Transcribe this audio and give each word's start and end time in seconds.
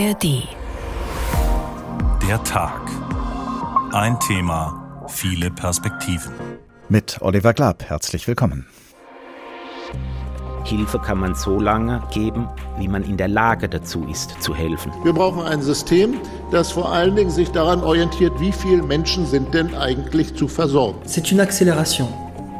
ARD. 0.00 0.48
Der 2.26 2.42
Tag. 2.44 2.80
Ein 3.92 4.18
Thema, 4.20 5.04
viele 5.08 5.50
Perspektiven. 5.50 6.32
Mit 6.88 7.18
Oliver 7.20 7.52
Glab, 7.52 7.84
herzlich 7.84 8.26
willkommen. 8.26 8.66
Hilfe 10.64 10.98
kann 11.00 11.18
man 11.18 11.34
so 11.34 11.60
lange 11.60 12.02
geben, 12.14 12.48
wie 12.78 12.88
man 12.88 13.02
in 13.02 13.18
der 13.18 13.28
Lage 13.28 13.68
dazu 13.68 14.06
ist, 14.10 14.40
zu 14.40 14.54
helfen. 14.54 14.90
Wir 15.04 15.12
brauchen 15.12 15.42
ein 15.42 15.60
System, 15.60 16.18
das 16.50 16.72
vor 16.72 16.90
allen 16.90 17.14
Dingen 17.14 17.30
sich 17.30 17.50
daran 17.50 17.82
orientiert, 17.82 18.32
wie 18.40 18.52
viele 18.52 18.82
Menschen 18.82 19.26
sind 19.26 19.52
denn 19.52 19.74
eigentlich 19.74 20.34
zu 20.34 20.48
versorgen. 20.48 20.98
C'est 21.04 21.30
une 21.30 21.42
accélération. 21.42 22.08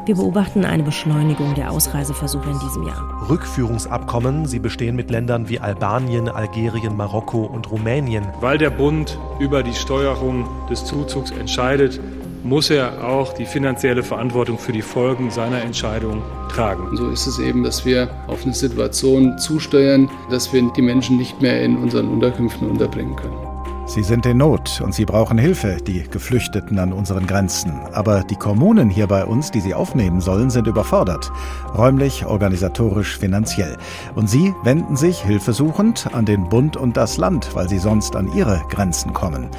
Wir 0.05 0.15
beobachten 0.15 0.65
eine 0.65 0.81
Beschleunigung 0.81 1.53
der 1.53 1.71
Ausreiseversuche 1.71 2.49
in 2.49 2.59
diesem 2.59 2.83
Jahr. 2.87 3.29
Rückführungsabkommen, 3.29 4.47
sie 4.47 4.57
bestehen 4.57 4.95
mit 4.95 5.11
Ländern 5.11 5.47
wie 5.47 5.59
Albanien, 5.59 6.27
Algerien, 6.27 6.97
Marokko 6.97 7.43
und 7.43 7.69
Rumänien. 7.69 8.25
Weil 8.39 8.57
der 8.57 8.71
Bund 8.71 9.19
über 9.39 9.61
die 9.61 9.75
Steuerung 9.75 10.47
des 10.71 10.85
Zuzugs 10.85 11.29
entscheidet, 11.29 11.99
muss 12.43 12.71
er 12.71 13.07
auch 13.07 13.33
die 13.33 13.45
finanzielle 13.45 14.01
Verantwortung 14.01 14.57
für 14.57 14.71
die 14.71 14.81
Folgen 14.81 15.29
seiner 15.29 15.61
Entscheidung 15.61 16.23
tragen. 16.49 16.97
So 16.97 17.09
ist 17.09 17.27
es 17.27 17.37
eben, 17.37 17.63
dass 17.63 17.85
wir 17.85 18.09
auf 18.25 18.43
eine 18.43 18.55
Situation 18.55 19.37
zusteuern, 19.37 20.09
dass 20.31 20.51
wir 20.51 20.63
die 20.75 20.81
Menschen 20.81 21.17
nicht 21.17 21.39
mehr 21.41 21.61
in 21.61 21.77
unseren 21.77 22.07
Unterkünften 22.07 22.67
unterbringen 22.67 23.15
können. 23.15 23.50
Sie 23.93 24.03
sind 24.03 24.25
in 24.25 24.37
Not 24.37 24.79
und 24.81 24.95
sie 24.95 25.03
brauchen 25.03 25.37
Hilfe, 25.37 25.75
die 25.85 26.03
Geflüchteten 26.03 26.79
an 26.79 26.93
unseren 26.93 27.27
Grenzen. 27.27 27.73
Aber 27.91 28.23
die 28.23 28.37
Kommunen 28.37 28.89
hier 28.89 29.05
bei 29.05 29.25
uns, 29.25 29.51
die 29.51 29.59
sie 29.59 29.73
aufnehmen 29.73 30.21
sollen, 30.21 30.49
sind 30.49 30.65
überfordert. 30.65 31.29
Räumlich, 31.77 32.25
organisatorisch, 32.25 33.17
finanziell. 33.17 33.77
Und 34.15 34.29
sie 34.29 34.53
wenden 34.63 34.95
sich 34.95 35.21
hilfesuchend 35.21 36.07
an 36.13 36.23
den 36.23 36.47
Bund 36.47 36.77
und 36.77 36.95
das 36.95 37.17
Land, 37.17 37.53
weil 37.53 37.67
sie 37.67 37.79
sonst 37.79 38.15
an 38.15 38.31
ihre 38.33 38.61
Grenzen 38.69 39.11
kommen. 39.11 39.49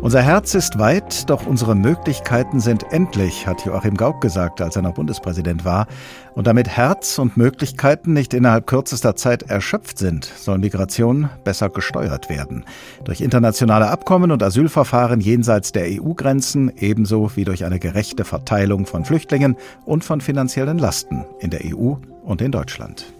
Unser 0.00 0.22
Herz 0.22 0.54
ist 0.54 0.78
weit, 0.78 1.28
doch 1.28 1.44
unsere 1.44 1.74
Möglichkeiten 1.74 2.60
sind 2.60 2.84
endlich, 2.92 3.48
hat 3.48 3.64
Joachim 3.64 3.96
Gauck 3.96 4.20
gesagt, 4.20 4.60
als 4.60 4.76
er 4.76 4.82
noch 4.82 4.94
Bundespräsident 4.94 5.64
war. 5.64 5.88
Und 6.34 6.46
damit 6.46 6.68
Herz 6.68 7.18
und 7.18 7.36
Möglichkeiten 7.36 8.12
nicht 8.12 8.32
innerhalb 8.32 8.68
kürzester 8.68 9.16
Zeit 9.16 9.42
erschöpft 9.42 9.98
sind, 9.98 10.24
soll 10.24 10.58
Migration 10.58 11.28
besser 11.42 11.68
gesteuert 11.68 12.30
werden. 12.30 12.64
Durch 13.04 13.20
internationale 13.20 13.88
Abkommen 13.88 14.30
und 14.30 14.40
Asylverfahren 14.40 15.20
jenseits 15.20 15.72
der 15.72 15.86
EU-Grenzen, 15.88 16.72
ebenso 16.78 17.34
wie 17.34 17.44
durch 17.44 17.64
eine 17.64 17.80
gerechte 17.80 18.24
Verteilung 18.24 18.86
von 18.86 19.04
Flüchtlingen 19.04 19.56
und 19.84 20.04
von 20.04 20.20
finanziellen 20.20 20.78
Lasten 20.78 21.24
in 21.40 21.50
der 21.50 21.62
EU 21.64 21.94
und 22.22 22.40
in 22.40 22.52
Deutschland. 22.52 23.12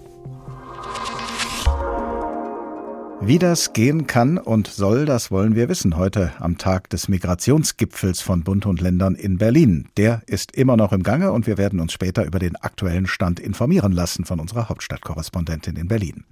Wie 3.21 3.39
das 3.39 3.73
gehen 3.73 4.07
kann 4.07 4.39
und 4.39 4.69
soll, 4.69 5.05
das 5.05 5.31
wollen 5.31 5.57
wir 5.57 5.69
wissen 5.69 5.97
heute 5.97 6.33
am 6.39 6.57
Tag 6.57 6.89
des 6.91 7.09
Migrationsgipfels 7.09 8.21
von 8.21 8.45
Bund 8.45 8.65
und 8.65 8.81
Ländern 8.81 9.17
in 9.17 9.39
Berlin. 9.39 9.89
Der 9.97 10.23
ist 10.27 10.53
immer 10.53 10.77
noch 10.77 10.93
im 10.93 11.03
Gange 11.03 11.33
und 11.33 11.47
wir 11.47 11.59
werden 11.59 11.81
uns 11.81 11.93
später 11.93 12.25
über 12.25 12.39
den 12.39 12.57
aktuellen 12.57 13.07
Stand 13.07 13.41
informieren 13.41 13.93
lassen 13.93 14.25
von 14.25 14.39
unserer 14.41 14.69
Hauptstadtkorrespondentin 14.69 15.77
in 15.77 15.89
Berlin. 15.89 16.25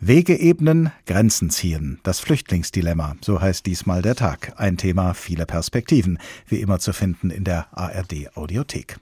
Wege 0.00 0.38
ebnen, 0.38 0.92
Grenzen 1.06 1.50
ziehen. 1.50 1.98
Das 2.02 2.20
Flüchtlingsdilemma, 2.20 3.16
so 3.20 3.40
heißt 3.40 3.64
diesmal 3.64 4.02
der 4.02 4.14
Tag. 4.14 4.52
Ein 4.56 4.76
Thema, 4.76 5.14
viele 5.14 5.46
Perspektiven, 5.46 6.18
wie 6.46 6.60
immer 6.60 6.78
zu 6.78 6.92
finden 6.92 7.30
in 7.30 7.44
der 7.44 7.66
ARD 7.72 8.36
Audiothek. 8.36 8.98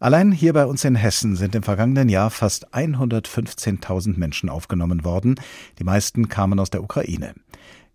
Allein 0.00 0.30
hier 0.30 0.52
bei 0.52 0.64
uns 0.64 0.84
in 0.84 0.94
Hessen 0.94 1.34
sind 1.34 1.56
im 1.56 1.64
vergangenen 1.64 2.08
Jahr 2.08 2.30
fast 2.30 2.72
115.000 2.72 4.16
Menschen 4.16 4.48
aufgenommen 4.48 5.04
worden. 5.04 5.34
Die 5.80 5.84
meisten 5.84 6.28
kamen 6.28 6.60
aus 6.60 6.70
der 6.70 6.84
Ukraine. 6.84 7.34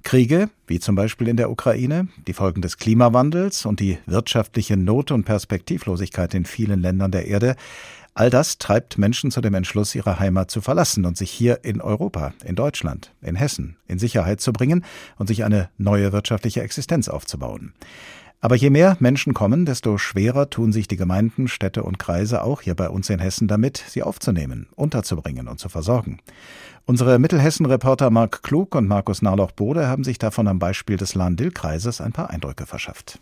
Kriege, 0.04 0.50
wie 0.68 0.82
zum 0.82 0.96
Beispiel 0.96 1.30
in 1.30 1.38
der 1.38 1.50
Ukraine, 1.50 2.10
die 2.28 2.34
Folgen 2.34 2.62
des 2.62 2.76
Klimawandels 2.76 3.66
und 3.66 3.80
die 3.80 4.00
wirtschaftliche 4.06 4.76
Not 4.76 5.12
und 5.12 5.24
Perspektivlosigkeit 5.24 6.34
in 6.34 6.44
vielen 6.44 6.82
Ländern 6.82 7.12
der 7.12 7.26
Erde, 7.28 7.56
all 8.14 8.30
das 8.30 8.58
treibt 8.58 8.98
Menschen 8.98 9.32
zu 9.32 9.40
dem 9.40 9.54
Entschluss, 9.54 9.96
ihre 9.96 10.20
Heimat 10.20 10.52
zu 10.52 10.60
verlassen 10.60 11.06
und 11.06 11.16
sich 11.16 11.32
hier 11.32 11.64
in 11.64 11.80
Europa, 11.80 12.34
in 12.44 12.56
Deutschland, 12.56 13.14
in 13.22 13.38
Hessen 13.38 13.78
in 13.88 13.98
Sicherheit 13.98 14.42
zu 14.42 14.52
bringen 14.52 14.84
und 15.18 15.28
sich 15.28 15.46
eine 15.46 15.70
neue 15.78 16.12
wirtschaftliche 16.12 16.64
Existenz 16.64 17.08
aufzubauen. 17.08 17.74
Aber 18.44 18.58
je 18.58 18.70
mehr 18.70 18.98
Menschen 19.00 19.34
kommen, 19.34 19.66
desto 19.66 19.98
schwerer 19.98 20.50
tun 20.50 20.74
sich 20.74 20.90
die 20.90 20.98
Gemeinden, 20.98 21.48
Städte 21.48 21.82
und 21.84 21.98
Kreise 21.98 22.44
auch 22.44 22.60
hier 22.60 22.76
bei 22.76 22.90
uns 22.90 23.10
in 23.10 23.20
Hessen 23.20 23.48
damit, 23.48 23.78
sie 23.88 24.04
aufzunehmen, 24.04 24.68
unterzubringen 24.76 25.48
und 25.48 25.62
zu 25.62 25.70
versorgen. 25.70 26.20
Unsere 26.86 27.20
Mittelhessen-Reporter 27.20 28.10
Marc 28.10 28.44
Klug 28.44 28.76
und 28.76 28.86
Markus 28.86 29.22
Narloch-Bode 29.22 29.88
haben 29.88 30.04
sich 30.04 30.18
davon 30.18 30.50
am 30.50 30.60
Beispiel 30.60 30.98
des 30.98 31.16
Lahn-Dill-Kreises 31.16 32.02
ein 32.02 32.12
paar 32.12 32.32
Eindrücke 32.32 32.66
verschafft. 32.66 33.22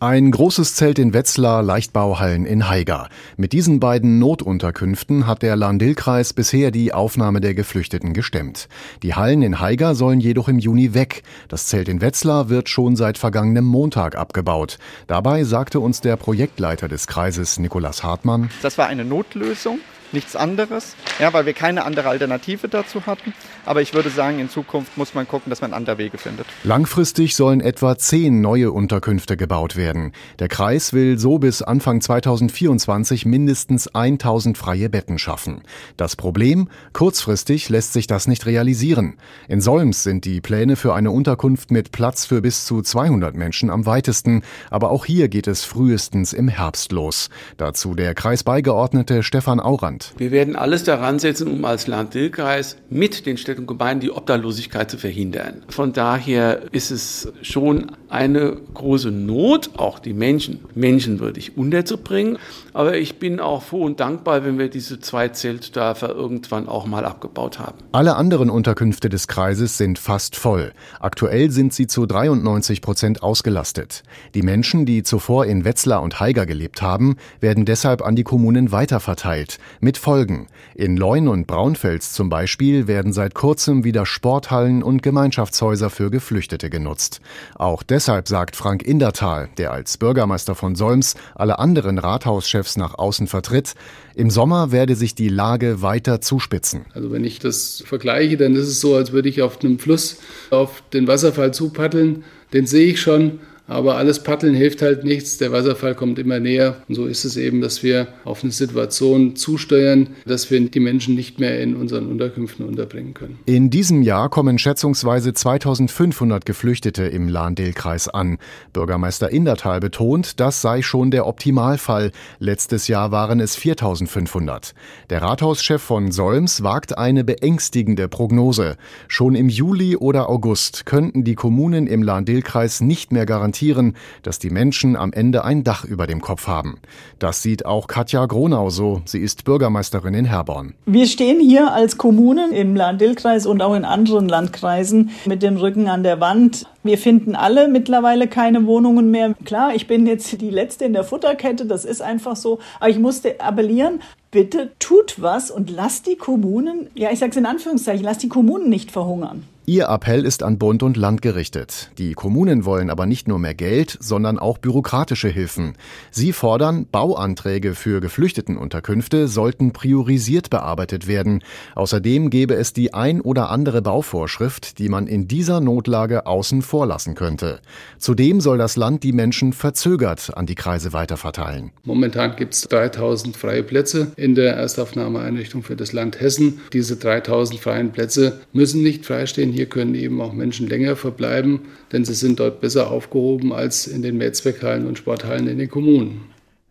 Ein 0.00 0.32
großes 0.32 0.74
Zelt 0.74 0.98
in 0.98 1.14
Wetzlar, 1.14 1.62
Leichtbauhallen 1.62 2.46
in 2.46 2.68
Haiger. 2.68 3.08
Mit 3.36 3.52
diesen 3.52 3.78
beiden 3.78 4.18
Notunterkünften 4.18 5.28
hat 5.28 5.42
der 5.42 5.54
Lahn-Dill-Kreis 5.54 6.32
bisher 6.32 6.72
die 6.72 6.92
Aufnahme 6.92 7.40
der 7.40 7.54
Geflüchteten 7.54 8.12
gestemmt. 8.12 8.68
Die 9.04 9.14
Hallen 9.14 9.40
in 9.42 9.60
Haiger 9.60 9.94
sollen 9.94 10.18
jedoch 10.18 10.48
im 10.48 10.58
Juni 10.58 10.94
weg. 10.94 11.22
Das 11.46 11.66
Zelt 11.66 11.88
in 11.88 12.00
Wetzlar 12.00 12.48
wird 12.48 12.68
schon 12.68 12.96
seit 12.96 13.18
vergangenem 13.18 13.66
Montag 13.66 14.16
abgebaut. 14.16 14.78
Dabei 15.06 15.44
sagte 15.44 15.78
uns 15.78 16.00
der 16.00 16.16
Projektleiter 16.16 16.88
des 16.88 17.06
Kreises, 17.06 17.60
Nikolas 17.60 18.02
Hartmann, 18.02 18.50
Das 18.62 18.76
war 18.76 18.88
eine 18.88 19.04
Notlösung 19.04 19.78
nichts 20.14 20.36
anderes, 20.36 20.96
ja, 21.18 21.32
weil 21.34 21.44
wir 21.44 21.52
keine 21.52 21.84
andere 21.84 22.08
Alternative 22.08 22.68
dazu 22.68 23.04
hatten. 23.04 23.34
Aber 23.66 23.82
ich 23.82 23.92
würde 23.92 24.08
sagen, 24.08 24.38
in 24.38 24.48
Zukunft 24.48 24.96
muss 24.96 25.12
man 25.12 25.28
gucken, 25.28 25.50
dass 25.50 25.60
man 25.60 25.74
andere 25.74 25.98
Wege 25.98 26.16
findet. 26.16 26.46
Langfristig 26.62 27.36
sollen 27.36 27.60
etwa 27.60 27.98
zehn 27.98 28.40
neue 28.40 28.72
Unterkünfte 28.72 29.36
gebaut 29.36 29.76
werden. 29.76 30.12
Der 30.38 30.48
Kreis 30.48 30.92
will 30.92 31.18
so 31.18 31.38
bis 31.38 31.60
Anfang 31.60 32.00
2024 32.00 33.26
mindestens 33.26 33.88
1000 33.88 34.56
freie 34.56 34.88
Betten 34.88 35.18
schaffen. 35.18 35.62
Das 35.96 36.16
Problem? 36.16 36.68
Kurzfristig 36.92 37.68
lässt 37.68 37.92
sich 37.92 38.06
das 38.06 38.26
nicht 38.26 38.46
realisieren. 38.46 39.18
In 39.48 39.60
Solms 39.60 40.02
sind 40.02 40.24
die 40.24 40.40
Pläne 40.40 40.76
für 40.76 40.94
eine 40.94 41.10
Unterkunft 41.10 41.70
mit 41.70 41.92
Platz 41.92 42.26
für 42.26 42.40
bis 42.40 42.64
zu 42.64 42.82
200 42.82 43.34
Menschen 43.34 43.70
am 43.70 43.86
weitesten. 43.86 44.42
Aber 44.70 44.90
auch 44.90 45.04
hier 45.04 45.28
geht 45.28 45.46
es 45.46 45.64
frühestens 45.64 46.32
im 46.32 46.48
Herbst 46.48 46.92
los. 46.92 47.30
Dazu 47.56 47.94
der 47.94 48.14
Kreisbeigeordnete 48.14 49.22
Stefan 49.22 49.60
Aurand. 49.60 50.03
Wir 50.16 50.30
werden 50.30 50.56
alles 50.56 50.84
daran 50.84 51.18
setzen, 51.18 51.48
um 51.48 51.64
als 51.64 51.86
Land-Dill-Kreis 51.86 52.76
mit 52.90 53.26
den 53.26 53.36
Städten 53.36 53.62
und 53.62 53.66
Gemeinden 53.66 54.00
die 54.00 54.10
Obdachlosigkeit 54.10 54.90
zu 54.90 54.98
verhindern. 54.98 55.62
Von 55.68 55.92
daher 55.92 56.62
ist 56.72 56.90
es 56.90 57.32
schon 57.42 57.92
eine 58.08 58.56
große 58.74 59.10
Not, 59.10 59.70
auch 59.76 59.98
die 59.98 60.12
Menschen 60.12 60.60
menschenwürdig 60.74 61.56
unterzubringen. 61.56 62.38
Aber 62.72 62.96
ich 62.96 63.18
bin 63.18 63.40
auch 63.40 63.62
froh 63.62 63.84
und 63.84 64.00
dankbar, 64.00 64.44
wenn 64.44 64.58
wir 64.58 64.68
diese 64.68 65.00
zwei 65.00 65.28
Zeltdörfer 65.28 66.14
irgendwann 66.14 66.68
auch 66.68 66.86
mal 66.86 67.04
abgebaut 67.04 67.58
haben. 67.58 67.78
Alle 67.92 68.16
anderen 68.16 68.50
Unterkünfte 68.50 69.08
des 69.08 69.26
Kreises 69.26 69.78
sind 69.78 69.98
fast 69.98 70.36
voll. 70.36 70.72
Aktuell 71.00 71.50
sind 71.50 71.74
sie 71.74 71.86
zu 71.86 72.06
93 72.06 72.82
Prozent 72.82 73.22
ausgelastet. 73.22 74.02
Die 74.34 74.42
Menschen, 74.42 74.86
die 74.86 75.02
zuvor 75.02 75.46
in 75.46 75.64
Wetzlar 75.64 76.02
und 76.02 76.20
Haiger 76.20 76.46
gelebt 76.46 76.82
haben, 76.82 77.16
werden 77.40 77.64
deshalb 77.64 78.02
an 78.02 78.16
die 78.16 78.24
Kommunen 78.24 78.72
weiterverteilt. 78.72 79.58
Mit 79.80 79.93
Folgen. 79.98 80.46
In 80.74 80.96
Leun 80.96 81.28
und 81.28 81.46
Braunfels 81.46 82.12
zum 82.12 82.28
Beispiel 82.28 82.86
werden 82.86 83.12
seit 83.12 83.34
kurzem 83.34 83.84
wieder 83.84 84.06
Sporthallen 84.06 84.82
und 84.82 85.02
Gemeinschaftshäuser 85.02 85.90
für 85.90 86.10
Geflüchtete 86.10 86.70
genutzt. 86.70 87.20
Auch 87.54 87.82
deshalb 87.82 88.28
sagt 88.28 88.56
Frank 88.56 88.82
Indertal, 88.82 89.48
der 89.58 89.72
als 89.72 89.96
Bürgermeister 89.96 90.54
von 90.54 90.74
Solms 90.74 91.14
alle 91.34 91.58
anderen 91.58 91.98
Rathauschefs 91.98 92.76
nach 92.76 92.98
außen 92.98 93.26
vertritt, 93.26 93.74
im 94.14 94.30
Sommer 94.30 94.70
werde 94.70 94.94
sich 94.94 95.14
die 95.14 95.28
Lage 95.28 95.82
weiter 95.82 96.20
zuspitzen. 96.20 96.86
Also 96.92 97.10
wenn 97.10 97.24
ich 97.24 97.38
das 97.38 97.82
vergleiche, 97.86 98.36
dann 98.36 98.54
ist 98.54 98.68
es 98.68 98.80
so, 98.80 98.94
als 98.94 99.12
würde 99.12 99.28
ich 99.28 99.42
auf 99.42 99.62
einem 99.62 99.78
Fluss 99.78 100.18
auf 100.50 100.82
den 100.92 101.08
Wasserfall 101.08 101.52
zupaddeln. 101.52 102.24
Den 102.52 102.66
sehe 102.66 102.86
ich 102.86 103.00
schon, 103.00 103.40
aber 103.66 103.96
alles 103.96 104.22
Paddeln 104.22 104.54
hilft 104.54 104.82
halt 104.82 105.04
nichts. 105.04 105.38
Der 105.38 105.50
Wasserfall 105.50 105.94
kommt 105.94 106.18
immer 106.18 106.38
näher. 106.38 106.76
Und 106.86 106.96
so 106.96 107.06
ist 107.06 107.24
es 107.24 107.36
eben, 107.38 107.62
dass 107.62 107.82
wir 107.82 108.08
auf 108.24 108.42
eine 108.42 108.52
Situation 108.52 109.36
zusteuern, 109.36 110.08
dass 110.26 110.50
wir 110.50 110.60
die 110.68 110.80
Menschen 110.80 111.14
nicht 111.14 111.40
mehr 111.40 111.60
in 111.60 111.74
unseren 111.74 112.08
Unterkünften 112.08 112.66
unterbringen 112.66 113.14
können. 113.14 113.38
In 113.46 113.70
diesem 113.70 114.02
Jahr 114.02 114.28
kommen 114.28 114.58
schätzungsweise 114.58 115.32
2500 115.32 116.44
Geflüchtete 116.44 117.04
im 117.04 117.28
Lahn-Dill-Kreis 117.28 118.08
an. 118.08 118.36
Bürgermeister 118.74 119.30
Indertal 119.30 119.80
betont, 119.80 120.40
das 120.40 120.60
sei 120.60 120.82
schon 120.82 121.10
der 121.10 121.26
Optimalfall. 121.26 122.12
Letztes 122.38 122.86
Jahr 122.88 123.12
waren 123.12 123.40
es 123.40 123.56
4500. 123.56 124.74
Der 125.08 125.22
Rathauschef 125.22 125.80
von 125.80 126.12
Solms 126.12 126.62
wagt 126.62 126.98
eine 126.98 127.24
beängstigende 127.24 128.08
Prognose. 128.08 128.76
Schon 129.08 129.34
im 129.34 129.48
Juli 129.48 129.96
oder 129.96 130.28
August 130.28 130.84
könnten 130.84 131.24
die 131.24 131.34
Kommunen 131.34 131.86
im 131.86 132.02
Lahn-Dill-Kreis 132.02 132.82
nicht 132.82 133.10
mehr 133.10 133.24
garantieren, 133.24 133.53
garantieren, 133.54 133.94
dass 134.22 134.38
die 134.38 134.50
Menschen 134.50 134.96
am 134.96 135.12
Ende 135.12 135.44
ein 135.44 135.62
Dach 135.62 135.84
über 135.84 136.06
dem 136.06 136.20
Kopf 136.20 136.46
haben. 136.46 136.78
Das 137.18 137.42
sieht 137.42 137.64
auch 137.64 137.86
Katja 137.86 138.26
Gronau 138.26 138.70
so. 138.70 139.02
Sie 139.04 139.20
ist 139.20 139.44
Bürgermeisterin 139.44 140.14
in 140.14 140.24
Herborn. 140.24 140.74
Wir 140.86 141.06
stehen 141.06 141.40
hier 141.40 141.72
als 141.72 141.96
Kommunen 141.96 142.52
im 142.52 142.74
Lahn-Dill-Kreis 142.74 143.46
und 143.46 143.62
auch 143.62 143.74
in 143.74 143.84
anderen 143.84 144.28
Landkreisen 144.28 145.10
mit 145.26 145.42
dem 145.42 145.56
Rücken 145.56 145.88
an 145.88 146.02
der 146.02 146.20
Wand. 146.20 146.66
Wir 146.82 146.98
finden 146.98 147.36
alle 147.36 147.68
mittlerweile 147.68 148.26
keine 148.26 148.66
Wohnungen 148.66 149.10
mehr. 149.10 149.34
Klar, 149.44 149.74
ich 149.74 149.86
bin 149.86 150.06
jetzt 150.06 150.40
die 150.40 150.50
Letzte 150.50 150.84
in 150.84 150.92
der 150.92 151.04
Futterkette, 151.04 151.66
das 151.66 151.84
ist 151.84 152.02
einfach 152.02 152.36
so. 152.36 152.58
Aber 152.80 152.90
ich 152.90 152.98
musste 152.98 153.40
appellieren, 153.40 154.00
bitte 154.30 154.72
tut 154.80 155.22
was 155.22 155.50
und 155.50 155.70
lasst 155.70 156.06
die 156.06 156.16
Kommunen, 156.16 156.88
ja, 156.94 157.10
ich 157.12 157.20
sage 157.20 157.30
es 157.30 157.36
in 157.36 157.46
Anführungszeichen, 157.46 158.04
lasst 158.04 158.22
die 158.22 158.28
Kommunen 158.28 158.68
nicht 158.68 158.90
verhungern. 158.90 159.44
Ihr 159.66 159.88
Appell 159.88 160.26
ist 160.26 160.42
an 160.42 160.58
Bund 160.58 160.82
und 160.82 160.98
Land 160.98 161.22
gerichtet. 161.22 161.90
Die 161.96 162.12
Kommunen 162.12 162.66
wollen 162.66 162.90
aber 162.90 163.06
nicht 163.06 163.28
nur 163.28 163.38
mehr 163.38 163.54
Geld, 163.54 163.96
sondern 163.98 164.38
auch 164.38 164.58
bürokratische 164.58 165.28
Hilfen. 165.28 165.72
Sie 166.10 166.34
fordern, 166.34 166.84
Bauanträge 166.92 167.74
für 167.74 168.02
Geflüchtetenunterkünfte 168.02 169.26
sollten 169.26 169.72
priorisiert 169.72 170.50
bearbeitet 170.50 171.06
werden. 171.06 171.42
Außerdem 171.76 172.28
gäbe 172.28 172.52
es 172.56 172.74
die 172.74 172.92
ein 172.92 173.22
oder 173.22 173.48
andere 173.48 173.80
Bauvorschrift, 173.80 174.78
die 174.78 174.90
man 174.90 175.06
in 175.06 175.28
dieser 175.28 175.60
Notlage 175.60 176.26
außen 176.26 176.60
vor 176.60 176.86
lassen 176.86 177.14
könnte. 177.14 177.60
Zudem 177.96 178.42
soll 178.42 178.58
das 178.58 178.76
Land 178.76 179.02
die 179.02 179.12
Menschen 179.12 179.54
verzögert 179.54 180.36
an 180.36 180.44
die 180.44 180.56
Kreise 180.56 180.92
weiterverteilen. 180.92 181.70
Momentan 181.84 182.36
gibt 182.36 182.52
es 182.52 182.68
3000 182.68 183.34
freie 183.34 183.62
Plätze 183.62 184.12
in 184.16 184.34
der 184.34 184.56
Erstaufnahmeeinrichtung 184.56 185.62
für 185.62 185.74
das 185.74 185.94
Land 185.94 186.20
Hessen. 186.20 186.60
Diese 186.74 186.96
3000 186.96 187.58
freien 187.58 187.92
Plätze 187.92 188.42
müssen 188.52 188.82
nicht 188.82 189.06
freistehen 189.06 189.53
hier 189.54 189.66
können 189.66 189.94
eben 189.94 190.20
auch 190.20 190.34
Menschen 190.34 190.68
länger 190.68 190.96
verbleiben, 190.96 191.60
denn 191.92 192.04
sie 192.04 192.14
sind 192.14 192.40
dort 192.40 192.60
besser 192.60 192.90
aufgehoben 192.90 193.52
als 193.52 193.86
in 193.86 194.02
den 194.02 194.18
Mehrzweckhallen 194.18 194.86
und 194.86 194.98
Sporthallen 194.98 195.48
in 195.48 195.58
den 195.58 195.70
Kommunen. 195.70 196.22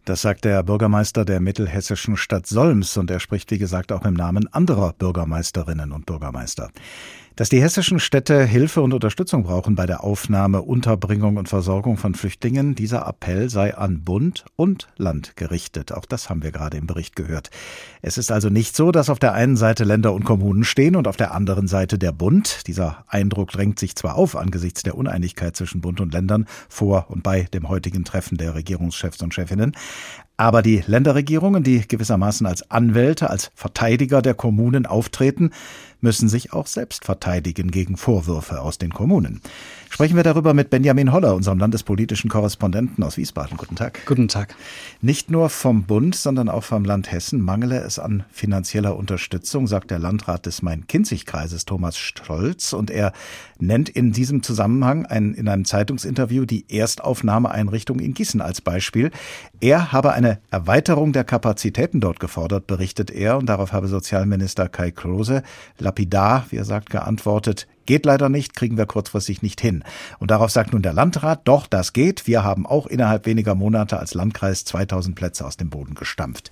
Das 0.05 0.21
sagt 0.21 0.43
der 0.43 0.63
Bürgermeister 0.63 1.23
der 1.23 1.39
mittelhessischen 1.39 2.17
Stadt 2.17 2.45
Solms 2.45 2.97
und 2.97 3.09
er 3.09 3.21
spricht, 3.21 3.51
wie 3.51 3.57
gesagt, 3.57 3.93
auch 3.93 4.05
im 4.05 4.15
Namen 4.15 4.47
anderer 4.51 4.93
Bürgermeisterinnen 4.93 5.93
und 5.93 6.05
Bürgermeister. 6.05 6.71
Dass 7.35 7.49
die 7.49 7.63
hessischen 7.63 7.99
Städte 7.99 8.45
Hilfe 8.45 8.83
und 8.83 8.93
Unterstützung 8.93 9.41
brauchen 9.41 9.73
bei 9.73 9.87
der 9.87 10.03
Aufnahme, 10.03 10.61
Unterbringung 10.61 11.37
und 11.37 11.49
Versorgung 11.49 11.97
von 11.97 12.13
Flüchtlingen, 12.13 12.75
dieser 12.75 13.07
Appell 13.07 13.49
sei 13.49 13.75
an 13.75 14.03
Bund 14.03 14.45
und 14.55 14.87
Land 14.97 15.35
gerichtet. 15.35 15.91
Auch 15.91 16.05
das 16.05 16.29
haben 16.29 16.43
wir 16.43 16.51
gerade 16.51 16.77
im 16.77 16.85
Bericht 16.85 17.15
gehört. 17.15 17.49
Es 18.03 18.19
ist 18.19 18.31
also 18.31 18.49
nicht 18.49 18.75
so, 18.75 18.91
dass 18.91 19.09
auf 19.09 19.17
der 19.17 19.33
einen 19.33 19.57
Seite 19.57 19.83
Länder 19.83 20.13
und 20.13 20.25
Kommunen 20.25 20.63
stehen 20.63 20.95
und 20.95 21.07
auf 21.07 21.17
der 21.17 21.33
anderen 21.33 21.67
Seite 21.67 21.97
der 21.97 22.11
Bund. 22.11 22.67
Dieser 22.67 23.03
Eindruck 23.07 23.49
drängt 23.49 23.79
sich 23.79 23.95
zwar 23.95 24.13
auf 24.13 24.35
angesichts 24.35 24.83
der 24.83 24.95
Uneinigkeit 24.95 25.55
zwischen 25.55 25.81
Bund 25.81 26.01
und 26.01 26.13
Ländern 26.13 26.45
vor 26.69 27.07
und 27.09 27.23
bei 27.23 27.47
dem 27.51 27.67
heutigen 27.67 28.05
Treffen 28.05 28.37
der 28.37 28.53
Regierungschefs 28.53 29.23
und 29.23 29.33
Chefinnen, 29.33 29.75
aber 30.37 30.61
die 30.61 30.83
Länderregierungen, 30.85 31.63
die 31.63 31.87
gewissermaßen 31.87 32.47
als 32.47 32.69
Anwälte, 32.71 33.29
als 33.29 33.51
Verteidiger 33.55 34.21
der 34.21 34.33
Kommunen 34.33 34.85
auftreten, 34.85 35.51
müssen 36.03 36.29
sich 36.29 36.53
auch 36.53 36.67
selbst 36.67 37.05
verteidigen 37.05 37.71
gegen 37.71 37.97
Vorwürfe 37.97 38.61
aus 38.61 38.77
den 38.77 38.93
Kommunen. 38.93 39.41
Sprechen 39.93 40.15
wir 40.15 40.23
darüber 40.23 40.55
mit 40.55 40.71
Benjamin 40.71 41.11
Holler, 41.11 41.35
unserem 41.35 41.59
landespolitischen 41.59 42.27
Korrespondenten 42.27 43.03
aus 43.03 43.15
Wiesbaden. 43.15 43.57
Guten 43.57 43.75
Tag. 43.75 44.03
Guten 44.07 44.27
Tag. 44.27 44.55
Nicht 45.01 45.29
nur 45.29 45.49
vom 45.49 45.83
Bund, 45.83 46.15
sondern 46.15 46.49
auch 46.49 46.63
vom 46.63 46.83
Land 46.83 47.11
Hessen 47.11 47.39
mangele 47.39 47.79
es 47.79 47.99
an 47.99 48.23
finanzieller 48.31 48.97
Unterstützung, 48.97 49.67
sagt 49.67 49.91
der 49.91 49.99
Landrat 49.99 50.47
des 50.47 50.63
Main-Kinzig-Kreises 50.63 51.65
Thomas 51.65 51.95
Stolz. 51.95 52.73
Und 52.73 52.89
er 52.89 53.13
nennt 53.59 53.87
in 53.87 54.13
diesem 54.13 54.41
Zusammenhang 54.41 55.05
ein, 55.05 55.35
in 55.35 55.47
einem 55.47 55.63
Zeitungsinterview 55.63 56.45
die 56.45 56.65
Erstaufnahmeeinrichtung 56.75 57.99
in 57.99 58.15
Gießen 58.15 58.41
als 58.41 58.61
Beispiel. 58.61 59.11
Er 59.59 59.91
habe 59.91 60.13
eine 60.13 60.39
Erweiterung 60.49 61.13
der 61.13 61.23
Kapazitäten 61.23 62.01
dort 62.01 62.19
gefordert, 62.19 62.65
berichtet 62.65 63.11
er. 63.11 63.37
Und 63.37 63.45
darauf 63.45 63.73
habe 63.73 63.87
Sozialminister 63.87 64.69
Kai 64.69 64.89
Klose 64.89 65.43
lapidar, 65.77 66.47
wie 66.49 66.57
er 66.57 66.65
sagt, 66.65 66.89
geantwortet, 66.89 67.67
Geht 67.85 68.05
leider 68.05 68.29
nicht, 68.29 68.53
kriegen 68.53 68.77
wir 68.77 68.85
kurzfristig 68.85 69.41
nicht 69.41 69.59
hin. 69.61 69.83
Und 70.19 70.31
darauf 70.31 70.51
sagt 70.51 70.73
nun 70.73 70.81
der 70.81 70.93
Landrat, 70.93 71.41
doch, 71.45 71.67
das 71.67 71.93
geht. 71.93 72.27
Wir 72.27 72.43
haben 72.43 72.65
auch 72.65 72.87
innerhalb 72.87 73.25
weniger 73.25 73.55
Monate 73.55 73.99
als 73.99 74.13
Landkreis 74.13 74.65
2000 74.65 75.15
Plätze 75.15 75.45
aus 75.45 75.57
dem 75.57 75.69
Boden 75.69 75.95
gestampft. 75.95 76.51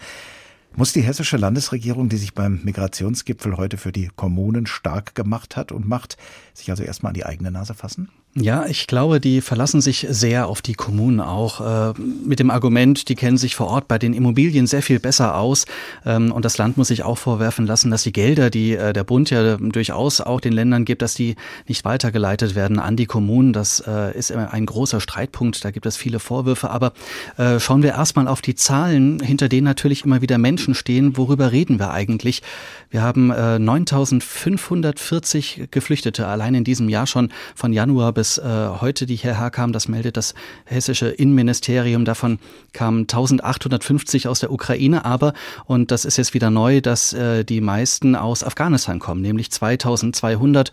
Muss 0.76 0.94
die 0.94 1.02
hessische 1.02 1.38
Landesregierung, 1.38 2.08
die 2.08 2.18
sich 2.18 2.34
beim 2.34 2.62
Migrationsgipfel 2.64 3.58
heute 3.58 3.78
für 3.78 3.92
die 3.92 4.10
Kommunen 4.16 4.66
stark 4.66 5.16
gemacht 5.16 5.58
hat 5.58 5.72
und 5.74 5.88
macht, 5.88 6.18
sich 6.54 6.70
also 6.70 6.84
erstmal 6.84 7.10
an 7.10 7.16
die 7.16 7.26
eigene 7.26 7.52
Nase 7.52 7.74
fassen? 7.74 8.10
Ja, 8.34 8.66
ich 8.66 8.88
glaube, 8.88 9.20
die 9.20 9.42
verlassen 9.42 9.82
sich 9.82 10.08
sehr 10.10 10.48
auf 10.48 10.62
die 10.62 10.74
Kommunen 10.74 11.20
auch 11.20 11.60
äh, 11.60 11.92
mit 12.00 12.40
dem 12.40 12.50
Argument, 12.50 13.10
die 13.10 13.16
kennen 13.16 13.36
sich 13.36 13.58
vor 13.58 13.68
Ort 13.68 13.90
bei 13.90 14.00
den 14.00 14.14
Immobilien 14.14 14.68
sehr 14.68 14.82
viel 14.82 15.02
besser 15.02 15.36
aus 15.36 15.66
ähm, 16.06 16.32
und 16.32 16.46
das 16.46 16.58
Land 16.58 16.78
muss 16.78 16.88
sich 16.88 17.04
auch 17.04 17.18
vorwerfen 17.18 17.68
lassen, 17.68 17.92
dass 17.92 18.04
die 18.04 18.14
Gelder, 18.14 18.50
die 18.50 18.76
äh, 18.76 18.94
der 18.94 19.04
Bund 19.04 19.32
ja 19.32 19.58
durchaus 19.58 20.22
auch 20.22 20.40
den 20.40 20.54
Ländern 20.54 20.86
gibt, 20.86 21.02
dass 21.02 21.14
die 21.14 21.36
nicht 21.68 21.84
weitergeleitet 21.84 22.56
werden 22.56 22.80
an 22.80 22.96
die 22.96 23.06
Kommunen. 23.06 23.52
Das 23.52 23.84
äh, 23.86 24.18
ist 24.18 24.32
ein 24.32 24.66
großer 24.66 25.02
Streitpunkt, 25.02 25.66
da 25.66 25.72
gibt 25.72 25.86
es 25.86 25.98
viele 25.98 26.20
Vorwürfe, 26.20 26.70
aber 26.70 26.94
äh, 27.36 27.60
schauen 27.60 27.84
wir 27.84 27.90
erstmal 27.90 28.30
auf 28.30 28.42
die 28.42 28.56
Zahlen, 28.56 29.20
hinter 29.20 29.50
denen 29.50 29.66
natürlich 29.66 30.06
immer 30.06 30.22
wieder 30.22 30.38
Menschen 30.38 30.74
stehen. 30.74 31.18
Worüber 31.18 31.52
reden 31.52 31.80
wir 31.80 31.92
eigentlich? 31.92 32.44
Wir 32.92 33.02
haben 33.02 33.30
äh, 33.30 33.60
9540 33.60 35.68
Geflüchtete 35.70 36.28
allein 36.28 36.56
in 36.56 36.64
diesem 36.64 36.88
Jahr 36.88 37.08
schon 37.08 37.30
von 37.56 37.74
Januar 37.74 38.14
bis 38.14 38.21
bis 38.22 38.38
äh, 38.38 38.44
heute, 38.80 39.08
die 39.08 39.16
hierher 39.16 39.50
kamen, 39.50 39.74
das 39.74 39.88
meldet 39.88 40.16
das 40.16 40.36
hessische 40.66 41.08
Innenministerium. 41.08 42.06
Davon 42.06 42.38
kamen 42.72 43.00
1850 43.00 44.28
aus 44.28 44.42
der 44.42 44.52
Ukraine, 44.52 45.06
aber, 45.06 45.34
und 45.66 45.90
das 45.90 46.06
ist 46.06 46.18
jetzt 46.18 46.36
wieder 46.36 46.52
neu, 46.52 46.82
dass 46.82 47.14
äh, 47.14 47.44
die 47.44 47.62
meisten 47.62 48.16
aus 48.16 48.44
Afghanistan 48.44 49.00
kommen, 49.00 49.22
nämlich 49.22 49.50
2200 49.50 50.72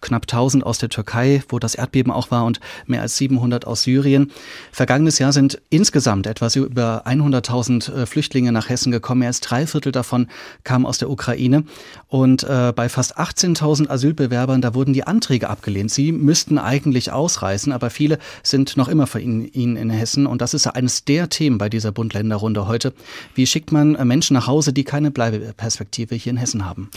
knapp 0.00 0.22
1000 0.22 0.64
aus 0.64 0.78
der 0.78 0.88
Türkei, 0.88 1.42
wo 1.48 1.58
das 1.58 1.74
Erdbeben 1.74 2.12
auch 2.12 2.30
war, 2.30 2.44
und 2.44 2.60
mehr 2.86 3.02
als 3.02 3.16
700 3.16 3.66
aus 3.66 3.82
Syrien. 3.82 4.30
Vergangenes 4.72 5.18
Jahr 5.18 5.32
sind 5.32 5.60
insgesamt 5.70 6.26
etwas 6.26 6.56
über 6.56 7.06
100.000 7.06 7.92
äh, 7.92 8.06
Flüchtlinge 8.06 8.52
nach 8.52 8.68
Hessen 8.68 8.92
gekommen. 8.92 9.20
Mehr 9.20 9.28
als 9.28 9.40
drei 9.40 9.66
Viertel 9.66 9.92
davon 9.92 10.28
kamen 10.64 10.86
aus 10.86 10.98
der 10.98 11.10
Ukraine. 11.10 11.64
Und 12.08 12.44
äh, 12.44 12.72
bei 12.74 12.88
fast 12.88 13.18
18.000 13.18 13.88
Asylbewerbern, 13.88 14.60
da 14.60 14.74
wurden 14.74 14.92
die 14.92 15.04
Anträge 15.04 15.48
abgelehnt. 15.48 15.90
Sie 15.90 16.12
müssten 16.12 16.58
eigentlich 16.58 17.12
ausreisen, 17.12 17.72
aber 17.72 17.90
viele 17.90 18.18
sind 18.42 18.76
noch 18.76 18.88
immer 18.88 19.06
für 19.06 19.20
ihn, 19.20 19.44
ihn 19.44 19.76
in 19.76 19.90
Hessen. 19.90 20.26
Und 20.26 20.40
das 20.40 20.54
ist 20.54 20.66
eines 20.66 21.04
der 21.04 21.28
Themen 21.28 21.58
bei 21.58 21.68
dieser 21.68 21.92
Bund-Länder-Runde 21.92 22.66
heute. 22.66 22.92
Wie 23.34 23.46
schickt 23.46 23.72
man 23.72 23.94
äh, 23.94 24.04
Menschen 24.04 24.34
nach 24.34 24.46
Hause, 24.46 24.72
die 24.72 24.84
keine 24.84 25.10
Bleibeperspektive 25.10 26.14
hier 26.14 26.30
in 26.30 26.36
Hessen 26.36 26.64
haben? 26.64 26.90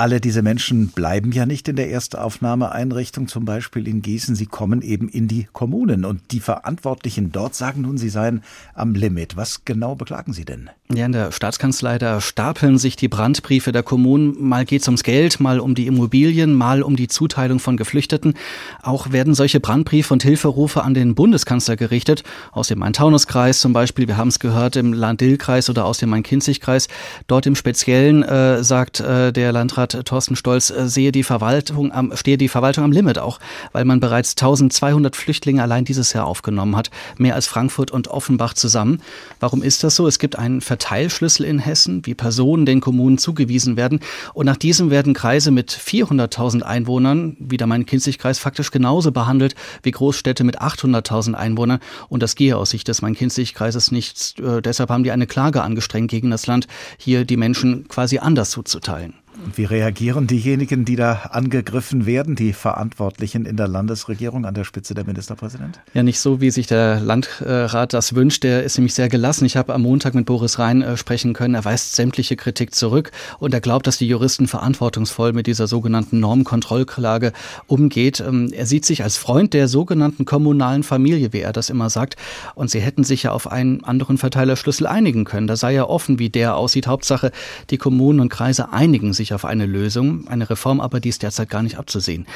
Alle 0.00 0.20
diese 0.20 0.42
Menschen 0.42 0.90
bleiben 0.90 1.32
ja 1.32 1.44
nicht 1.44 1.66
in 1.66 1.74
der 1.74 1.90
Erstaufnahmeeinrichtung, 1.90 3.26
zum 3.26 3.44
Beispiel 3.44 3.88
in 3.88 4.00
Gießen. 4.00 4.36
Sie 4.36 4.46
kommen 4.46 4.80
eben 4.80 5.08
in 5.08 5.26
die 5.26 5.48
Kommunen. 5.52 6.04
Und 6.04 6.30
die 6.30 6.38
Verantwortlichen 6.38 7.32
dort 7.32 7.56
sagen 7.56 7.82
nun, 7.82 7.98
sie 7.98 8.08
seien 8.08 8.44
am 8.74 8.94
Limit. 8.94 9.36
Was 9.36 9.64
genau 9.64 9.96
beklagen 9.96 10.32
Sie 10.32 10.44
denn? 10.44 10.70
Ja, 10.94 11.04
in 11.04 11.10
der 11.10 11.32
Staatskanzlei, 11.32 11.98
da 11.98 12.20
stapeln 12.20 12.78
sich 12.78 12.94
die 12.94 13.08
Brandbriefe 13.08 13.72
der 13.72 13.82
Kommunen. 13.82 14.36
Mal 14.40 14.64
geht's 14.64 14.86
ums 14.86 15.02
Geld, 15.02 15.40
mal 15.40 15.58
um 15.58 15.74
die 15.74 15.88
Immobilien, 15.88 16.54
mal 16.54 16.82
um 16.82 16.94
die 16.94 17.08
Zuteilung 17.08 17.58
von 17.58 17.76
Geflüchteten. 17.76 18.34
Auch 18.82 19.10
werden 19.10 19.34
solche 19.34 19.58
Brandbriefe 19.58 20.14
und 20.14 20.22
Hilferufe 20.22 20.84
an 20.84 20.94
den 20.94 21.16
Bundeskanzler 21.16 21.74
gerichtet. 21.74 22.22
Aus 22.52 22.68
dem 22.68 22.78
Main-Taunus-Kreis 22.78 23.58
zum 23.58 23.72
Beispiel, 23.72 24.06
wir 24.06 24.16
haben 24.16 24.28
es 24.28 24.38
gehört, 24.38 24.76
im 24.76 24.92
Land-Dill-Kreis 24.92 25.68
oder 25.68 25.86
aus 25.86 25.98
dem 25.98 26.10
Main-Kinzig-Kreis. 26.10 26.86
Dort 27.26 27.46
im 27.46 27.56
Speziellen 27.56 28.22
äh, 28.22 28.62
sagt 28.62 29.00
äh, 29.00 29.32
der 29.32 29.50
Landrat 29.50 29.87
Stadtrat 29.88 30.06
Thorsten 30.06 30.36
Stolz 30.36 30.70
äh, 30.70 30.88
sehe 30.88 31.12
die 31.12 31.22
Verwaltung 31.22 31.92
am, 31.92 32.14
stehe 32.14 32.36
die 32.36 32.48
Verwaltung 32.48 32.84
am 32.84 32.92
Limit 32.92 33.18
auch, 33.18 33.38
weil 33.72 33.84
man 33.84 34.00
bereits 34.00 34.32
1200 34.32 35.16
Flüchtlinge 35.16 35.62
allein 35.62 35.84
dieses 35.84 36.12
Jahr 36.12 36.26
aufgenommen 36.26 36.76
hat, 36.76 36.90
mehr 37.16 37.34
als 37.34 37.46
Frankfurt 37.46 37.90
und 37.90 38.08
Offenbach 38.08 38.54
zusammen. 38.54 39.00
Warum 39.40 39.62
ist 39.62 39.84
das 39.84 39.96
so? 39.96 40.06
Es 40.06 40.18
gibt 40.18 40.36
einen 40.36 40.60
Verteilschlüssel 40.60 41.46
in 41.46 41.58
Hessen, 41.58 42.04
wie 42.04 42.14
Personen 42.14 42.66
den 42.66 42.80
Kommunen 42.80 43.18
zugewiesen 43.18 43.76
werden 43.76 44.00
und 44.34 44.46
nach 44.46 44.56
diesem 44.56 44.90
werden 44.90 45.14
Kreise 45.14 45.50
mit 45.50 45.70
400.000 45.70 46.62
Einwohnern, 46.62 47.36
wie 47.38 47.56
der 47.56 47.66
Main-Kinzig-Kreis, 47.66 48.38
faktisch 48.38 48.70
genauso 48.70 49.12
behandelt 49.12 49.54
wie 49.82 49.90
Großstädte 49.90 50.44
mit 50.44 50.60
800.000 50.60 51.34
Einwohnern 51.34 51.80
und 52.08 52.22
das 52.22 52.34
gehe 52.34 52.56
aus 52.56 52.70
Sicht 52.70 52.88
des 52.88 53.00
Main-Kinzig-Kreises 53.00 53.90
nicht. 53.90 54.38
Äh, 54.40 54.60
deshalb 54.60 54.90
haben 54.90 55.04
die 55.04 55.12
eine 55.12 55.26
Klage 55.26 55.62
angestrengt 55.62 56.10
gegen 56.10 56.30
das 56.30 56.46
Land, 56.46 56.66
hier 56.98 57.24
die 57.24 57.36
Menschen 57.36 57.88
quasi 57.88 58.18
anders 58.18 58.50
zuzuteilen. 58.50 59.14
Und 59.48 59.56
wie 59.56 59.64
reagieren 59.64 60.26
diejenigen, 60.26 60.84
die 60.84 60.94
da 60.94 61.30
angegriffen 61.30 62.04
werden, 62.04 62.36
die 62.36 62.52
Verantwortlichen 62.52 63.46
in 63.46 63.56
der 63.56 63.66
Landesregierung 63.66 64.44
an 64.44 64.52
der 64.52 64.64
Spitze 64.64 64.92
der 64.92 65.06
Ministerpräsident? 65.06 65.80
Ja, 65.94 66.02
nicht 66.02 66.20
so, 66.20 66.42
wie 66.42 66.50
sich 66.50 66.66
der 66.66 67.00
Landrat 67.00 67.94
das 67.94 68.14
wünscht. 68.14 68.44
Der 68.44 68.62
ist 68.62 68.76
nämlich 68.76 68.92
sehr 68.92 69.08
gelassen. 69.08 69.46
Ich 69.46 69.56
habe 69.56 69.72
am 69.72 69.80
Montag 69.80 70.14
mit 70.14 70.26
Boris 70.26 70.58
Rhein 70.58 70.82
äh, 70.82 70.98
sprechen 70.98 71.32
können. 71.32 71.54
Er 71.54 71.64
weist 71.64 71.96
sämtliche 71.96 72.36
Kritik 72.36 72.74
zurück 72.74 73.10
und 73.38 73.54
er 73.54 73.62
glaubt, 73.62 73.86
dass 73.86 73.96
die 73.96 74.06
Juristen 74.06 74.48
verantwortungsvoll 74.48 75.32
mit 75.32 75.46
dieser 75.46 75.66
sogenannten 75.66 76.20
Normkontrollklage 76.20 77.32
umgeht. 77.66 78.20
Ähm, 78.20 78.52
er 78.52 78.66
sieht 78.66 78.84
sich 78.84 79.02
als 79.02 79.16
Freund 79.16 79.54
der 79.54 79.66
sogenannten 79.66 80.26
kommunalen 80.26 80.82
Familie, 80.82 81.32
wie 81.32 81.40
er 81.40 81.54
das 81.54 81.70
immer 81.70 81.88
sagt. 81.88 82.16
Und 82.54 82.70
sie 82.70 82.80
hätten 82.80 83.02
sich 83.02 83.22
ja 83.22 83.32
auf 83.32 83.50
einen 83.50 83.82
anderen 83.82 84.18
Verteilerschlüssel 84.18 84.86
einigen 84.86 85.24
können. 85.24 85.46
Da 85.46 85.56
sei 85.56 85.72
ja 85.72 85.84
offen, 85.84 86.18
wie 86.18 86.28
der 86.28 86.54
aussieht. 86.54 86.86
Hauptsache, 86.86 87.32
die 87.70 87.78
Kommunen 87.78 88.20
und 88.20 88.28
Kreise 88.28 88.74
einigen 88.74 89.14
sich 89.14 89.32
auf 89.32 89.37
eine 89.44 89.66
Lösung. 89.66 90.26
Eine 90.28 90.48
Reform 90.48 90.80
aber, 90.80 91.00
die 91.00 91.08
ist 91.08 91.22
derzeit 91.22 91.50
gar 91.50 91.62
nicht 91.62 91.78
abzusehen. 91.78 92.26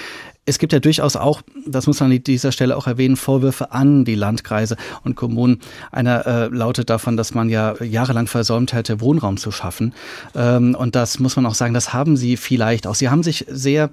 Es 0.45 0.59
gibt 0.59 0.73
ja 0.73 0.81
durchaus 0.81 1.15
auch, 1.15 1.43
das 1.67 1.87
muss 1.87 2.01
man 2.01 2.11
an 2.11 2.25
dieser 2.25 2.51
Stelle 2.51 2.77
auch 2.77 2.89
erwähnen, 2.89 3.17
Vorwürfe 3.17 3.71
an 3.71 4.05
die 4.05 4.17
Landkreise 4.17 4.77
und 5.05 5.15
Kommunen. 5.15 5.61
Einer 5.93 6.27
äh, 6.27 6.47
lautet 6.49 6.91
davon, 6.91 7.17
dass 7.17 7.33
man 7.33 7.49
ja 7.49 7.81
jahrelang 7.83 8.27
versäumt 8.27 8.73
hätte, 8.73 9.01
Wohnraum 9.01 9.37
zu 9.37 9.53
schaffen. 9.53 9.95
Ähm, 10.35 10.75
und 10.75 10.97
das 10.97 11.21
muss 11.21 11.37
man 11.37 11.47
auch 11.47 11.55
sagen, 11.55 11.75
das 11.75 11.93
haben 11.93 12.17
sie 12.17 12.37
vielleicht 12.37 12.89
auch. 12.89 12.97
Sie 12.97 13.09
haben 13.09 13.23
sich 13.23 13.47
sehr 13.49 13.91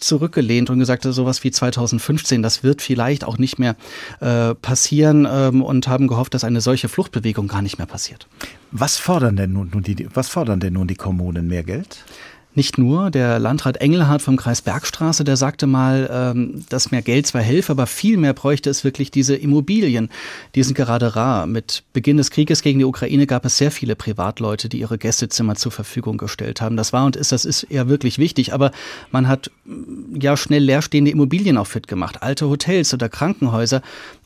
zurückgelehnt 0.00 0.70
und 0.70 0.78
gesagt, 0.78 1.02
sowas 1.04 1.44
wie 1.44 1.50
2015, 1.50 2.42
das 2.42 2.62
wird 2.62 2.82
vielleicht 2.82 3.24
auch 3.24 3.38
nicht 3.38 3.58
mehr 3.58 3.76
äh, 4.20 4.54
passieren 4.54 5.26
ähm, 5.30 5.62
und 5.62 5.88
haben 5.88 6.08
gehofft, 6.08 6.34
dass 6.34 6.44
eine 6.44 6.60
solche 6.60 6.88
Fluchtbewegung 6.88 7.48
gar 7.48 7.62
nicht 7.62 7.78
mehr 7.78 7.86
passiert. 7.86 8.26
Was 8.72 8.96
fordern 8.96 9.36
denn 9.36 9.52
nun 9.52 9.70
die, 9.82 10.08
was 10.14 10.28
fordern 10.28 10.60
denn 10.60 10.74
nun 10.74 10.88
die 10.88 10.94
Kommunen? 10.94 11.48
Mehr 11.48 11.62
Geld? 11.62 12.04
Nicht 12.52 12.78
nur, 12.78 13.12
der 13.12 13.38
Landrat 13.38 13.76
Engelhardt 13.76 14.22
vom 14.22 14.36
Kreis 14.36 14.60
Bergstraße, 14.60 15.22
der 15.22 15.36
sagte 15.36 15.68
mal, 15.68 16.10
ähm, 16.12 16.64
dass 16.68 16.90
mehr 16.90 17.00
Geld 17.00 17.28
zwar 17.28 17.42
helfe, 17.42 17.70
aber 17.70 17.86
viel 17.86 18.16
mehr 18.16 18.34
bräuchte 18.34 18.68
es 18.70 18.82
wirklich 18.82 19.12
diese 19.12 19.36
Immobilien. 19.36 20.10
Die 20.56 20.64
sind 20.64 20.74
gerade 20.74 21.14
rar. 21.14 21.46
Mit 21.46 21.84
Beginn 21.92 22.16
des 22.16 22.32
Krieges 22.32 22.62
gegen 22.62 22.80
die 22.80 22.84
Ukraine 22.84 23.28
gab 23.28 23.44
es 23.44 23.56
sehr 23.56 23.70
viele 23.70 23.94
Privatleute, 23.94 24.68
die 24.68 24.80
ihre 24.80 24.98
Gästezimmer 24.98 25.54
zur 25.54 25.70
Verfügung 25.70 26.16
gestellt 26.16 26.60
haben. 26.60 26.76
Das 26.76 26.92
war 26.92 27.06
und 27.06 27.14
ist, 27.14 27.30
das 27.30 27.44
ist 27.44 27.62
eher 27.62 27.88
wirklich 27.88 28.18
wichtig. 28.18 28.52
Aber 28.52 28.72
man 29.12 29.28
hat 29.28 29.52
ja 30.18 30.36
schnell 30.36 30.64
leerstehende 30.64 31.12
Immobilien 31.12 31.56
auch 31.56 31.68
fit 31.68 31.86
gemacht. 31.86 32.20
Alte 32.20 32.48
Hotels 32.48 32.92
oder 32.92 33.08
Krankenhäuser. 33.08 33.80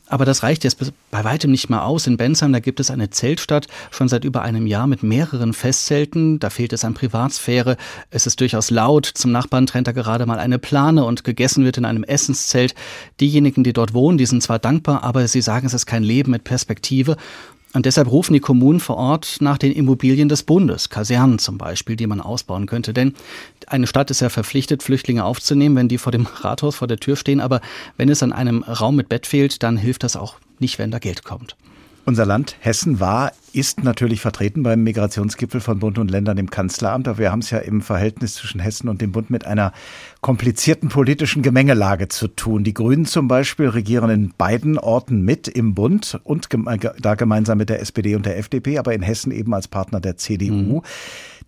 Aber 0.07 0.25
das 0.25 0.43
reicht 0.43 0.63
jetzt 0.63 0.77
bei 1.09 1.23
weitem 1.23 1.51
nicht 1.51 1.69
mehr 1.69 1.83
aus. 1.83 2.05
In 2.05 2.17
Bensheim, 2.17 2.53
da 2.53 2.59
gibt 2.59 2.79
es 2.79 2.91
eine 2.91 3.09
Zeltstadt 3.09 3.67
schon 3.89 4.07
seit 4.07 4.23
über 4.23 4.43
einem 4.43 4.67
Jahr 4.67 4.85
mit 4.85 5.01
mehreren 5.01 5.53
Festzelten. 5.53 6.39
Da 6.39 6.49
fehlt 6.49 6.73
es 6.73 6.85
an 6.85 6.93
Privatsphäre. 6.93 7.75
Es 8.11 8.27
ist 8.27 8.39
durchaus 8.39 8.69
laut. 8.69 9.05
Zum 9.05 9.31
Nachbarn 9.31 9.65
trennt 9.65 9.87
da 9.87 9.93
gerade 9.93 10.25
mal 10.25 10.39
eine 10.39 10.59
Plane 10.59 11.05
und 11.05 11.23
gegessen 11.23 11.65
wird 11.65 11.77
in 11.77 11.85
einem 11.85 12.03
Essenszelt. 12.03 12.75
Diejenigen, 13.19 13.63
die 13.63 13.73
dort 13.73 13.93
wohnen, 13.93 14.17
die 14.17 14.27
sind 14.27 14.43
zwar 14.43 14.59
dankbar, 14.59 15.03
aber 15.03 15.27
sie 15.27 15.41
sagen, 15.41 15.65
es 15.65 15.73
ist 15.73 15.85
kein 15.87 16.03
Leben 16.03 16.31
mit 16.31 16.43
Perspektive. 16.43 17.17
Und 17.75 17.85
deshalb 17.85 18.09
rufen 18.09 18.31
die 18.33 18.39
Kommunen 18.39 18.79
vor 18.79 18.95
Ort 18.95 19.37
nach 19.41 19.57
den 19.57 19.73
Immobilien 19.73 20.29
des 20.29 20.43
Bundes, 20.43 20.89
Kasernen 20.89 21.39
zum 21.39 21.57
Beispiel, 21.57 21.97
die 21.97 22.07
man 22.07 22.21
ausbauen 22.21 22.67
könnte. 22.67 22.93
Denn 22.93 23.13
eine 23.67 23.85
Stadt 23.85 24.09
ist 24.09 24.21
ja 24.21 24.29
verpflichtet, 24.29 24.81
Flüchtlinge 24.81 25.25
aufzunehmen, 25.25 25.75
wenn 25.75 25.89
die 25.89 25.97
vor 25.97 26.13
dem 26.13 26.25
Rathaus 26.25 26.77
vor 26.77 26.87
der 26.87 26.97
Tür 26.97 27.17
stehen. 27.17 27.41
Aber 27.41 27.59
wenn 27.97 28.07
es 28.07 28.23
an 28.23 28.31
einem 28.31 28.63
Raum 28.63 28.95
mit 28.95 29.09
Bett 29.09 29.27
fehlt, 29.27 29.61
dann 29.61 29.75
hilft 29.75 30.03
das 30.03 30.15
auch 30.15 30.35
nicht, 30.57 30.79
wenn 30.79 30.89
da 30.89 30.99
Geld 30.99 31.25
kommt. 31.25 31.57
Unser 32.07 32.27
Land 32.27 32.57
Hessen 32.59 32.99
war, 32.99 33.31
ist 33.51 33.83
natürlich 33.83 34.21
vertreten 34.21 34.61
beim 34.61 34.83
Migrationsgipfel 34.83 35.59
von 35.59 35.79
Bund 35.79 35.97
und 35.97 36.11
Ländern 36.11 36.37
im 36.37 36.51
Kanzleramt. 36.51 37.07
Aber 37.07 37.17
wir 37.17 37.31
haben 37.31 37.39
es 37.39 37.49
ja 37.49 37.57
im 37.57 37.81
Verhältnis 37.81 38.35
zwischen 38.35 38.59
Hessen 38.59 38.89
und 38.89 39.01
dem 39.01 39.11
Bund 39.11 39.31
mit 39.31 39.47
einer 39.47 39.73
komplizierten 40.21 40.89
politischen 40.89 41.41
Gemengelage 41.41 42.07
zu 42.07 42.27
tun. 42.27 42.63
Die 42.63 42.75
Grünen 42.75 43.05
zum 43.05 43.27
Beispiel 43.27 43.69
regieren 43.69 44.11
in 44.11 44.33
beiden 44.37 44.77
Orten 44.77 45.21
mit 45.21 45.47
im 45.47 45.73
Bund 45.73 46.19
und 46.23 46.47
da 46.99 47.15
gemeinsam 47.15 47.57
mit 47.57 47.69
der 47.69 47.81
SPD 47.81 48.15
und 48.15 48.27
der 48.27 48.37
FDP, 48.37 48.77
aber 48.77 48.93
in 48.93 49.01
Hessen 49.01 49.31
eben 49.31 49.55
als 49.55 49.67
Partner 49.67 49.99
der 49.99 50.15
CDU. 50.15 50.53
Mhm. 50.53 50.81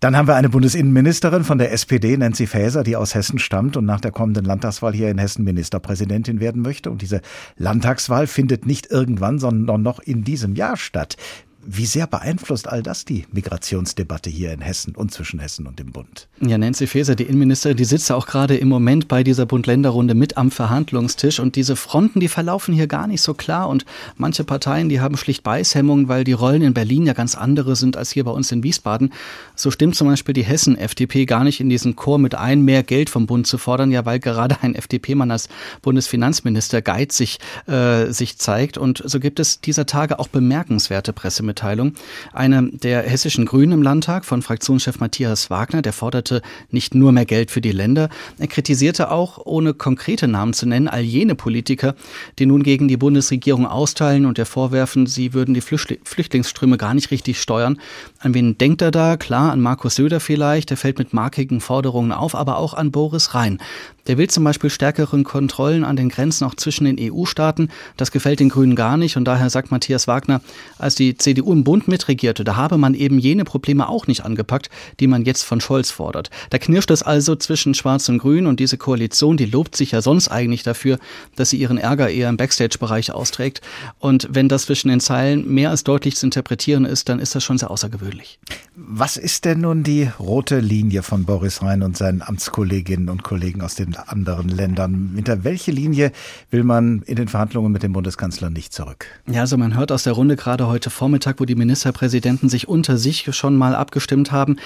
Dann 0.00 0.16
haben 0.16 0.28
wir 0.28 0.36
eine 0.36 0.48
Bundesinnenministerin 0.48 1.42
von 1.42 1.58
der 1.58 1.72
SPD, 1.72 2.16
Nancy 2.16 2.46
Faeser, 2.46 2.84
die 2.84 2.94
aus 2.94 3.16
Hessen 3.16 3.40
stammt 3.40 3.76
und 3.76 3.84
nach 3.84 4.00
der 4.00 4.12
kommenden 4.12 4.44
Landtagswahl 4.44 4.92
hier 4.92 5.10
in 5.10 5.18
Hessen 5.18 5.42
Ministerpräsidentin 5.42 6.38
werden 6.38 6.62
möchte. 6.62 6.90
Und 6.90 7.02
diese 7.02 7.20
Landtagswahl 7.56 8.28
findet 8.28 8.64
nicht 8.64 8.92
irgendwann, 8.92 9.40
sondern 9.40 9.82
noch 9.82 9.98
in 9.98 10.22
diesem 10.22 10.54
Jahr 10.54 10.76
statt. 10.76 11.16
Wie 11.60 11.86
sehr 11.86 12.06
beeinflusst 12.06 12.68
all 12.68 12.84
das 12.84 13.04
die 13.04 13.26
Migrationsdebatte 13.32 14.30
hier 14.30 14.52
in 14.52 14.60
Hessen 14.60 14.94
und 14.94 15.12
zwischen 15.12 15.40
Hessen 15.40 15.66
und 15.66 15.80
dem 15.80 15.90
Bund? 15.90 16.28
Ja, 16.40 16.56
Nancy 16.56 16.86
Faeser, 16.86 17.16
die 17.16 17.24
Innenministerin, 17.24 17.76
die 17.76 17.84
sitzt 17.84 18.08
ja 18.08 18.16
auch 18.16 18.26
gerade 18.26 18.56
im 18.56 18.68
Moment 18.68 19.08
bei 19.08 19.24
dieser 19.24 19.44
Bund-Länder-Runde 19.44 20.14
mit 20.14 20.36
am 20.36 20.52
Verhandlungstisch. 20.52 21.40
Und 21.40 21.56
diese 21.56 21.74
Fronten, 21.74 22.20
die 22.20 22.28
verlaufen 22.28 22.74
hier 22.74 22.86
gar 22.86 23.08
nicht 23.08 23.22
so 23.22 23.34
klar. 23.34 23.68
Und 23.68 23.84
manche 24.16 24.44
Parteien, 24.44 24.88
die 24.88 25.00
haben 25.00 25.16
schlicht 25.16 25.42
Beißhemmungen, 25.42 26.06
weil 26.06 26.22
die 26.22 26.32
Rollen 26.32 26.62
in 26.62 26.74
Berlin 26.74 27.06
ja 27.06 27.12
ganz 27.12 27.34
andere 27.34 27.74
sind 27.74 27.96
als 27.96 28.12
hier 28.12 28.22
bei 28.22 28.30
uns 28.30 28.52
in 28.52 28.62
Wiesbaden. 28.62 29.12
So 29.56 29.72
stimmt 29.72 29.96
zum 29.96 30.06
Beispiel 30.06 30.34
die 30.34 30.44
Hessen-FDP 30.44 31.26
gar 31.26 31.42
nicht 31.42 31.58
in 31.60 31.68
diesen 31.68 31.96
Chor 31.96 32.18
mit 32.18 32.36
ein, 32.36 32.62
mehr 32.62 32.84
Geld 32.84 33.10
vom 33.10 33.26
Bund 33.26 33.48
zu 33.48 33.58
fordern. 33.58 33.90
Ja, 33.90 34.06
weil 34.06 34.20
gerade 34.20 34.58
ein 34.62 34.76
FDP-Mann 34.76 35.32
als 35.32 35.48
Bundesfinanzminister 35.82 36.82
geizig 36.82 37.40
äh, 37.66 38.12
sich 38.12 38.38
zeigt. 38.38 38.78
Und 38.78 39.02
so 39.04 39.18
gibt 39.18 39.40
es 39.40 39.60
dieser 39.60 39.86
Tage 39.86 40.20
auch 40.20 40.28
bemerkenswerte 40.28 41.12
Pressemitteilungen 41.12 41.47
Pressemitteilung. 41.48 41.94
Eine 42.32 42.70
der 42.70 43.02
hessischen 43.02 43.46
Grünen 43.46 43.72
im 43.72 43.82
Landtag 43.82 44.24
von 44.24 44.42
Fraktionschef 44.42 45.00
Matthias 45.00 45.50
Wagner, 45.50 45.82
der 45.82 45.92
forderte 45.92 46.42
nicht 46.70 46.94
nur 46.94 47.12
mehr 47.12 47.24
Geld 47.24 47.50
für 47.50 47.60
die 47.60 47.72
Länder, 47.72 48.08
er 48.38 48.46
kritisierte 48.46 49.10
auch, 49.10 49.38
ohne 49.44 49.74
konkrete 49.74 50.28
Namen 50.28 50.52
zu 50.52 50.66
nennen, 50.66 50.88
all 50.88 51.02
jene 51.02 51.34
Politiker, 51.34 51.94
die 52.38 52.46
nun 52.46 52.62
gegen 52.62 52.88
die 52.88 52.96
Bundesregierung 52.96 53.66
austeilen 53.66 54.26
und 54.26 54.38
der 54.38 54.46
vorwerfen, 54.46 55.06
sie 55.06 55.32
würden 55.32 55.54
die 55.54 55.60
Flüchtlingsströme 55.60 56.76
gar 56.76 56.94
nicht 56.94 57.10
richtig 57.10 57.40
steuern. 57.40 57.80
An 58.18 58.34
wen 58.34 58.58
denkt 58.58 58.82
er 58.82 58.90
da? 58.90 59.16
Klar, 59.16 59.52
an 59.52 59.60
Markus 59.60 59.94
Söder 59.94 60.20
vielleicht, 60.20 60.70
der 60.70 60.76
fällt 60.76 60.98
mit 60.98 61.12
markigen 61.12 61.60
Forderungen 61.60 62.12
auf, 62.12 62.34
aber 62.34 62.58
auch 62.58 62.74
an 62.74 62.90
Boris 62.90 63.34
Rhein. 63.34 63.58
Der 64.08 64.16
will 64.16 64.28
zum 64.28 64.42
Beispiel 64.42 64.70
stärkeren 64.70 65.22
Kontrollen 65.22 65.84
an 65.84 65.96
den 65.96 66.08
Grenzen 66.08 66.44
auch 66.44 66.54
zwischen 66.54 66.84
den 66.84 66.96
EU-Staaten. 66.98 67.68
Das 67.98 68.10
gefällt 68.10 68.40
den 68.40 68.48
Grünen 68.48 68.74
gar 68.74 68.96
nicht. 68.96 69.16
Und 69.16 69.26
daher 69.26 69.50
sagt 69.50 69.70
Matthias 69.70 70.08
Wagner, 70.08 70.40
als 70.78 70.94
die 70.94 71.16
CDU 71.16 71.52
im 71.52 71.62
Bund 71.62 71.88
mitregierte, 71.88 72.42
da 72.42 72.56
habe 72.56 72.78
man 72.78 72.94
eben 72.94 73.18
jene 73.18 73.44
Probleme 73.44 73.88
auch 73.88 74.06
nicht 74.06 74.24
angepackt, 74.24 74.70
die 74.98 75.06
man 75.06 75.24
jetzt 75.24 75.42
von 75.42 75.60
Scholz 75.60 75.90
fordert. 75.90 76.30
Da 76.50 76.58
knirscht 76.58 76.90
es 76.90 77.02
also 77.02 77.36
zwischen 77.36 77.74
Schwarz 77.74 78.08
und 78.08 78.18
Grün 78.18 78.46
und 78.46 78.60
diese 78.60 78.78
Koalition, 78.78 79.36
die 79.36 79.44
lobt 79.44 79.76
sich 79.76 79.92
ja 79.92 80.00
sonst 80.00 80.28
eigentlich 80.28 80.62
dafür, 80.62 80.98
dass 81.36 81.50
sie 81.50 81.58
ihren 81.58 81.76
Ärger 81.76 82.08
eher 82.08 82.30
im 82.30 82.38
Backstage-Bereich 82.38 83.12
austrägt. 83.12 83.60
Und 83.98 84.28
wenn 84.30 84.48
das 84.48 84.62
zwischen 84.62 84.88
den 84.88 85.00
Zeilen 85.00 85.52
mehr 85.52 85.68
als 85.68 85.84
deutlich 85.84 86.16
zu 86.16 86.26
interpretieren 86.26 86.86
ist, 86.86 87.10
dann 87.10 87.18
ist 87.18 87.34
das 87.34 87.44
schon 87.44 87.58
sehr 87.58 87.70
außergewöhnlich. 87.70 88.38
Was 88.74 89.18
ist 89.18 89.44
denn 89.44 89.60
nun 89.60 89.82
die 89.82 90.08
rote 90.18 90.60
Linie 90.60 91.02
von 91.02 91.24
Boris 91.24 91.62
Rhein 91.62 91.82
und 91.82 91.96
seinen 91.96 92.22
Amtskolleginnen 92.22 93.10
und 93.10 93.22
Kollegen 93.22 93.60
aus 93.60 93.74
den 93.74 93.97
anderen 94.06 94.48
Ländern. 94.48 95.12
Hinter 95.14 95.44
welche 95.44 95.70
Linie 95.70 96.12
will 96.50 96.64
man 96.64 97.02
in 97.02 97.16
den 97.16 97.28
Verhandlungen 97.28 97.72
mit 97.72 97.82
dem 97.82 97.92
Bundeskanzler 97.92 98.50
nicht 98.50 98.72
zurück? 98.72 99.06
Ja, 99.26 99.40
also 99.40 99.56
man 99.56 99.76
hört 99.76 99.92
aus 99.92 100.04
der 100.04 100.12
Runde 100.12 100.36
gerade 100.36 100.66
heute 100.66 100.90
Vormittag, 100.90 101.40
wo 101.40 101.44
die 101.44 101.54
Ministerpräsidenten 101.54 102.48
sich 102.48 102.68
unter 102.68 102.96
sich 102.96 103.34
schon 103.34 103.56
mal 103.56 103.74
abgestimmt 103.74 104.32
haben, 104.32 104.56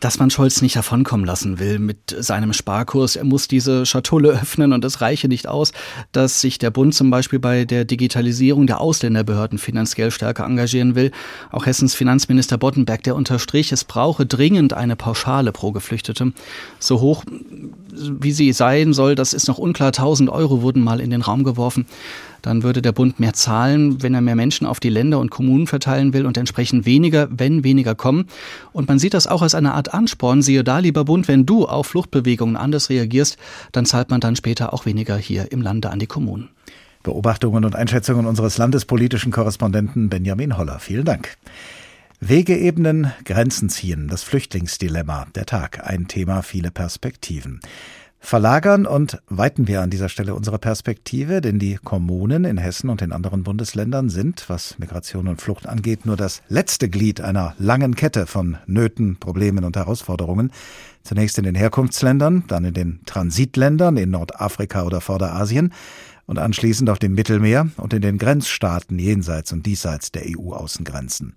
dass 0.00 0.18
man 0.18 0.30
Scholz 0.30 0.60
nicht 0.62 0.76
davonkommen 0.76 1.24
lassen 1.24 1.58
will 1.58 1.78
mit 1.78 2.14
seinem 2.18 2.52
Sparkurs. 2.52 3.16
Er 3.16 3.24
muss 3.24 3.48
diese 3.48 3.86
Schatulle 3.86 4.30
öffnen 4.42 4.72
und 4.72 4.84
es 4.84 5.00
reiche 5.00 5.28
nicht 5.28 5.48
aus, 5.48 5.72
dass 6.12 6.40
sich 6.40 6.58
der 6.58 6.70
Bund 6.70 6.94
zum 6.94 7.10
Beispiel 7.10 7.38
bei 7.38 7.64
der 7.64 7.84
Digitalisierung 7.84 8.66
der 8.66 8.80
Ausländerbehörden 8.80 9.58
finanziell 9.58 10.10
stärker 10.10 10.44
engagieren 10.44 10.94
will. 10.94 11.12
Auch 11.50 11.66
Hessens 11.66 11.94
Finanzminister 11.94 12.58
Boddenberg, 12.58 13.02
der 13.04 13.16
unterstrich, 13.16 13.72
es 13.72 13.84
brauche 13.84 14.26
dringend 14.26 14.72
eine 14.72 14.96
Pauschale 14.96 15.52
pro 15.52 15.72
Geflüchtete. 15.72 16.32
So 16.78 17.00
hoch 17.00 17.24
wie 17.98 18.32
sie 18.32 18.52
sein 18.52 18.92
soll, 18.92 19.14
das 19.14 19.32
ist 19.32 19.48
noch 19.48 19.58
unklar. 19.58 19.88
1000 19.88 20.28
Euro 20.30 20.62
wurden 20.62 20.82
mal 20.82 21.00
in 21.00 21.10
den 21.10 21.22
Raum 21.22 21.44
geworfen. 21.44 21.86
Dann 22.46 22.62
würde 22.62 22.80
der 22.80 22.92
Bund 22.92 23.18
mehr 23.18 23.32
zahlen, 23.32 24.04
wenn 24.04 24.14
er 24.14 24.20
mehr 24.20 24.36
Menschen 24.36 24.68
auf 24.68 24.78
die 24.78 24.88
Länder 24.88 25.18
und 25.18 25.32
Kommunen 25.32 25.66
verteilen 25.66 26.12
will 26.12 26.24
und 26.24 26.38
entsprechend 26.38 26.86
weniger, 26.86 27.26
wenn 27.28 27.64
weniger 27.64 27.96
kommen. 27.96 28.26
Und 28.72 28.86
man 28.86 29.00
sieht 29.00 29.14
das 29.14 29.26
auch 29.26 29.42
als 29.42 29.56
eine 29.56 29.74
Art 29.74 29.92
Ansporn. 29.92 30.42
Siehe 30.42 30.62
da, 30.62 30.78
lieber 30.78 31.04
Bund, 31.04 31.26
wenn 31.26 31.44
du 31.44 31.66
auf 31.66 31.88
Fluchtbewegungen 31.88 32.56
anders 32.56 32.88
reagierst, 32.88 33.36
dann 33.72 33.84
zahlt 33.84 34.10
man 34.10 34.20
dann 34.20 34.36
später 34.36 34.72
auch 34.72 34.86
weniger 34.86 35.16
hier 35.16 35.50
im 35.50 35.60
Lande 35.60 35.90
an 35.90 35.98
die 35.98 36.06
Kommunen. 36.06 36.50
Beobachtungen 37.02 37.64
und 37.64 37.74
Einschätzungen 37.74 38.26
unseres 38.26 38.58
landespolitischen 38.58 39.32
Korrespondenten 39.32 40.08
Benjamin 40.08 40.56
Holler. 40.56 40.78
Vielen 40.78 41.04
Dank. 41.04 41.36
Wegeebenen, 42.20 43.10
Grenzen 43.24 43.70
ziehen, 43.70 44.06
das 44.06 44.22
Flüchtlingsdilemma, 44.22 45.26
der 45.34 45.46
Tag, 45.46 45.84
ein 45.84 46.06
Thema, 46.06 46.42
viele 46.42 46.70
Perspektiven. 46.70 47.58
Verlagern 48.26 48.86
und 48.86 49.22
weiten 49.28 49.68
wir 49.68 49.82
an 49.82 49.90
dieser 49.90 50.08
Stelle 50.08 50.34
unsere 50.34 50.58
Perspektive, 50.58 51.40
denn 51.40 51.60
die 51.60 51.76
Kommunen 51.76 52.44
in 52.44 52.58
Hessen 52.58 52.90
und 52.90 53.00
in 53.00 53.12
anderen 53.12 53.44
Bundesländern 53.44 54.08
sind, 54.08 54.46
was 54.48 54.80
Migration 54.80 55.28
und 55.28 55.40
Flucht 55.40 55.68
angeht, 55.68 56.06
nur 56.06 56.16
das 56.16 56.42
letzte 56.48 56.88
Glied 56.88 57.20
einer 57.20 57.54
langen 57.60 57.94
Kette 57.94 58.26
von 58.26 58.58
Nöten, 58.66 59.16
Problemen 59.20 59.62
und 59.62 59.76
Herausforderungen. 59.76 60.50
Zunächst 61.04 61.38
in 61.38 61.44
den 61.44 61.54
Herkunftsländern, 61.54 62.42
dann 62.48 62.64
in 62.64 62.74
den 62.74 63.00
Transitländern 63.06 63.96
in 63.96 64.10
Nordafrika 64.10 64.82
oder 64.82 65.00
Vorderasien 65.00 65.72
und 66.26 66.38
anschließend 66.38 66.90
auf 66.90 66.98
dem 66.98 67.14
Mittelmeer 67.14 67.68
und 67.76 67.94
in 67.94 68.02
den 68.02 68.18
Grenzstaaten 68.18 68.98
jenseits 68.98 69.52
und 69.52 69.64
diesseits 69.64 70.12
der 70.12 70.24
EU-Außengrenzen. 70.26 71.34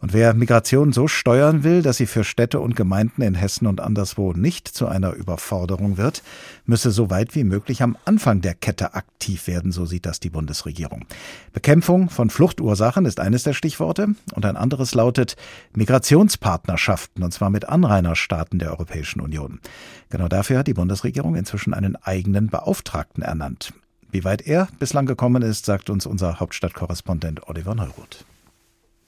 Und 0.00 0.12
wer 0.12 0.34
Migration 0.34 0.92
so 0.92 1.08
steuern 1.08 1.64
will, 1.64 1.80
dass 1.80 1.96
sie 1.96 2.04
für 2.04 2.24
Städte 2.24 2.60
und 2.60 2.76
Gemeinden 2.76 3.22
in 3.22 3.34
Hessen 3.34 3.66
und 3.66 3.80
anderswo 3.80 4.34
nicht 4.34 4.68
zu 4.68 4.86
einer 4.86 5.14
Überforderung 5.14 5.96
wird, 5.96 6.22
müsse 6.66 6.90
so 6.90 7.08
weit 7.08 7.34
wie 7.34 7.44
möglich 7.44 7.82
am 7.82 7.96
Anfang 8.04 8.42
der 8.42 8.52
Kette 8.52 8.92
aktiv 8.92 9.46
werden, 9.46 9.72
so 9.72 9.86
sieht 9.86 10.04
das 10.04 10.20
die 10.20 10.28
Bundesregierung. 10.28 11.06
Bekämpfung 11.54 12.10
von 12.10 12.28
Fluchtursachen 12.28 13.06
ist 13.06 13.18
eines 13.18 13.44
der 13.44 13.54
Stichworte 13.54 14.08
und 14.34 14.44
ein 14.44 14.58
anderes 14.58 14.94
lautet 14.94 15.36
Migrationspartnerschaften, 15.74 17.22
und 17.22 17.32
zwar 17.32 17.48
mit 17.48 17.68
Anrainerstaaten 17.70 18.58
der 18.58 18.72
Europäischen 18.72 19.20
Union. 19.20 19.60
Genau 20.10 20.28
dafür 20.28 20.58
hat 20.58 20.66
die 20.66 20.74
Bundesregierung 20.74 21.34
inzwischen 21.34 21.72
einen 21.72 21.96
eigenen 21.96 22.48
Beauftragten 22.48 23.22
ernannt. 23.22 23.72
Wie 24.14 24.22
weit 24.22 24.46
er 24.46 24.68
bislang 24.78 25.06
gekommen 25.06 25.42
ist, 25.42 25.66
sagt 25.66 25.90
uns 25.90 26.06
unser 26.06 26.38
Hauptstadtkorrespondent 26.38 27.48
Oliver 27.48 27.74
Neuroth. 27.74 28.24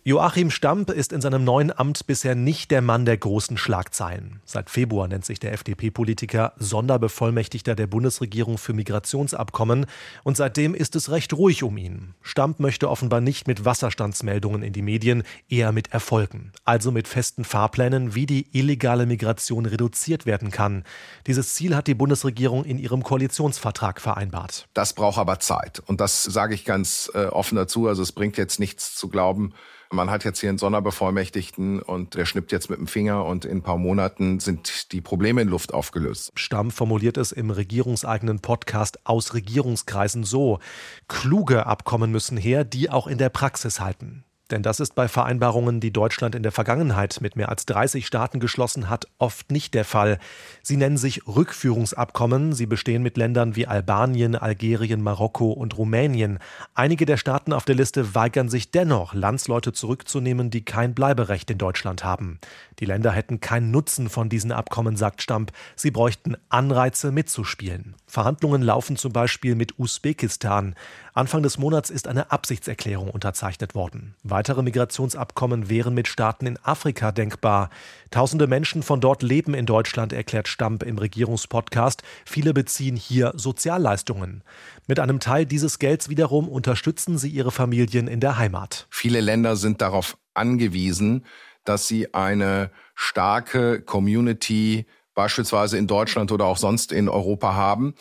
Joachim 0.09 0.53
Stamp 0.53 0.91
ist 0.91 1.13
in 1.13 1.21
seinem 1.21 1.43
neuen 1.43 1.77
Amt 1.77 2.07
bisher 2.07 2.37
nicht 2.37 2.71
der 2.71 2.81
Mann 2.81 3.07
der 3.07 3.17
großen 3.17 3.59
Schlagzeilen. 3.59 4.41
Seit 4.45 4.71
Februar 4.71 5.09
nennt 5.09 5.25
sich 5.25 5.41
der 5.41 5.53
FDP-Politiker 5.53 6.53
Sonderbevollmächtigter 6.59 7.75
der 7.75 7.89
Bundesregierung 7.89 8.57
für 8.57 8.73
Migrationsabkommen 8.73 9.87
und 10.23 10.37
seitdem 10.37 10.77
ist 10.77 10.95
es 10.95 11.11
recht 11.11 11.33
ruhig 11.33 11.65
um 11.65 11.77
ihn. 11.77 12.15
Stamp 12.23 12.61
möchte 12.61 12.89
offenbar 12.89 13.21
nicht 13.21 13.49
mit 13.49 13.65
Wasserstandsmeldungen 13.65 14.63
in 14.63 14.73
die 14.73 14.83
Medien, 14.83 15.25
eher 15.49 15.73
mit 15.73 15.93
Erfolgen, 15.93 16.53
also 16.65 16.93
mit 16.93 17.09
festen 17.09 17.43
Fahrplänen, 17.43 18.15
wie 18.15 18.27
die 18.27 18.47
illegale 18.57 19.07
Migration 19.07 19.67
reduziert 19.67 20.25
werden 20.25 20.53
kann. 20.53 20.85
Dieses 21.27 21.55
Ziel 21.55 21.75
hat 21.75 21.89
die 21.89 21.95
Bundesregierung 21.95 22.65
in 22.65 22.79
ihrem 22.79 23.03
Koalitionsvertrag 23.03 24.01
vereinbart. 24.01 24.69
Das 24.73 24.93
braucht 24.93 25.19
aber 25.19 25.41
Zeit 25.41 25.83
und 25.85 26.01
das 26.01 26.23
sage 26.23 26.55
ich 26.55 26.65
ganz 26.65 27.11
äh, 27.13 27.25
offen 27.25 27.57
dazu, 27.57 27.89
also 27.89 28.05
es 28.05 28.13
bringt 28.13 28.37
jetzt 28.37 28.61
nichts 28.61 28.95
zu 28.95 29.09
glauben, 29.09 29.53
man 29.91 30.11
hat 30.11 30.25
jetzt 30.25 30.41
hier 30.41 30.49
einen 30.49 30.59
Sonderbevollmächtigten 30.59 31.81
und 31.81 32.15
der 32.15 32.27
schnippt 32.27 32.53
jetzt 32.53 32.71
mit 32.71 32.79
dem 32.79 32.87
Finger 32.87 33.25
und 33.25 33.45
in 33.45 33.59
ein 33.59 33.63
paar 33.63 33.79
Monaten 33.79 34.41
sind 34.41 34.93
die 34.93 35.01
Probleme 35.01 35.43
in 35.43 35.49
Luft 35.49 35.73
aufgelöst. 35.73 36.33
Stamm 36.35 36.71
formuliert 36.71 37.17
es 37.17 37.33
im 37.33 37.51
regierungseigenen 37.51 38.41
Podcast 38.41 39.07
aus 39.07 39.35
Regierungskreisen 39.35 40.25
so. 40.25 40.59
Kluge 41.09 41.67
Abkommen 41.67 42.13
müssen 42.13 42.37
her, 42.37 42.65
die 42.65 42.91
auch 42.91 43.07
in 43.07 43.19
der 43.19 43.31
Praxis 43.31 43.81
halten. 43.81 44.26
Denn 44.51 44.63
das 44.63 44.79
ist 44.79 44.95
bei 44.95 45.09
Vereinbarungen, 45.09 45.81
die 45.81 45.93
Deutschland 45.93 46.37
in 46.37 46.45
der 46.45 46.53
Vergangenheit 46.53 47.19
mit 47.21 47.35
mehr 47.35 47.49
als 47.49 47.67
30 47.67 48.07
Staaten 48.07 48.39
geschlossen 48.39 48.89
hat, 48.89 49.09
oft 49.19 49.51
nicht 49.51 49.75
der 49.75 49.85
Fall. 49.85 50.19
Sie 50.63 50.77
nennen 50.77 50.97
sich 50.97 51.27
Rückführungsabkommen. 51.27 52.53
Sie 52.53 52.67
bestehen 52.67 53.03
mit 53.03 53.17
Ländern 53.17 53.57
wie 53.57 53.67
Albanien, 53.67 54.37
Algerien, 54.37 55.03
Marokko 55.03 55.51
und 55.51 55.77
Rumänien. 55.77 56.39
Einige 56.75 57.07
der 57.07 57.17
Staaten 57.17 57.53
auf 57.53 57.65
der 57.65 57.75
Liste 57.75 58.15
weigern 58.15 58.49
sich 58.49 58.71
dennoch, 58.71 59.15
Landsleute 59.15 59.73
zurückzunehmen, 59.73 60.51
die 60.51 60.65
kein 60.65 60.95
Bleiberecht 60.95 61.51
in 61.51 61.59
Deutschland 61.59 62.05
haben. 62.05 62.39
Die 62.79 62.85
Länder 62.85 63.11
hätten 63.11 63.41
keinen 63.41 63.73
Nutzen 63.73 64.09
von 64.09 64.29
diesen 64.29 64.53
Abkommen, 64.53 64.97
sagt 64.97 65.23
Stamp. 65.23 65.51
Sie 65.75 65.91
bräuchten 65.91 66.37
Anreize 66.51 67.11
mitzuspielen. 67.11 67.95
Verhandlungen 68.07 68.63
laufen 68.63 68.97
zum 68.97 69.13
Beispiel 69.13 69.57
mit 69.57 69.79
Usbekistan. 69.79 70.77
Anfang 71.15 71.43
des 71.43 71.59
Monats 71.59 71.91
ist 71.91 72.09
eine 72.09 72.31
Absichtserklärung 72.31 73.11
unterzeichnet 73.11 73.75
worden. 73.75 74.15
Weitere 74.37 74.61
Migrationsabkommen 74.61 75.71
wären 75.71 75.95
mit 75.95 76.09
Staaten 76.09 76.45
in 76.45 76.59
Afrika 76.63 77.11
denkbar. 77.11 77.71
Tausende 78.11 78.47
Menschen 78.47 78.83
von 78.83 79.01
dort 79.01 79.23
leben 79.23 79.55
in 79.55 79.65
Deutschland, 79.65 80.13
erklärt 80.13 80.47
Stamp 80.47 80.83
im 80.83 80.99
Regierungspodcast. 80.99 82.03
Viele 82.27 82.53
beziehen 82.53 82.97
hier 82.97 83.33
Sozialleistungen. 83.35 84.45
Mit 84.87 85.01
einem 85.01 85.21
Teil 85.21 85.47
dieses 85.47 85.79
Gelds 85.79 86.11
wiederum 86.11 86.51
unterstützen 86.51 87.17
sie 87.17 87.31
ihre 87.31 87.51
Familien 87.51 88.09
in 88.09 88.21
der 88.21 88.37
Heimat. 88.37 88.87
Viele 88.91 89.23
Länder 89.23 89.57
sind 89.57 89.81
darauf 89.81 90.19
angewiesen, 90.35 91.25
dass 91.65 91.89
sie 91.89 92.13
eine 92.13 92.71
starke 92.95 93.81
Community 93.81 94.85
beispielsweise 95.15 95.79
in 95.79 95.87
Deutschland 95.87 96.31
oder 96.31 96.45
auch 96.45 96.59
sonst 96.59 96.93
in 96.93 97.09
Europa 97.09 97.55
haben, 97.55 97.95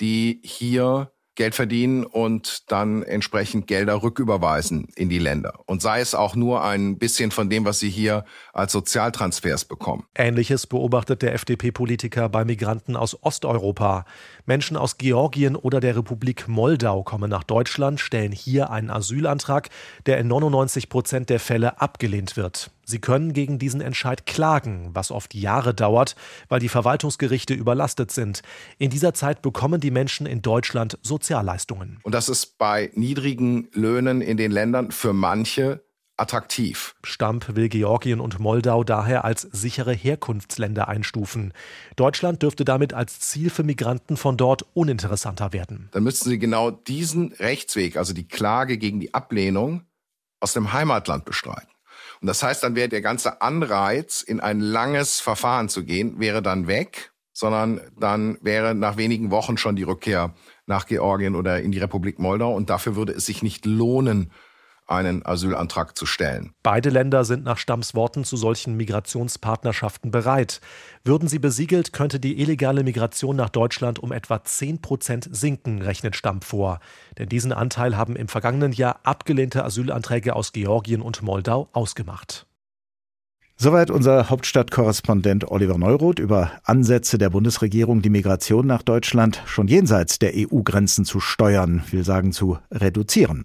die 0.00 0.40
hier 0.42 1.12
Geld 1.36 1.54
verdienen 1.54 2.04
und 2.04 2.70
dann 2.72 3.02
entsprechend 3.02 3.66
Gelder 3.66 4.02
rücküberweisen 4.02 4.88
in 4.96 5.08
die 5.08 5.18
Länder. 5.18 5.60
Und 5.66 5.82
sei 5.82 6.00
es 6.00 6.14
auch 6.14 6.34
nur 6.34 6.64
ein 6.64 6.98
bisschen 6.98 7.30
von 7.30 7.48
dem, 7.48 7.64
was 7.64 7.78
sie 7.78 7.90
hier 7.90 8.24
als 8.52 8.72
Sozialtransfers 8.72 9.66
bekommen. 9.66 10.04
Ähnliches 10.14 10.66
beobachtet 10.66 11.22
der 11.22 11.34
FDP-Politiker 11.34 12.28
bei 12.28 12.44
Migranten 12.44 12.96
aus 12.96 13.22
Osteuropa. 13.22 14.04
Menschen 14.46 14.76
aus 14.76 14.98
Georgien 14.98 15.56
oder 15.56 15.80
der 15.80 15.96
Republik 15.96 16.48
Moldau 16.48 17.02
kommen 17.02 17.30
nach 17.30 17.44
Deutschland, 17.44 18.00
stellen 18.00 18.32
hier 18.32 18.70
einen 18.70 18.90
Asylantrag, 18.90 19.68
der 20.06 20.18
in 20.18 20.28
99 20.28 20.88
Prozent 20.88 21.30
der 21.30 21.40
Fälle 21.40 21.80
abgelehnt 21.80 22.36
wird. 22.36 22.70
Sie 22.88 23.00
können 23.00 23.32
gegen 23.32 23.58
diesen 23.58 23.80
Entscheid 23.80 24.26
klagen, 24.26 24.90
was 24.92 25.10
oft 25.10 25.34
Jahre 25.34 25.74
dauert, 25.74 26.14
weil 26.48 26.60
die 26.60 26.68
Verwaltungsgerichte 26.68 27.52
überlastet 27.52 28.12
sind. 28.12 28.42
In 28.78 28.90
dieser 28.90 29.12
Zeit 29.12 29.42
bekommen 29.42 29.80
die 29.80 29.90
Menschen 29.90 30.24
in 30.24 30.40
Deutschland 30.40 30.96
Sozialleistungen. 31.02 31.98
Und 32.04 32.14
das 32.14 32.28
ist 32.28 32.58
bei 32.58 32.92
niedrigen 32.94 33.68
Löhnen 33.72 34.20
in 34.20 34.36
den 34.36 34.52
Ländern 34.52 34.92
für 34.92 35.12
manche 35.12 35.84
attraktiv. 36.16 36.94
Stamp 37.02 37.56
will 37.56 37.68
Georgien 37.68 38.20
und 38.20 38.38
Moldau 38.38 38.84
daher 38.84 39.24
als 39.24 39.42
sichere 39.42 39.92
Herkunftsländer 39.92 40.86
einstufen. 40.86 41.52
Deutschland 41.96 42.42
dürfte 42.42 42.64
damit 42.64 42.94
als 42.94 43.18
Ziel 43.18 43.50
für 43.50 43.64
Migranten 43.64 44.16
von 44.16 44.36
dort 44.36 44.64
uninteressanter 44.74 45.52
werden. 45.52 45.88
Dann 45.90 46.04
müssten 46.04 46.28
sie 46.30 46.38
genau 46.38 46.70
diesen 46.70 47.32
Rechtsweg, 47.32 47.96
also 47.96 48.12
die 48.12 48.28
Klage 48.28 48.78
gegen 48.78 49.00
die 49.00 49.12
Ablehnung, 49.12 49.82
aus 50.40 50.52
dem 50.52 50.72
Heimatland 50.72 51.24
bestreiten. 51.24 51.68
Und 52.26 52.30
das 52.30 52.42
heißt, 52.42 52.64
dann 52.64 52.74
wäre 52.74 52.88
der 52.88 53.02
ganze 53.02 53.40
Anreiz, 53.40 54.20
in 54.20 54.40
ein 54.40 54.58
langes 54.58 55.20
Verfahren 55.20 55.68
zu 55.68 55.84
gehen, 55.84 56.18
wäre 56.18 56.42
dann 56.42 56.66
weg, 56.66 57.12
sondern 57.32 57.80
dann 57.96 58.36
wäre 58.40 58.74
nach 58.74 58.96
wenigen 58.96 59.30
Wochen 59.30 59.56
schon 59.56 59.76
die 59.76 59.84
Rückkehr 59.84 60.34
nach 60.66 60.86
Georgien 60.86 61.36
oder 61.36 61.60
in 61.60 61.70
die 61.70 61.78
Republik 61.78 62.18
Moldau. 62.18 62.52
Und 62.52 62.68
dafür 62.68 62.96
würde 62.96 63.12
es 63.12 63.26
sich 63.26 63.44
nicht 63.44 63.64
lohnen, 63.64 64.32
einen 64.86 65.24
Asylantrag 65.24 65.96
zu 65.96 66.06
stellen. 66.06 66.52
Beide 66.62 66.90
Länder 66.90 67.24
sind 67.24 67.44
nach 67.44 67.58
Stamms 67.58 67.94
Worten 67.94 68.24
zu 68.24 68.36
solchen 68.36 68.76
Migrationspartnerschaften 68.76 70.10
bereit. 70.10 70.60
Würden 71.04 71.28
sie 71.28 71.38
besiegelt, 71.38 71.92
könnte 71.92 72.20
die 72.20 72.40
illegale 72.40 72.82
Migration 72.84 73.36
nach 73.36 73.50
Deutschland 73.50 73.98
um 73.98 74.12
etwa 74.12 74.42
10 74.42 74.80
Prozent 74.80 75.28
sinken, 75.30 75.82
rechnet 75.82 76.16
Stamm 76.16 76.42
vor. 76.42 76.80
Denn 77.18 77.28
diesen 77.28 77.52
Anteil 77.52 77.96
haben 77.96 78.16
im 78.16 78.28
vergangenen 78.28 78.72
Jahr 78.72 79.00
abgelehnte 79.02 79.64
Asylanträge 79.64 80.36
aus 80.36 80.52
Georgien 80.52 81.02
und 81.02 81.22
Moldau 81.22 81.68
ausgemacht. 81.72 82.46
Soweit 83.58 83.90
unser 83.90 84.28
Hauptstadtkorrespondent 84.28 85.50
Oliver 85.50 85.78
Neuroth 85.78 86.18
über 86.18 86.52
Ansätze 86.64 87.16
der 87.16 87.30
Bundesregierung, 87.30 88.02
die 88.02 88.10
Migration 88.10 88.66
nach 88.66 88.82
Deutschland 88.82 89.42
schon 89.46 89.66
jenseits 89.66 90.18
der 90.18 90.32
EU-Grenzen 90.36 91.06
zu 91.06 91.20
steuern, 91.20 91.82
will 91.90 92.04
sagen 92.04 92.32
zu 92.32 92.58
reduzieren. 92.70 93.44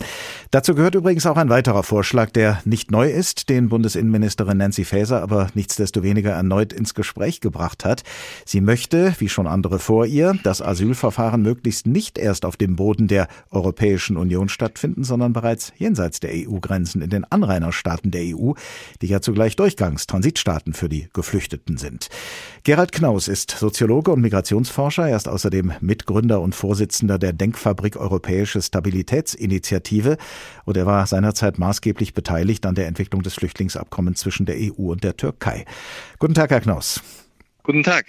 Dazu 0.52 0.76
gehört 0.76 0.95
übrigens 0.95 1.26
auch 1.26 1.38
ein 1.38 1.47
weiterer 1.47 1.84
Vorschlag, 1.84 2.30
der 2.30 2.60
nicht 2.65 2.91
neu 2.91 3.10
ist, 3.10 3.47
den 3.47 3.69
Bundesinnenministerin 3.69 4.58
Nancy 4.58 4.84
Faeser 4.84 5.21
aber 5.21 5.47
nichtsdestoweniger 5.54 6.32
erneut 6.32 6.74
ins 6.74 6.93
Gespräch 6.93 7.39
gebracht 7.39 7.86
hat. 7.86 8.04
Sie 8.45 8.60
möchte, 8.60 9.15
wie 9.19 9.30
schon 9.30 9.47
andere 9.47 9.80
vor 9.80 10.06
ihr, 10.06 10.38
das 10.43 10.62
Asylverfahren 10.62 11.41
möglichst 11.41 11.88
nicht 11.88 12.17
erst 12.17 12.43
auf 12.43 12.58
dem 12.58 12.76
Boden 12.76 13.08
der 13.08 13.30
Europäischen 13.50 14.17
Union 14.17 14.50
stattfinden, 14.50 15.06
sondern 15.06 15.32
bereits 15.32 15.71
jenseits 15.78 16.19
der 16.19 16.32
EU-Grenzen 16.34 17.02
in 17.02 17.10
den 17.10 17.24
Anrainerstaaten 17.24 18.12
der 18.12 18.36
EU, 18.36 18.52
die 19.02 19.08
ja 19.08 19.21
zugleich 19.21 19.56
Durchgangs 19.56 20.00
Transitstaaten 20.07 20.73
für 20.73 20.89
die 20.89 21.09
Geflüchteten 21.13 21.77
sind. 21.77 22.09
Gerald 22.63 22.91
Knaus 22.91 23.27
ist 23.27 23.51
Soziologe 23.51 24.11
und 24.11 24.21
Migrationsforscher. 24.21 25.07
Er 25.07 25.17
ist 25.17 25.27
außerdem 25.27 25.73
Mitgründer 25.81 26.41
und 26.41 26.55
Vorsitzender 26.55 27.17
der 27.17 27.33
Denkfabrik 27.33 27.97
Europäische 27.97 28.61
Stabilitätsinitiative 28.61 30.17
und 30.65 30.77
er 30.77 30.85
war 30.85 31.05
seinerzeit 31.07 31.59
maßgeblich 31.59 32.13
beteiligt 32.13 32.65
an 32.65 32.75
der 32.75 32.87
Entwicklung 32.87 33.23
des 33.23 33.33
Flüchtlingsabkommens 33.35 34.19
zwischen 34.19 34.45
der 34.45 34.55
EU 34.57 34.91
und 34.91 35.03
der 35.03 35.17
Türkei. 35.17 35.65
Guten 36.19 36.33
Tag, 36.33 36.51
Herr 36.51 36.61
Knaus. 36.61 37.01
Guten 37.63 37.83
Tag. 37.83 38.07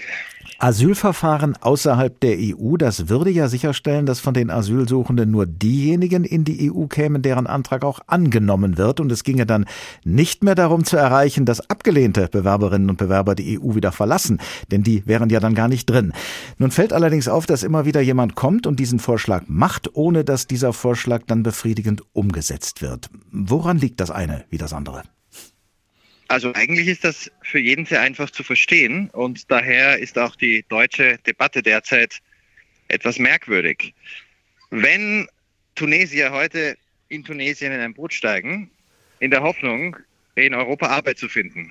Asylverfahren 0.63 1.57
außerhalb 1.61 2.21
der 2.21 2.37
EU, 2.39 2.77
das 2.77 3.09
würde 3.09 3.31
ja 3.31 3.49
sicherstellen, 3.49 4.07
dass 4.07 4.21
von 4.21 4.33
den 4.33 4.49
Asylsuchenden 4.49 5.29
nur 5.29 5.45
diejenigen 5.45 6.23
in 6.23 6.45
die 6.45 6.71
EU 6.71 6.87
kämen, 6.87 7.21
deren 7.21 7.49
Antrag 7.49 7.85
auch 7.85 7.99
angenommen 8.07 8.79
wird. 8.79 9.01
Und 9.01 9.11
es 9.11 9.25
ginge 9.25 9.45
dann 9.45 9.65
nicht 10.05 10.45
mehr 10.45 10.55
darum 10.55 10.85
zu 10.85 10.97
erreichen, 10.97 11.47
dass 11.47 11.69
abgelehnte 11.69 12.29
Bewerberinnen 12.29 12.91
und 12.91 12.97
Bewerber 12.97 13.35
die 13.35 13.59
EU 13.59 13.75
wieder 13.75 13.91
verlassen, 13.91 14.39
denn 14.71 14.85
die 14.85 15.05
wären 15.05 15.31
ja 15.31 15.41
dann 15.41 15.57
gar 15.57 15.67
nicht 15.67 15.91
drin. 15.91 16.13
Nun 16.59 16.71
fällt 16.71 16.93
allerdings 16.93 17.27
auf, 17.27 17.47
dass 17.47 17.65
immer 17.65 17.85
wieder 17.85 18.01
jemand 18.01 18.37
kommt 18.37 18.69
und 18.69 18.79
diesen 18.79 19.01
Vorschlag 19.01 19.43
macht, 19.49 19.97
ohne 19.97 20.23
dass 20.23 20.47
dieser 20.47 20.73
Vorschlag 20.73 21.23
dann 21.27 21.43
befriedigend 21.43 22.05
umgesetzt 22.13 22.83
wird. 22.83 23.11
Woran 23.33 23.79
liegt 23.79 23.99
das 23.99 24.13
eine 24.13 24.45
wie 24.49 24.59
das 24.59 24.73
andere? 24.73 25.03
Also 26.33 26.51
eigentlich 26.55 26.89
ist 26.89 27.05
das 27.05 27.31
für 27.43 27.59
jeden 27.59 27.85
sehr 27.85 28.01
einfach 28.01 28.31
zu 28.31 28.43
verstehen 28.43 29.11
und 29.11 29.51
daher 29.51 29.99
ist 29.99 30.17
auch 30.17 30.35
die 30.35 30.65
deutsche 30.71 31.19
Debatte 31.27 31.63
derzeit 31.63 32.23
etwas 32.89 33.19
merkwürdig. 33.19 33.93
Wenn 34.71 35.29
Tunesier 35.75 36.33
heute 36.33 36.79
in 37.11 37.23
Tunesien 37.23 37.71
in 37.71 37.81
ein 37.81 37.93
Boot 37.93 38.15
steigen, 38.15 38.71
in 39.19 39.31
der 39.31 39.43
Hoffnung, 39.43 39.95
in 40.35 40.55
Europa 40.55 40.87
Arbeit 40.87 41.19
zu 41.19 41.29
finden, 41.29 41.71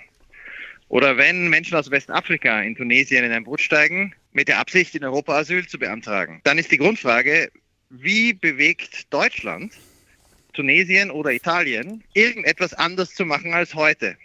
oder 0.89 1.17
wenn 1.17 1.47
Menschen 1.49 1.75
aus 1.75 1.89
Westafrika 1.89 2.61
in 2.61 2.75
Tunesien 2.75 3.23
in 3.23 3.31
ein 3.31 3.45
Boot 3.45 3.61
steigen, 3.61 4.13
mit 4.31 4.47
der 4.47 4.59
Absicht, 4.59 4.93
in 4.93 5.03
Europa 5.03 5.37
Asyl 5.37 5.65
zu 5.65 5.79
beantragen, 5.79 6.39
dann 6.43 6.59
ist 6.59 6.71
die 6.71 6.77
Grundfrage, 6.77 7.51
wie 7.89 8.33
bewegt 8.33 9.11
Deutschland, 9.11 9.73
Tunesien 10.53 11.09
oder 11.09 11.31
Italien, 11.31 12.03
irgendetwas 12.13 12.75
anders 12.75 13.15
zu 13.15 13.25
machen 13.25 13.55
als 13.55 13.73
heute? 13.73 14.17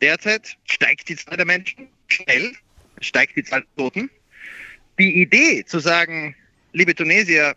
Derzeit 0.00 0.56
steigt 0.64 1.08
die 1.08 1.16
Zahl 1.16 1.36
der 1.36 1.46
Menschen 1.46 1.88
schnell, 2.08 2.52
steigt 3.00 3.36
die 3.36 3.44
Zahl 3.44 3.60
der 3.62 3.84
Toten. 3.84 4.10
Die 4.98 5.20
Idee 5.20 5.64
zu 5.64 5.78
sagen, 5.78 6.34
liebe 6.72 6.94
Tunesier, 6.94 7.54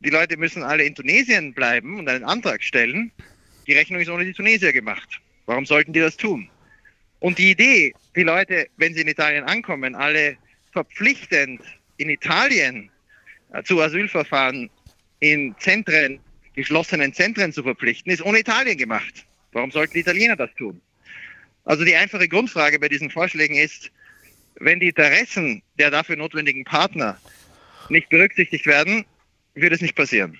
die 0.00 0.10
Leute 0.10 0.36
müssen 0.36 0.62
alle 0.62 0.84
in 0.84 0.94
Tunesien 0.94 1.54
bleiben 1.54 1.98
und 1.98 2.08
einen 2.08 2.24
Antrag 2.24 2.62
stellen, 2.62 3.10
die 3.66 3.72
Rechnung 3.72 4.00
ist 4.00 4.10
ohne 4.10 4.24
die 4.24 4.32
Tunesier 4.32 4.72
gemacht. 4.72 5.20
Warum 5.46 5.66
sollten 5.66 5.92
die 5.92 6.00
das 6.00 6.16
tun? 6.16 6.48
Und 7.20 7.38
die 7.38 7.50
Idee, 7.50 7.94
die 8.16 8.22
Leute, 8.22 8.68
wenn 8.76 8.94
sie 8.94 9.00
in 9.00 9.08
Italien 9.08 9.44
ankommen, 9.44 9.94
alle 9.94 10.36
verpflichtend 10.72 11.62
in 11.96 12.10
Italien 12.10 12.90
äh, 13.52 13.62
zu 13.62 13.80
Asylverfahren 13.80 14.68
in 15.20 15.54
Zentren, 15.58 16.20
geschlossenen 16.54 17.14
Zentren 17.14 17.52
zu 17.52 17.62
verpflichten, 17.62 18.12
ist 18.12 18.22
ohne 18.22 18.40
Italien 18.40 18.76
gemacht. 18.76 19.24
Warum 19.52 19.70
sollten 19.70 19.94
die 19.94 20.00
Italiener 20.00 20.36
das 20.36 20.52
tun? 20.54 20.80
Also 21.64 21.84
die 21.84 21.96
einfache 21.96 22.28
Grundfrage 22.28 22.78
bei 22.78 22.88
diesen 22.88 23.10
Vorschlägen 23.10 23.56
ist, 23.56 23.90
wenn 24.56 24.80
die 24.80 24.88
Interessen 24.88 25.62
der 25.78 25.90
dafür 25.90 26.16
notwendigen 26.16 26.64
Partner 26.64 27.18
nicht 27.88 28.08
berücksichtigt 28.08 28.66
werden, 28.66 29.04
wird 29.54 29.72
es 29.72 29.80
nicht 29.80 29.96
passieren. 29.96 30.38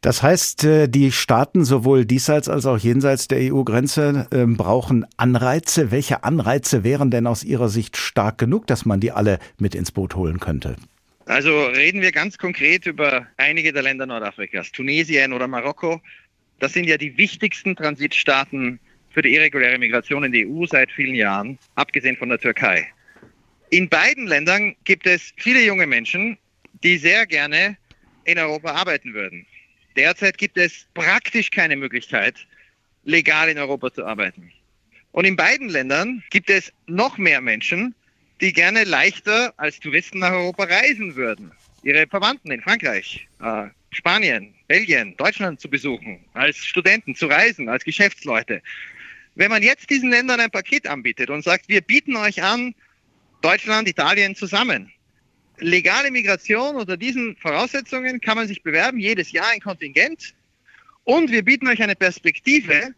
Das 0.00 0.22
heißt, 0.22 0.64
äh, 0.64 0.86
die 0.86 1.12
Staaten 1.12 1.64
sowohl 1.64 2.04
diesseits 2.04 2.50
als 2.50 2.66
auch 2.66 2.76
jenseits 2.76 3.26
der 3.26 3.38
EU-Grenze 3.50 4.28
ähm, 4.32 4.58
brauchen 4.58 5.06
Anreize. 5.16 5.90
Welche 5.90 6.24
Anreize 6.24 6.84
wären 6.84 7.10
denn 7.10 7.26
aus 7.26 7.42
Ihrer 7.42 7.70
Sicht 7.70 7.96
stark 7.96 8.36
genug, 8.36 8.66
dass 8.66 8.84
man 8.84 9.00
die 9.00 9.12
alle 9.12 9.38
mit 9.58 9.74
ins 9.74 9.92
Boot 9.92 10.14
holen 10.14 10.40
könnte? 10.40 10.76
Also 11.24 11.64
reden 11.68 12.02
wir 12.02 12.12
ganz 12.12 12.36
konkret 12.36 12.84
über 12.84 13.26
einige 13.38 13.72
der 13.72 13.82
Länder 13.82 14.04
Nordafrikas, 14.04 14.72
Tunesien 14.72 15.32
oder 15.32 15.48
Marokko. 15.48 16.02
Das 16.58 16.74
sind 16.74 16.84
ja 16.84 16.98
die 16.98 17.16
wichtigsten 17.16 17.74
Transitstaaten 17.74 18.80
für 19.14 19.22
die 19.22 19.34
irreguläre 19.34 19.78
Migration 19.78 20.24
in 20.24 20.32
die 20.32 20.46
EU 20.46 20.66
seit 20.66 20.90
vielen 20.90 21.14
Jahren, 21.14 21.58
abgesehen 21.76 22.16
von 22.16 22.28
der 22.28 22.38
Türkei. 22.38 22.86
In 23.70 23.88
beiden 23.88 24.26
Ländern 24.26 24.74
gibt 24.84 25.06
es 25.06 25.32
viele 25.36 25.64
junge 25.64 25.86
Menschen, 25.86 26.36
die 26.82 26.98
sehr 26.98 27.24
gerne 27.26 27.76
in 28.24 28.38
Europa 28.38 28.72
arbeiten 28.72 29.14
würden. 29.14 29.46
Derzeit 29.96 30.36
gibt 30.36 30.58
es 30.58 30.86
praktisch 30.94 31.50
keine 31.50 31.76
Möglichkeit, 31.76 32.34
legal 33.04 33.48
in 33.48 33.58
Europa 33.58 33.92
zu 33.92 34.04
arbeiten. 34.04 34.50
Und 35.12 35.24
in 35.24 35.36
beiden 35.36 35.68
Ländern 35.68 36.22
gibt 36.30 36.50
es 36.50 36.72
noch 36.86 37.16
mehr 37.16 37.40
Menschen, 37.40 37.94
die 38.40 38.52
gerne 38.52 38.82
leichter 38.82 39.54
als 39.56 39.78
Touristen 39.78 40.18
nach 40.18 40.32
Europa 40.32 40.64
reisen 40.64 41.14
würden. 41.14 41.52
Ihre 41.84 42.06
Verwandten 42.08 42.50
in 42.50 42.60
Frankreich, 42.60 43.28
äh, 43.40 43.66
Spanien, 43.92 44.54
Belgien, 44.66 45.16
Deutschland 45.16 45.60
zu 45.60 45.70
besuchen, 45.70 46.18
als 46.32 46.56
Studenten 46.56 47.14
zu 47.14 47.26
reisen, 47.26 47.68
als 47.68 47.84
Geschäftsleute. 47.84 48.60
Wenn 49.34 49.50
man 49.50 49.62
jetzt 49.62 49.90
diesen 49.90 50.10
Ländern 50.10 50.40
ein 50.40 50.50
Paket 50.50 50.86
anbietet 50.86 51.30
und 51.30 51.42
sagt, 51.42 51.68
wir 51.68 51.80
bieten 51.80 52.16
euch 52.16 52.42
an, 52.42 52.74
Deutschland, 53.40 53.88
Italien 53.88 54.34
zusammen. 54.34 54.90
Legale 55.58 56.10
Migration 56.10 56.76
unter 56.76 56.96
diesen 56.96 57.36
Voraussetzungen 57.36 58.20
kann 58.20 58.36
man 58.36 58.48
sich 58.48 58.62
bewerben, 58.62 58.98
jedes 58.98 59.32
Jahr 59.32 59.48
ein 59.48 59.60
Kontingent. 59.60 60.34
Und 61.04 61.30
wir 61.30 61.44
bieten 61.44 61.68
euch 61.68 61.82
eine 61.82 61.94
Perspektive, 61.94 62.94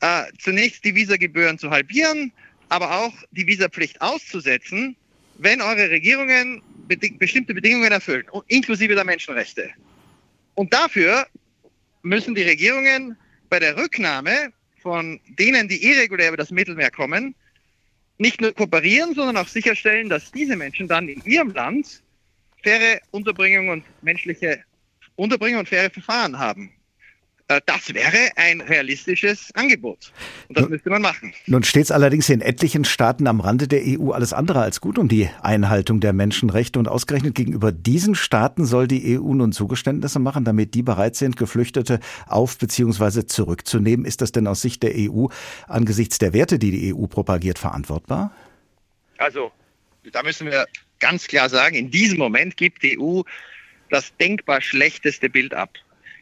äh, 0.00 0.22
zunächst 0.38 0.84
die 0.84 0.94
Visagebühren 0.94 1.58
zu 1.58 1.70
halbieren, 1.70 2.32
aber 2.68 2.98
auch 2.98 3.14
die 3.30 3.46
Visapflicht 3.46 4.00
auszusetzen, 4.00 4.96
wenn 5.38 5.60
eure 5.60 5.90
Regierungen 5.90 6.62
beding 6.86 7.18
bestimmte 7.18 7.54
Bedingungen 7.54 7.90
erfüllen, 7.90 8.26
inklusive 8.48 8.94
der 8.94 9.04
Menschenrechte. 9.04 9.70
Und 10.54 10.72
dafür 10.74 11.26
müssen 12.02 12.34
die 12.34 12.42
Regierungen 12.42 13.16
bei 13.48 13.58
der 13.58 13.76
Rücknahme 13.76 14.52
von 14.82 15.20
denen, 15.28 15.68
die 15.68 15.84
irregulär 15.84 16.28
über 16.28 16.36
das 16.36 16.50
Mittelmeer 16.50 16.90
kommen, 16.90 17.34
nicht 18.18 18.40
nur 18.40 18.52
kooperieren, 18.52 19.14
sondern 19.14 19.38
auch 19.38 19.48
sicherstellen, 19.48 20.08
dass 20.08 20.30
diese 20.32 20.56
Menschen 20.56 20.88
dann 20.88 21.08
in 21.08 21.22
ihrem 21.24 21.50
Land 21.52 22.02
faire 22.62 23.00
Unterbringung 23.10 23.68
und 23.70 23.84
menschliche 24.02 24.62
Unterbringung 25.16 25.60
und 25.60 25.68
faire 25.68 25.90
Verfahren 25.90 26.38
haben. 26.38 26.70
Äh, 27.50 27.60
das 27.66 27.92
wäre 27.92 28.30
ein 28.36 28.60
realistisches 28.60 29.50
Angebot. 29.54 30.12
Und 30.48 30.56
das 30.56 30.62
nun, 30.62 30.70
müsste 30.70 30.88
man 30.88 31.02
machen. 31.02 31.34
Nun 31.46 31.64
steht 31.64 31.82
es 31.82 31.90
allerdings 31.90 32.28
in 32.28 32.40
etlichen 32.40 32.84
Staaten 32.84 33.26
am 33.26 33.40
Rande 33.40 33.66
der 33.66 33.82
EU 33.84 34.12
alles 34.12 34.32
andere 34.32 34.60
als 34.60 34.80
gut 34.80 34.98
um 34.98 35.08
die 35.08 35.28
Einhaltung 35.42 35.98
der 35.98 36.12
Menschenrechte. 36.12 36.78
Und 36.78 36.86
ausgerechnet 36.86 37.34
gegenüber 37.34 37.72
diesen 37.72 38.14
Staaten 38.14 38.64
soll 38.64 38.86
die 38.86 39.18
EU 39.18 39.34
nun 39.34 39.50
Zugeständnisse 39.50 40.20
machen, 40.20 40.44
damit 40.44 40.74
die 40.74 40.82
bereit 40.82 41.16
sind, 41.16 41.36
Geflüchtete 41.36 41.98
auf 42.26 42.56
bzw. 42.56 43.26
zurückzunehmen. 43.26 44.06
Ist 44.06 44.20
das 44.20 44.30
denn 44.30 44.46
aus 44.46 44.62
Sicht 44.62 44.84
der 44.84 44.92
EU 44.96 45.26
angesichts 45.66 46.18
der 46.18 46.32
Werte, 46.32 46.60
die 46.60 46.70
die 46.70 46.94
EU 46.94 47.06
propagiert, 47.06 47.58
verantwortbar? 47.58 48.32
Also, 49.18 49.50
da 50.12 50.22
müssen 50.22 50.46
wir 50.46 50.66
ganz 51.00 51.26
klar 51.26 51.48
sagen, 51.48 51.74
in 51.74 51.90
diesem 51.90 52.18
Moment 52.18 52.56
gibt 52.56 52.84
die 52.84 52.96
EU 52.98 53.22
das 53.90 54.16
denkbar 54.18 54.60
schlechteste 54.60 55.28
Bild 55.28 55.52
ab. 55.52 55.70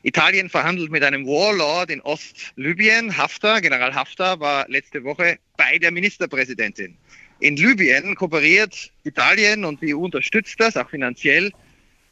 Italien 0.03 0.49
verhandelt 0.49 0.91
mit 0.91 1.03
einem 1.03 1.27
Warlord 1.27 1.91
in 1.91 2.01
Ostlibyen. 2.03 3.17
Haftar, 3.17 3.61
General 3.61 3.95
Haftar, 3.95 4.39
war 4.41 4.69
letzte 4.69 5.03
Woche 5.05 5.39
bei 5.57 5.79
der 5.79 5.91
Ministerpräsidentin. 5.91 6.97
In 7.41 7.57
Libyen 7.57 8.15
kooperiert 8.15 8.93
Italien 9.05 9.65
und 9.65 9.81
die 9.81 9.95
EU 9.95 9.99
unterstützt 9.99 10.59
das 10.59 10.77
auch 10.77 10.91
finanziell 10.91 11.53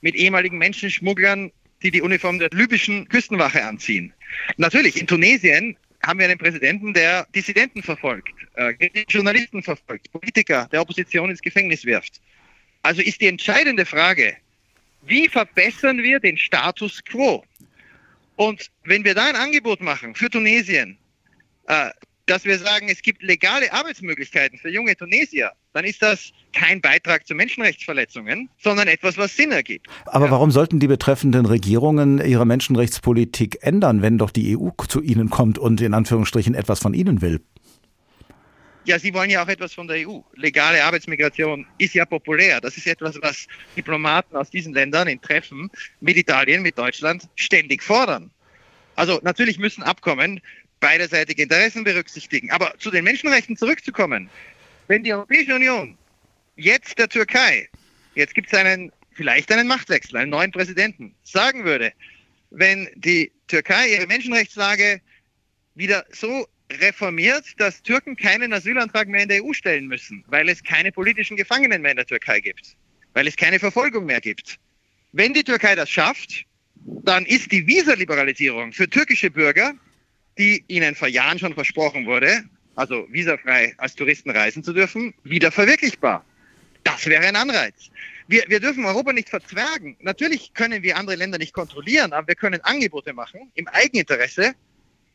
mit 0.01 0.14
ehemaligen 0.14 0.59
Menschenschmugglern, 0.59 1.51
die 1.83 1.90
die 1.90 2.03
Uniform 2.03 2.38
der 2.38 2.49
libyschen 2.53 3.09
Küstenwache 3.09 3.64
anziehen. 3.64 4.12
Natürlich, 4.57 5.01
in 5.01 5.07
Tunesien 5.07 5.77
haben 6.05 6.18
wir 6.18 6.27
einen 6.27 6.38
Präsidenten, 6.38 6.94
der 6.94 7.27
Dissidenten 7.35 7.83
verfolgt, 7.83 8.35
äh, 8.55 8.75
Journalisten 9.09 9.62
verfolgt, 9.62 10.11
Politiker 10.12 10.68
der 10.70 10.81
Opposition 10.81 11.31
ins 11.31 11.40
Gefängnis 11.40 11.85
wirft. 11.85 12.20
Also 12.83 13.03
ist 13.03 13.20
die 13.20 13.27
entscheidende 13.27 13.85
Frage, 13.85 14.37
wie 15.07 15.29
verbessern 15.29 16.03
wir 16.03 16.20
den 16.20 16.37
Status 16.37 17.03
quo? 17.05 17.44
Und 18.37 18.70
wenn 18.85 19.05
wir 19.05 19.14
da 19.14 19.27
ein 19.27 19.37
Angebot 19.37 19.81
machen 19.81 20.14
für 20.14 20.31
Tunesien, 20.31 20.99
äh, 21.66 21.90
dass 22.27 22.44
wir 22.44 22.59
sagen, 22.59 22.88
es 22.88 23.03
gibt 23.03 23.22
legale 23.22 23.72
Arbeitsmöglichkeiten 23.72 24.59
für 24.59 24.68
junge 24.68 24.96
Tunesier, 24.96 25.53
dann 25.72 25.85
ist 25.85 26.03
das 26.03 26.33
kein 26.53 26.81
Beitrag 26.81 27.27
zu 27.27 27.35
Menschenrechtsverletzungen, 27.35 28.51
sondern 28.59 28.88
etwas, 28.88 29.16
was 29.16 29.37
Sinn 29.37 29.53
ergibt. 29.53 29.87
Aber 30.07 30.27
ja. 30.27 30.31
warum 30.33 30.51
sollten 30.51 30.81
die 30.81 30.88
betreffenden 30.88 31.46
Regierungen 31.46 32.18
ihre 32.18 32.44
Menschenrechtspolitik 32.44 33.59
ändern, 33.61 34.03
wenn 34.03 34.18
doch 34.18 34.31
die 34.31 34.57
EU 34.57 34.70
zu 34.88 35.03
ihnen 35.03 35.31
kommt 35.31 35.59
und 35.59 35.81
in 35.81 35.94
Anführungsstrichen 35.94 36.55
etwas 36.55 36.81
von 36.81 36.94
ihnen 36.94 37.22
will? 37.22 37.40
Ja, 38.87 39.01
Sie 39.01 39.12
wollen 39.12 39.31
ja 39.31 39.42
auch 39.42 39.49
etwas 39.49 39.75
von 39.75 39.88
der 39.88 40.09
EU. 40.09 40.20
Legale 40.35 40.85
Arbeitsmigration 40.85 41.66
ist 41.77 41.94
ja 41.94 42.05
populär. 42.05 42.61
Das 42.61 42.77
ist 42.77 42.87
etwas, 42.87 43.20
was 43.20 43.49
Diplomaten 43.77 44.37
aus 44.37 44.49
diesen 44.49 44.72
Ländern 44.72 45.09
in 45.09 45.20
Treffen 45.20 45.68
mit 46.01 46.16
Italien, 46.16 46.62
mit 46.62 46.79
Deutschland 46.79 47.29
ständig 47.35 47.83
fordern. 47.83 48.31
Also 48.94 49.18
natürlich 49.25 49.59
müssen 49.59 49.83
Abkommen 49.83 50.40
beiderseitige 50.79 51.42
Interessen 51.42 51.83
berücksichtigen. 51.83 52.53
Aber 52.53 52.75
zu 52.79 52.92
den 52.92 53.03
Menschenrechten 53.03 53.57
zurückzukommen, 53.57 54.31
wenn 54.87 55.03
die 55.03 55.12
Europäische 55.12 55.57
Union 55.57 55.99
jetzt 56.55 56.96
der 56.96 57.09
Türkei, 57.09 57.68
jetzt 58.14 58.37
gibt 58.37 58.53
es 58.53 58.55
einen, 58.57 58.92
vielleicht 59.14 59.51
einen 59.51 59.66
Machtwechsel, 59.66 60.16
einen 60.16 60.31
neuen 60.31 60.53
Präsidenten, 60.53 61.12
sagen 61.25 61.64
würde, 61.64 61.92
wenn 62.51 62.88
die 62.94 63.33
Türkei 63.49 63.94
ihre 63.94 64.07
Menschenrechtslage 64.07 65.01
wieder 65.75 66.05
so 66.12 66.46
reformiert, 66.70 67.44
dass 67.59 67.83
Türken 67.83 68.16
keinen 68.16 68.52
Asylantrag 68.52 69.09
mehr 69.09 69.22
in 69.22 69.29
der 69.29 69.44
EU 69.44 69.52
stellen 69.52 69.87
müssen, 69.87 70.24
weil 70.29 70.48
es 70.48 70.62
keine 70.62 70.92
politischen 70.92 71.37
Gefangenen 71.37 71.83
mehr 71.83 71.92
in 71.92 71.96
der 71.96 72.07
Türkei 72.07 72.40
gibt, 72.40 72.76
weil 73.14 73.26
es 73.26 73.37
keine 73.37 73.59
Verfolgung 73.59 74.07
mehr 74.07 74.20
gibt. 74.20 74.59
Wenn 75.12 75.33
die 75.33 75.44
Türkei 75.44 75.74
das 75.74 75.90
schafft, 75.90 76.44
dann 76.85 77.24
ist 77.26 77.52
die 77.52 77.66
Visaliberalisierung 77.66 78.72
für 78.72 78.88
türkische 78.88 79.31
Bürger, 79.31 79.74
die 80.38 80.64
ihnen 80.68 80.94
vor 80.94 81.09
Jahren 81.09 81.38
schon 81.38 81.55
versprochen 81.55 82.07
wurde, 82.07 82.44
also 82.74 83.07
visafrei 83.11 83.74
als 83.79 83.94
Touristen 83.94 84.31
reisen 84.31 84.62
zu 84.62 84.72
dürfen, 84.72 85.14
wieder 85.24 85.50
verwirklichbar. 85.50 86.24
Das 86.85 87.07
wäre 87.07 87.26
ein 87.26 87.37
Anreiz. 87.37 87.90
Wir, 88.29 88.44
wir 88.48 88.61
dürfen 88.61 88.85
Europa 88.85 89.12
nicht 89.12 89.29
verzwergen. 89.29 89.96
Natürlich 90.00 90.52
können 90.55 90.83
wir 90.83 90.96
andere 90.96 91.16
Länder 91.16 91.38
nicht 91.38 91.52
kontrollieren, 91.52 92.12
aber 92.12 92.29
wir 92.29 92.35
können 92.35 92.61
Angebote 92.62 93.12
machen 93.12 93.50
im 93.55 93.66
Eigeninteresse, 93.68 94.55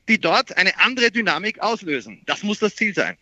die 0.07 0.19
dort 0.19 0.57
eine 0.57 0.79
andere 0.79 1.11
Dynamik 1.11 1.61
auslösen. 1.61 2.21
Das 2.25 2.43
muss 2.43 2.59
das 2.59 2.75
Ziel 2.75 2.93
sein. 2.93 3.17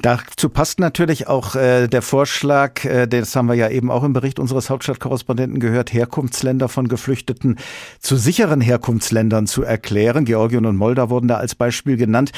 Dazu 0.00 0.48
passt 0.48 0.78
natürlich 0.78 1.26
auch 1.26 1.56
äh, 1.56 1.88
der 1.88 2.02
Vorschlag, 2.02 2.84
äh, 2.84 3.08
das 3.08 3.34
haben 3.34 3.48
wir 3.48 3.56
ja 3.56 3.68
eben 3.68 3.90
auch 3.90 4.04
im 4.04 4.12
Bericht 4.12 4.38
unseres 4.38 4.70
Hauptstadtkorrespondenten 4.70 5.58
gehört, 5.58 5.92
Herkunftsländer 5.92 6.68
von 6.68 6.86
Geflüchteten 6.86 7.58
zu 7.98 8.16
sicheren 8.16 8.60
Herkunftsländern 8.60 9.48
zu 9.48 9.64
erklären. 9.64 10.24
Georgien 10.24 10.66
und 10.66 10.76
Moldau 10.76 11.10
wurden 11.10 11.26
da 11.26 11.38
als 11.38 11.56
Beispiel 11.56 11.96
genannt. 11.96 12.30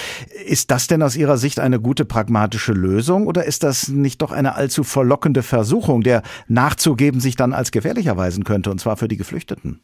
Ist 0.46 0.70
das 0.70 0.86
denn 0.86 1.02
aus 1.02 1.16
Ihrer 1.16 1.36
Sicht 1.36 1.60
eine 1.60 1.80
gute 1.80 2.06
pragmatische 2.06 2.72
Lösung 2.72 3.26
oder 3.26 3.44
ist 3.44 3.62
das 3.62 3.88
nicht 3.88 4.22
doch 4.22 4.32
eine 4.32 4.54
allzu 4.54 4.82
verlockende 4.82 5.42
Versuchung, 5.42 6.02
der 6.02 6.22
nachzugeben 6.48 7.20
sich 7.20 7.36
dann 7.36 7.52
als 7.52 7.72
gefährlich 7.72 8.06
erweisen 8.06 8.44
könnte, 8.44 8.70
und 8.70 8.80
zwar 8.80 8.96
für 8.96 9.08
die 9.08 9.18
Geflüchteten? 9.18 9.80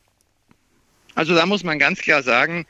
Also 1.15 1.35
da 1.35 1.45
muss 1.45 1.63
man 1.63 1.79
ganz 1.79 2.01
klar 2.01 2.23
sagen, 2.23 2.65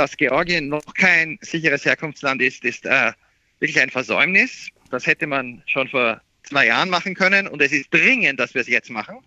dass 0.00 0.16
Georgien 0.16 0.68
noch 0.68 0.94
kein 0.94 1.38
sicheres 1.42 1.84
Herkunftsland 1.84 2.40
ist, 2.40 2.64
ist 2.64 2.86
äh, 2.86 3.12
wirklich 3.58 3.78
ein 3.78 3.90
Versäumnis. 3.90 4.68
Das 4.90 5.06
hätte 5.06 5.26
man 5.26 5.62
schon 5.66 5.88
vor 5.88 6.22
zwei 6.42 6.68
Jahren 6.68 6.88
machen 6.88 7.14
können 7.14 7.46
und 7.46 7.60
es 7.60 7.70
ist 7.70 7.92
dringend, 7.92 8.40
dass 8.40 8.54
wir 8.54 8.62
es 8.62 8.68
jetzt 8.68 8.88
machen. 8.88 9.18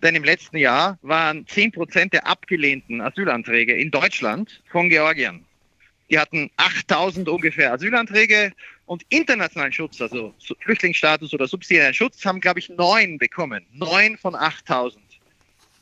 Denn 0.00 0.14
im 0.14 0.22
letzten 0.22 0.58
Jahr 0.58 0.96
waren 1.02 1.44
10 1.48 1.72
Prozent 1.72 2.12
der 2.12 2.24
abgelehnten 2.24 3.00
Asylanträge 3.00 3.74
in 3.74 3.90
Deutschland 3.90 4.62
von 4.70 4.88
Georgien. 4.88 5.44
Die 6.08 6.20
hatten 6.20 6.52
8000 6.56 7.28
ungefähr 7.28 7.72
Asylanträge 7.72 8.52
und 8.86 9.02
internationalen 9.08 9.72
Schutz, 9.72 10.00
also 10.00 10.32
Flüchtlingsstatus 10.60 11.34
oder 11.34 11.48
subsidiären 11.48 11.94
Schutz, 11.94 12.24
haben, 12.24 12.40
glaube 12.40 12.60
ich, 12.60 12.68
neun 12.68 13.18
bekommen. 13.18 13.66
Neun 13.72 14.16
von 14.16 14.36
8000. 14.36 15.02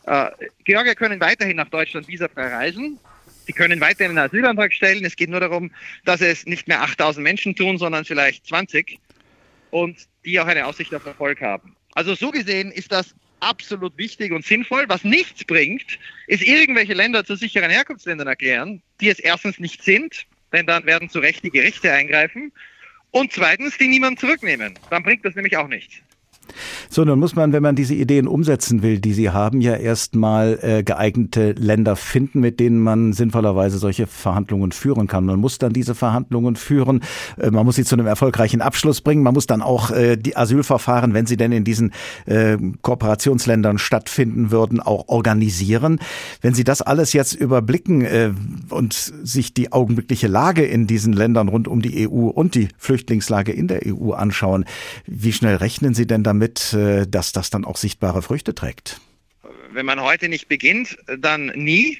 Äh, 0.07 0.31
Georgier 0.65 0.95
können 0.95 1.21
weiterhin 1.21 1.59
nach 1.59 1.69
Deutschland 1.69 2.09
visafrei 2.09 2.49
reisen. 2.49 2.99
Sie 3.51 3.57
können 3.57 3.81
weiterhin 3.81 4.17
einen 4.17 4.29
Asylantrag 4.29 4.73
stellen. 4.73 5.05
Es 5.05 5.17
geht 5.17 5.29
nur 5.29 5.41
darum, 5.41 5.73
dass 6.05 6.21
es 6.21 6.47
nicht 6.47 6.69
mehr 6.69 6.83
8000 6.83 7.25
Menschen 7.25 7.57
tun, 7.57 7.79
sondern 7.79 8.05
vielleicht 8.05 8.47
20 8.47 9.01
und 9.73 10.07
die 10.25 10.39
auch 10.39 10.47
eine 10.47 10.67
Aussicht 10.67 10.95
auf 10.95 11.05
Erfolg 11.05 11.41
haben. 11.41 11.75
Also 11.97 12.15
so 12.15 12.31
gesehen 12.31 12.71
ist 12.71 12.93
das 12.93 13.13
absolut 13.41 13.99
wichtig 13.99 14.31
und 14.31 14.45
sinnvoll. 14.45 14.85
Was 14.87 15.03
nichts 15.03 15.45
bringt, 15.45 15.99
ist 16.29 16.45
irgendwelche 16.45 16.95
Länder 16.95 17.25
zu 17.25 17.35
sicheren 17.35 17.71
Herkunftsländern 17.73 18.29
erklären, 18.29 18.83
die 19.01 19.09
es 19.09 19.19
erstens 19.19 19.59
nicht 19.59 19.83
sind, 19.83 20.27
denn 20.53 20.67
dann 20.67 20.87
werden 20.87 21.11
zu 21.11 21.19
Recht 21.19 21.43
die 21.43 21.51
Gerichte 21.51 21.93
eingreifen 21.93 22.53
und 23.11 23.33
zweitens 23.33 23.77
die 23.79 23.89
niemand 23.89 24.21
zurücknehmen. 24.21 24.79
Dann 24.91 25.03
bringt 25.03 25.25
das 25.25 25.35
nämlich 25.35 25.57
auch 25.57 25.67
nichts. 25.67 25.97
So, 26.89 27.05
nun 27.05 27.19
muss 27.19 27.37
man, 27.37 27.53
wenn 27.53 27.63
man 27.63 27.77
diese 27.77 27.95
Ideen 27.95 28.27
umsetzen 28.27 28.83
will, 28.83 28.99
die 28.99 29.13
Sie 29.13 29.31
haben, 29.31 29.61
ja 29.61 29.75
erstmal 29.75 30.59
äh, 30.63 30.83
geeignete 30.83 31.53
Länder 31.53 31.97
finden, 31.97 32.41
mit 32.41 32.61
denen 32.61 32.81
man 32.81 33.13
sinnvollerweise 33.13 33.79
solche 33.79 34.07
Verhandlungen 34.07 34.73
führen 34.73 35.07
kann. 35.07 35.25
Man 35.25 35.39
muss 35.39 35.59
dann 35.59 35.73
diese 35.73 35.95
Verhandlungen 35.95 36.57
führen, 36.57 37.01
äh, 37.39 37.51
man 37.51 37.65
muss 37.65 37.77
sie 37.77 37.85
zu 37.85 37.95
einem 37.95 38.07
erfolgreichen 38.07 38.61
Abschluss 38.61 39.01
bringen, 39.01 39.23
man 39.23 39.35
muss 39.35 39.47
dann 39.47 39.63
auch 39.63 39.91
äh, 39.91 40.17
die 40.17 40.37
Asylverfahren, 40.37 41.15
wenn 41.15 41.27
sie 41.27 41.37
denn 41.37 41.53
in 41.53 41.65
diesen 41.65 41.93
äh, 42.27 42.57
Kooperationsländern 42.83 43.79
stattfinden 43.79 44.51
würden, 44.51 44.81
auch 44.81 45.09
organisieren. 45.09 46.01
Wenn 46.41 46.55
Sie 46.55 46.65
das 46.65 46.83
alles 46.83 47.13
jetzt 47.13 47.35
überblicken 47.35 48.03
äh, 48.03 48.33
und 48.71 48.93
sich 48.95 49.55
die 49.55 49.73
augenblickliche 49.73 50.27
Lage 50.27 50.65
in 50.65 50.87
diesen 50.87 51.13
Ländern 51.13 51.49
rund 51.49 51.69
um 51.69 51.83
die 51.83 52.09
EU 52.09 52.29
und 52.29 52.55
die 52.55 52.69
Flüchtlingslage 52.79 53.53
in 53.53 53.69
der 53.69 53.83
EU 53.87 54.13
anschauen, 54.13 54.65
wie 55.07 55.33
schnell 55.33 55.57
rechnen 55.57 55.95
Sie 55.95 56.07
denn 56.07 56.23
damit? 56.23 56.30
Damit, 56.31 56.73
äh, 56.75 57.07
dass 57.09 57.33
das 57.33 57.51
dann 57.51 57.65
auch 57.65 57.77
sichtbare 57.77 58.23
Früchte 58.23 58.55
trägt? 58.55 59.01
Wenn 59.73 59.85
man 59.85 60.01
heute 60.01 60.29
nicht 60.29 60.49
beginnt, 60.49 60.97
dann 61.19 61.47
nie. 61.47 61.99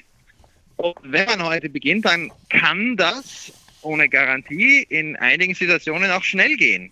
Und 0.77 0.95
wenn 1.03 1.25
man 1.25 1.43
heute 1.43 1.69
beginnt, 1.69 2.05
dann 2.05 2.31
kann 2.49 2.95
das 2.95 3.51
ohne 3.81 4.07
Garantie 4.07 4.83
in 4.87 5.17
einigen 5.17 5.53
Situationen 5.53 6.09
auch 6.11 6.23
schnell 6.23 6.55
gehen. 6.55 6.91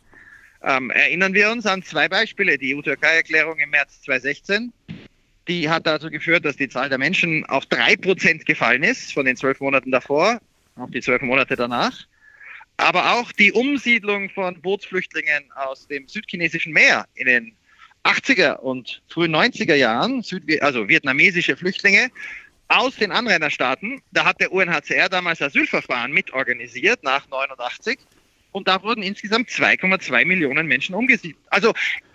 Ähm, 0.63 0.91
erinnern 0.91 1.33
wir 1.33 1.49
uns 1.49 1.65
an 1.65 1.81
zwei 1.81 2.09
Beispiele. 2.09 2.57
Die 2.57 2.75
EU-Türkei-Erklärung 2.75 3.57
im 3.59 3.69
März 3.69 4.01
2016, 4.01 4.73
die 5.47 5.69
hat 5.69 5.87
dazu 5.87 6.09
geführt, 6.09 6.43
dass 6.43 6.57
die 6.57 6.67
Zahl 6.67 6.89
der 6.89 6.97
Menschen 6.97 7.45
auf 7.45 7.65
drei 7.67 7.95
Prozent 7.95 8.45
gefallen 8.45 8.83
ist 8.83 9.13
von 9.13 9.25
den 9.25 9.37
zwölf 9.37 9.61
Monaten 9.61 9.91
davor 9.91 10.41
auf 10.75 10.91
die 10.91 11.01
zwölf 11.01 11.21
Monate 11.21 11.55
danach 11.55 12.05
aber 12.79 13.13
auch 13.13 13.31
die 13.33 13.51
Umsiedlung 13.51 14.29
von 14.29 14.59
Bootsflüchtlingen 14.61 15.51
aus 15.53 15.87
dem 15.87 16.07
südchinesischen 16.07 16.71
Meer 16.71 17.05
in 17.15 17.27
den 17.27 17.55
80er 18.03 18.55
und 18.55 19.01
frühen 19.09 19.35
90er 19.35 19.75
Jahren, 19.75 20.23
also 20.61 20.87
vietnamesische 20.87 21.57
Flüchtlinge 21.57 22.09
aus 22.69 22.95
den 22.95 23.11
Anrainerstaaten, 23.11 24.01
da 24.11 24.25
hat 24.25 24.39
der 24.39 24.53
UNHCR 24.53 25.09
damals 25.09 25.41
Asylverfahren 25.41 26.13
mitorganisiert 26.13 27.03
nach 27.03 27.27
89 27.27 27.99
und 28.51 28.67
da 28.67 28.81
wurden 28.81 29.03
insgesamt 29.03 29.49
2,2 29.49 30.25
Millionen 30.25 30.65
Menschen 30.65 30.95
umgesiedelt. 30.95 31.41
Also 31.49 31.73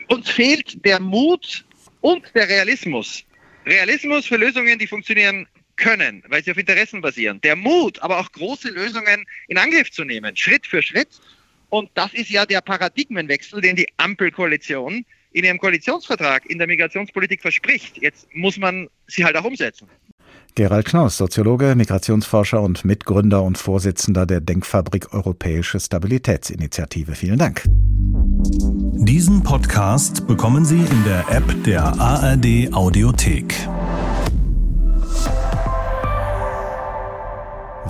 uns 0.09 0.31
fehlt 0.31 0.85
der 0.85 1.01
Mut 1.01 1.65
und 2.01 2.25
der 2.35 2.49
Realismus. 2.49 3.25
Realismus 3.67 4.27
für 4.27 4.37
Lösungen, 4.37 4.79
die 4.79 4.87
funktionieren 4.87 5.47
können, 5.77 6.23
weil 6.29 6.45
sie 6.45 6.51
auf 6.51 6.59
Interessen 6.59 7.01
basieren. 7.01 7.41
Der 7.43 7.57
Mut, 7.57 8.01
aber 8.01 8.19
auch 8.19 8.31
große 8.33 8.69
Lösungen 8.69 9.25
in 9.49 9.59
Angriff 9.59 9.91
zu 9.91 10.05
nehmen, 10.05 10.37
Schritt 10.37 10.67
für 10.67 10.83
Schritt. 10.83 11.09
Und 11.71 11.91
das 11.95 12.13
ist 12.15 12.31
ja 12.31 12.47
der 12.47 12.61
Paradigmenwechsel, 12.61 13.61
den 13.61 13.77
die 13.77 13.89
Ampelkoalition 13.97 15.05
in 15.33 15.45
ihrem 15.45 15.59
Koalitionsvertrag 15.59 16.47
in 16.47 16.59
der 16.59 16.67
Migrationspolitik 16.67 17.43
verspricht. 17.43 17.99
Jetzt 18.01 18.29
muss 18.35 18.57
man 18.57 18.89
sie 19.09 19.25
halt 19.25 19.37
auch 19.37 19.45
umsetzen. 19.45 19.89
Gerald 20.55 20.87
Knaus, 20.87 21.17
Soziologe, 21.17 21.75
Migrationsforscher 21.75 22.63
und 22.63 22.85
Mitgründer 22.85 23.43
und 23.43 23.59
Vorsitzender 23.59 24.25
der 24.25 24.41
Denkfabrik 24.41 25.13
Europäische 25.13 25.81
Stabilitätsinitiative. 25.81 27.17
Vielen 27.17 27.39
Dank. 27.39 27.65
Diesen 27.67 29.43
Podcast 29.43 30.29
bekommen 30.29 30.65
Sie 30.65 30.79
in 30.79 31.05
der 31.05 31.29
App 31.29 31.65
der 31.65 31.83
ARD 31.99 32.73
Audiothek. 32.73 33.53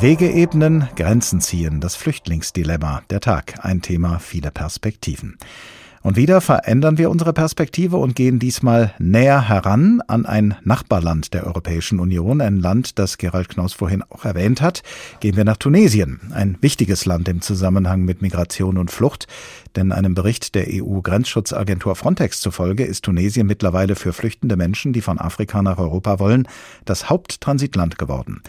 Wege 0.04 0.30
ebnen, 0.30 0.86
Grenzen 0.96 1.40
ziehen, 1.40 1.80
das 1.80 1.96
Flüchtlingsdilemma, 1.96 3.00
der 3.08 3.20
Tag, 3.20 3.64
ein 3.64 3.80
Thema, 3.80 4.18
viele 4.18 4.50
Perspektiven. 4.50 5.38
Und 6.02 6.16
wieder 6.16 6.42
verändern 6.42 6.98
wir 6.98 7.08
unsere 7.08 7.32
Perspektive 7.32 7.96
und 7.96 8.14
gehen 8.14 8.38
diesmal 8.38 8.92
näher 8.98 9.48
heran 9.48 10.02
an 10.06 10.26
ein 10.26 10.54
Nachbarland 10.62 11.32
der 11.32 11.46
Europäischen 11.46 11.98
Union, 11.98 12.42
ein 12.42 12.58
Land, 12.58 12.98
das 12.98 13.16
Gerald 13.16 13.48
Knaus 13.48 13.72
vorhin 13.72 14.02
auch 14.10 14.26
erwähnt 14.26 14.60
hat. 14.60 14.82
Gehen 15.20 15.38
wir 15.38 15.44
nach 15.44 15.56
Tunesien, 15.56 16.20
ein 16.34 16.58
wichtiges 16.60 17.06
Land 17.06 17.26
im 17.30 17.40
Zusammenhang 17.40 18.02
mit 18.02 18.20
Migration 18.20 18.76
und 18.76 18.90
Flucht. 18.90 19.26
Denn 19.76 19.92
einem 19.92 20.14
Bericht 20.14 20.54
der 20.54 20.66
EU-Grenzschutzagentur 20.68 21.96
Frontex 21.96 22.40
zufolge 22.40 22.84
ist 22.84 23.06
Tunesien 23.06 23.46
mittlerweile 23.46 23.96
für 23.96 24.12
flüchtende 24.12 24.56
Menschen, 24.58 24.92
die 24.92 25.00
von 25.00 25.18
Afrika 25.18 25.62
nach 25.62 25.78
Europa 25.78 26.18
wollen, 26.18 26.46
das 26.84 27.08
Haupttransitland 27.08 27.96
geworden. 27.96 28.42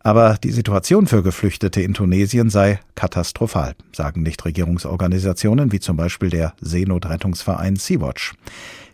Aber 0.00 0.38
die 0.42 0.52
Situation 0.52 1.06
für 1.06 1.22
Geflüchtete 1.22 1.82
in 1.82 1.94
Tunesien 1.94 2.50
sei 2.50 2.80
katastrophal, 2.94 3.74
sagen 3.92 4.22
Nichtregierungsorganisationen 4.22 5.72
wie 5.72 5.80
zum 5.80 5.96
Beispiel 5.96 6.30
der 6.30 6.54
Seenotrettungsverein 6.60 7.76
Sea-Watch. 7.76 8.34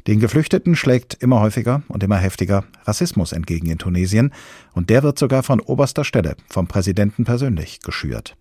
Den 0.06 0.20
Geflüchteten 0.20 0.76
schlägt 0.76 1.14
immer 1.14 1.40
häufiger 1.40 1.82
und 1.88 2.02
immer 2.02 2.16
heftiger 2.16 2.64
Rassismus 2.84 3.32
entgegen 3.32 3.70
in 3.70 3.78
Tunesien 3.78 4.32
und 4.74 4.90
der 4.90 5.02
wird 5.02 5.18
sogar 5.18 5.42
von 5.42 5.60
oberster 5.60 6.04
Stelle 6.04 6.36
vom 6.50 6.66
Präsidenten 6.66 7.24
persönlich 7.24 7.80
geschürt. 7.80 8.36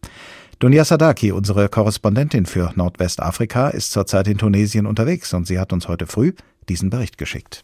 Dunia 0.59 0.85
Sadaki, 0.85 1.31
unsere 1.31 1.69
Korrespondentin 1.69 2.45
für 2.45 2.71
Nordwestafrika, 2.75 3.69
ist 3.69 3.91
zurzeit 3.91 4.27
in 4.27 4.37
Tunesien 4.37 4.85
unterwegs 4.85 5.33
und 5.33 5.47
sie 5.47 5.59
hat 5.59 5.73
uns 5.73 5.87
heute 5.87 6.05
früh 6.05 6.33
diesen 6.69 6.89
Bericht 6.89 7.17
geschickt. 7.17 7.63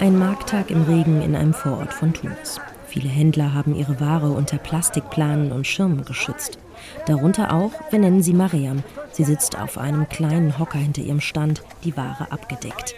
Ein 0.00 0.18
Markttag 0.18 0.70
im 0.70 0.84
Regen 0.84 1.20
in 1.20 1.36
einem 1.36 1.52
Vorort 1.52 1.92
von 1.92 2.14
Tunis. 2.14 2.58
Viele 2.86 3.10
Händler 3.10 3.52
haben 3.52 3.74
ihre 3.74 4.00
Ware 4.00 4.30
unter 4.30 4.56
Plastikplanen 4.56 5.52
und 5.52 5.66
Schirmen 5.66 6.06
geschützt. 6.06 6.56
Darunter 7.04 7.52
auch, 7.52 7.72
wir 7.90 7.98
nennen 7.98 8.22
sie 8.22 8.32
Mariam. 8.32 8.82
Sie 9.12 9.24
sitzt 9.24 9.58
auf 9.58 9.76
einem 9.76 10.08
kleinen 10.08 10.58
Hocker 10.58 10.78
hinter 10.78 11.02
ihrem 11.02 11.20
Stand, 11.20 11.60
die 11.84 11.98
Ware 11.98 12.32
abgedeckt. 12.32 12.94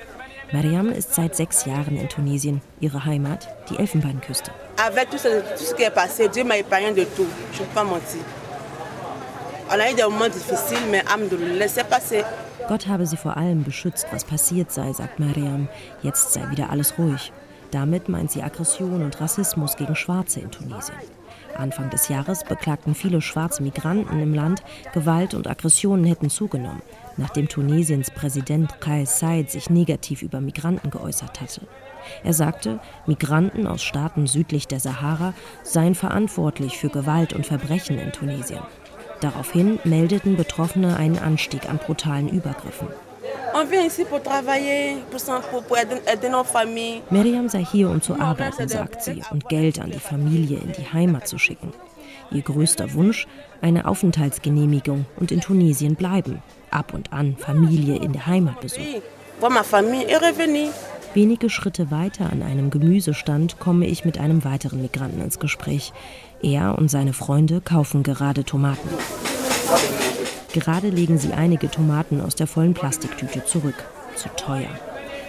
Mariam 0.52 0.90
ist 0.90 1.12
seit 1.12 1.34
sechs 1.34 1.64
Jahren 1.64 1.96
in 1.96 2.08
Tunesien, 2.08 2.60
ihre 2.78 3.04
Heimat, 3.04 3.48
die 3.68 3.80
Elfenbeinküste. 3.80 4.52
Gott 12.68 12.86
habe 12.86 13.06
sie 13.06 13.16
vor 13.16 13.36
allem 13.36 13.64
beschützt, 13.64 14.06
was 14.12 14.24
passiert 14.24 14.72
sei, 14.72 14.92
sagt 14.92 15.18
Mariam. 15.18 15.68
Jetzt 16.02 16.32
sei 16.32 16.50
wieder 16.50 16.70
alles 16.70 16.98
ruhig. 16.98 17.32
Damit 17.70 18.08
meint 18.08 18.30
sie 18.30 18.42
Aggression 18.42 19.02
und 19.02 19.20
Rassismus 19.20 19.76
gegen 19.76 19.96
Schwarze 19.96 20.40
in 20.40 20.50
Tunesien. 20.50 20.98
Anfang 21.56 21.90
des 21.90 22.08
Jahres 22.08 22.44
beklagten 22.44 22.94
viele 22.94 23.20
schwarze 23.20 23.62
Migranten 23.62 24.20
im 24.20 24.34
Land, 24.34 24.62
Gewalt 24.92 25.34
und 25.34 25.48
Aggressionen 25.48 26.04
hätten 26.04 26.30
zugenommen, 26.30 26.82
nachdem 27.16 27.48
Tunesiens 27.48 28.10
Präsident 28.10 28.80
Kais 28.80 29.18
Said 29.18 29.50
sich 29.50 29.70
negativ 29.70 30.22
über 30.22 30.40
Migranten 30.40 30.90
geäußert 30.90 31.40
hatte. 31.40 31.62
Er 32.24 32.32
sagte, 32.32 32.80
Migranten 33.06 33.66
aus 33.66 33.82
Staaten 33.82 34.26
südlich 34.26 34.66
der 34.66 34.80
Sahara 34.80 35.34
seien 35.62 35.94
verantwortlich 35.94 36.78
für 36.78 36.88
Gewalt 36.88 37.32
und 37.32 37.46
Verbrechen 37.46 37.98
in 37.98 38.12
Tunesien. 38.12 38.62
Daraufhin 39.22 39.78
meldeten 39.84 40.36
Betroffene 40.36 40.96
einen 40.96 41.16
Anstieg 41.16 41.70
an 41.70 41.78
brutalen 41.78 42.28
Übergriffen. 42.28 42.88
Miriam 47.10 47.48
sei 47.48 47.64
hier, 47.64 47.88
um 47.88 48.02
zu 48.02 48.18
arbeiten, 48.18 48.66
sagt 48.66 49.04
sie, 49.04 49.22
und 49.30 49.48
Geld 49.48 49.78
an 49.78 49.92
die 49.92 50.00
Familie 50.00 50.58
in 50.58 50.72
die 50.72 50.92
Heimat 50.92 51.28
zu 51.28 51.38
schicken. 51.38 51.72
Ihr 52.32 52.42
größter 52.42 52.94
Wunsch, 52.94 53.28
eine 53.60 53.86
Aufenthaltsgenehmigung 53.86 55.06
und 55.20 55.30
in 55.30 55.40
Tunesien 55.40 55.94
bleiben. 55.94 56.42
Ab 56.72 56.92
und 56.92 57.12
an 57.12 57.36
Familie 57.36 57.98
in 57.98 58.12
der 58.12 58.26
Heimat 58.26 58.60
besuchen. 58.60 59.02
Wenige 61.14 61.50
Schritte 61.50 61.90
weiter 61.90 62.32
an 62.32 62.42
einem 62.42 62.70
Gemüsestand 62.70 63.60
komme 63.60 63.86
ich 63.86 64.04
mit 64.04 64.18
einem 64.18 64.44
weiteren 64.44 64.80
Migranten 64.80 65.20
ins 65.20 65.38
Gespräch. 65.38 65.92
Er 66.42 66.76
und 66.78 66.90
seine 66.90 67.12
Freunde 67.12 67.60
kaufen 67.60 68.02
gerade 68.02 68.44
Tomaten. 68.44 68.88
Gerade 70.52 70.88
legen 70.88 71.18
sie 71.18 71.32
einige 71.32 71.70
Tomaten 71.70 72.20
aus 72.20 72.34
der 72.34 72.46
vollen 72.46 72.74
Plastiktüte 72.74 73.44
zurück. 73.44 73.84
Zu 74.16 74.28
teuer. 74.36 74.68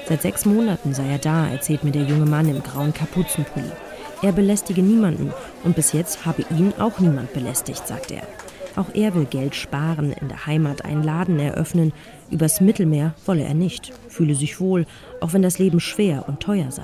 Seit 0.08 0.22
sechs 0.22 0.46
Monaten 0.46 0.94
sei 0.94 1.08
er 1.08 1.18
da, 1.18 1.48
erzählt 1.48 1.84
mir 1.84 1.92
der 1.92 2.04
junge 2.04 2.26
Mann 2.26 2.50
im 2.50 2.62
grauen 2.62 2.94
Kapuzenpulli. 2.94 3.72
Er 4.22 4.32
belästige 4.32 4.82
niemanden 4.82 5.32
und 5.64 5.76
bis 5.76 5.94
jetzt 5.94 6.26
habe 6.26 6.44
ihn 6.50 6.74
auch 6.80 7.00
niemand 7.00 7.34
belästigt, 7.34 7.88
sagt 7.88 8.12
er. 8.12 8.24
Auch 8.76 8.94
er 8.94 9.14
will 9.14 9.26
Geld 9.26 9.56
sparen, 9.56 10.12
in 10.14 10.30
der 10.30 10.46
Heimat 10.46 10.84
einen 10.84 11.04
Laden 11.04 11.40
eröffnen. 11.40 11.94
Übers 12.32 12.60
Mittelmeer 12.60 13.14
wolle 13.26 13.44
er 13.44 13.54
nicht, 13.54 13.94
fühle 14.10 14.36
sich 14.36 14.60
wohl, 14.60 14.86
auch 15.22 15.34
wenn 15.34 15.44
das 15.44 15.60
Leben 15.60 15.80
schwer 15.80 16.26
und 16.28 16.40
teuer 16.40 16.72
sei. 16.72 16.84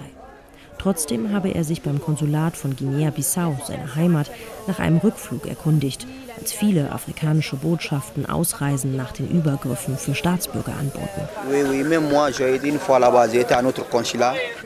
Trotzdem 0.79 1.33
habe 1.33 1.49
er 1.49 1.65
sich 1.65 1.81
beim 1.81 2.01
Konsulat 2.01 2.55
von 2.55 2.75
Guinea-Bissau, 2.75 3.59
seiner 3.67 3.95
Heimat, 3.95 4.31
nach 4.65 4.79
einem 4.79 4.97
Rückflug 4.97 5.45
erkundigt, 5.45 6.07
als 6.39 6.53
viele 6.53 6.91
afrikanische 6.93 7.57
Botschaften 7.57 8.25
Ausreisen 8.25 8.95
nach 8.95 9.11
den 9.11 9.29
Übergriffen 9.29 9.97
für 9.97 10.15
Staatsbürger 10.15 10.73
anboten. 10.79 11.27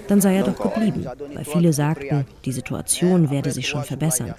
Dann 0.08 0.21
sei 0.21 0.36
er 0.36 0.43
doch 0.43 0.60
geblieben, 0.60 1.08
weil 1.34 1.45
viele 1.45 1.73
sagten, 1.73 2.26
die 2.45 2.52
Situation 2.52 3.32
werde 3.32 3.52
sich 3.52 3.67
schon 3.67 3.84
verbessern. 3.84 4.36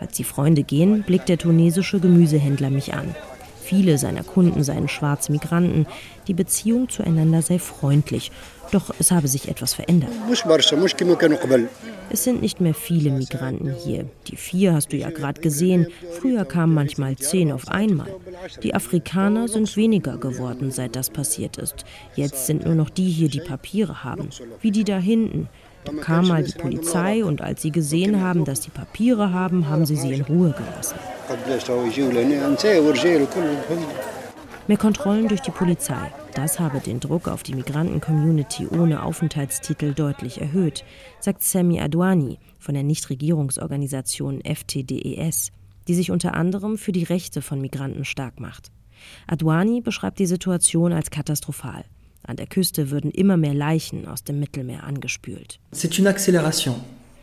Als 0.00 0.16
die 0.16 0.24
Freunde 0.24 0.64
gehen, 0.64 1.04
blickt 1.04 1.28
der 1.28 1.38
tunesische 1.38 2.00
Gemüsehändler 2.00 2.70
mich 2.70 2.94
an. 2.94 3.14
Viele 3.68 3.98
seiner 3.98 4.24
Kunden 4.24 4.64
seien 4.64 4.88
schwarze 4.88 5.30
Migranten. 5.30 5.86
Die 6.26 6.32
Beziehung 6.32 6.88
zueinander 6.88 7.42
sei 7.42 7.58
freundlich. 7.58 8.32
Doch 8.72 8.94
es 8.98 9.10
habe 9.10 9.28
sich 9.28 9.46
etwas 9.46 9.74
verändert. 9.74 10.10
Es 12.08 12.24
sind 12.24 12.40
nicht 12.40 12.62
mehr 12.62 12.72
viele 12.72 13.10
Migranten 13.10 13.74
hier. 13.74 14.06
Die 14.26 14.36
vier 14.36 14.72
hast 14.72 14.90
du 14.94 14.96
ja 14.96 15.10
gerade 15.10 15.42
gesehen. 15.42 15.88
Früher 16.18 16.46
kamen 16.46 16.72
manchmal 16.72 17.16
zehn 17.16 17.52
auf 17.52 17.68
einmal. 17.68 18.08
Die 18.62 18.74
Afrikaner 18.74 19.48
sind 19.48 19.76
weniger 19.76 20.16
geworden, 20.16 20.70
seit 20.70 20.96
das 20.96 21.10
passiert 21.10 21.58
ist. 21.58 21.84
Jetzt 22.16 22.46
sind 22.46 22.64
nur 22.64 22.74
noch 22.74 22.88
die 22.88 23.10
hier, 23.10 23.28
die 23.28 23.40
Papiere 23.40 24.02
haben. 24.02 24.30
Wie 24.62 24.70
die 24.70 24.84
da 24.84 24.96
hinten. 24.96 25.50
Kam 26.00 26.28
mal 26.28 26.42
die 26.42 26.52
Polizei 26.52 27.24
und 27.24 27.40
als 27.40 27.62
sie 27.62 27.70
gesehen 27.70 28.20
haben, 28.20 28.44
dass 28.44 28.62
sie 28.62 28.70
Papiere 28.70 29.32
haben, 29.32 29.68
haben 29.68 29.86
sie 29.86 29.96
sie 29.96 30.12
in 30.12 30.22
Ruhe 30.22 30.54
gelassen. 30.56 30.96
Mehr 34.68 34.76
Kontrollen 34.76 35.28
durch 35.28 35.40
die 35.40 35.50
Polizei. 35.50 36.12
Das 36.34 36.60
habe 36.60 36.80
den 36.80 37.00
Druck 37.00 37.26
auf 37.26 37.42
die 37.42 37.54
Migranten-Community 37.54 38.68
ohne 38.68 39.02
Aufenthaltstitel 39.02 39.94
deutlich 39.94 40.40
erhöht, 40.40 40.84
sagt 41.20 41.42
Sami 41.42 41.80
Adwani 41.80 42.38
von 42.58 42.74
der 42.74 42.84
Nichtregierungsorganisation 42.84 44.42
FTDES, 44.44 45.52
die 45.88 45.94
sich 45.94 46.10
unter 46.10 46.34
anderem 46.34 46.76
für 46.76 46.92
die 46.92 47.04
Rechte 47.04 47.40
von 47.40 47.60
Migranten 47.60 48.04
stark 48.04 48.40
macht. 48.40 48.70
Adwani 49.26 49.80
beschreibt 49.80 50.18
die 50.18 50.26
Situation 50.26 50.92
als 50.92 51.10
katastrophal. 51.10 51.84
An 52.28 52.36
der 52.36 52.46
Küste 52.46 52.90
würden 52.90 53.10
immer 53.10 53.38
mehr 53.38 53.54
Leichen 53.54 54.06
aus 54.06 54.22
dem 54.22 54.38
Mittelmeer 54.38 54.84
angespült. 54.84 55.58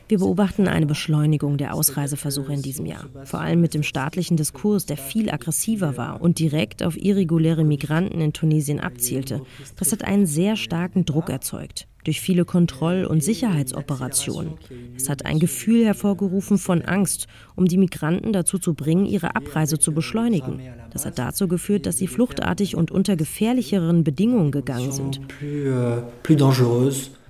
Wir 0.07 0.17
beobachten 0.17 0.67
eine 0.67 0.85
Beschleunigung 0.87 1.57
der 1.57 1.75
Ausreiseversuche 1.75 2.53
in 2.53 2.63
diesem 2.63 2.87
Jahr, 2.87 3.05
vor 3.23 3.39
allem 3.39 3.61
mit 3.61 3.75
dem 3.75 3.83
staatlichen 3.83 4.35
Diskurs, 4.35 4.87
der 4.87 4.97
viel 4.97 5.29
aggressiver 5.29 5.95
war 5.95 6.21
und 6.21 6.39
direkt 6.39 6.81
auf 6.81 6.97
irreguläre 6.97 7.63
Migranten 7.63 8.19
in 8.19 8.33
Tunesien 8.33 8.79
abzielte. 8.79 9.43
Das 9.77 9.91
hat 9.91 10.03
einen 10.03 10.25
sehr 10.25 10.55
starken 10.55 11.05
Druck 11.05 11.29
erzeugt 11.29 11.87
durch 12.05 12.21
viele 12.21 12.45
Kontroll- 12.45 13.05
und 13.05 13.23
Sicherheitsoperationen. 13.23 14.53
Es 14.95 15.09
hat 15.09 15.25
ein 15.25 15.39
Gefühl 15.39 15.85
hervorgerufen 15.85 16.57
von 16.57 16.81
Angst, 16.83 17.27
um 17.55 17.65
die 17.65 17.77
Migranten 17.77 18.31
dazu 18.31 18.57
zu 18.57 18.73
bringen, 18.73 19.05
ihre 19.05 19.35
Abreise 19.35 19.77
zu 19.77 19.91
beschleunigen. 19.91 20.61
Das 20.91 21.05
hat 21.05 21.19
dazu 21.19 21.47
geführt, 21.47 21.85
dass 21.85 21.97
sie 21.97 22.07
fluchtartig 22.07 22.77
und 22.77 22.91
unter 22.91 23.15
gefährlicheren 23.15 24.03
Bedingungen 24.03 24.51
gegangen 24.51 24.91
sind. 24.91 25.19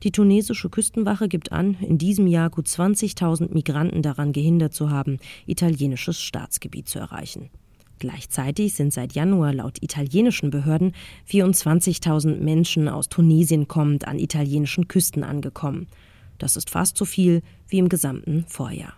Die 0.04 0.12
tunesische 0.12 0.70
Küstenwache 0.70 1.28
gibt 1.28 1.52
an, 1.52 1.78
in 1.82 1.98
diesem 1.98 2.28
Jahr 2.28 2.52
gut 2.52 2.68
20.000 2.68 3.52
Migranten 3.54 4.04
daran 4.04 4.34
gehindert 4.34 4.74
zu 4.74 4.92
haben, 4.92 5.18
italienisches 5.48 6.22
Staatsgebiet 6.22 6.88
zu 6.88 7.00
erreichen. 7.00 7.50
Gleichzeitig 8.00 8.74
sind 8.74 8.94
seit 8.94 9.14
Januar 9.14 9.54
laut 9.54 9.82
italienischen 9.82 10.50
Behörden 10.50 10.94
24.000 11.30 12.38
Menschen 12.38 12.90
aus 12.90 13.10
Tunesien 13.10 13.68
kommend 13.68 14.08
an 14.08 14.20
italienischen 14.20 14.88
Küsten 14.88 15.24
angekommen. 15.24 15.88
Das 16.38 16.58
ist 16.58 16.70
fast 16.70 16.98
so 16.98 17.06
viel 17.06 17.42
wie 17.68 17.80
im 17.80 17.90
gesamten 17.90 18.46
Vorjahr. 18.48 18.94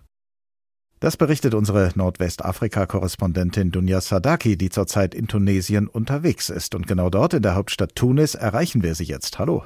Das 1.00 1.16
berichtet 1.16 1.54
unsere 1.54 1.92
Nordwestafrika-Korrespondentin 1.94 3.72
Dunja 3.72 4.02
Sadaki, 4.02 4.58
die 4.58 4.70
zurzeit 4.70 5.14
in 5.14 5.28
Tunesien 5.28 5.88
unterwegs 5.88 6.50
ist. 6.50 6.74
Und 6.74 6.88
genau 6.88 7.12
dort 7.12 7.36
in 7.36 7.44
der 7.44 7.54
Hauptstadt 7.54 7.96
Tunis 7.96 8.34
erreichen 8.34 8.82
wir 8.82 8.96
sie 8.96 9.04
jetzt. 9.04 9.38
Hallo. 9.38 9.64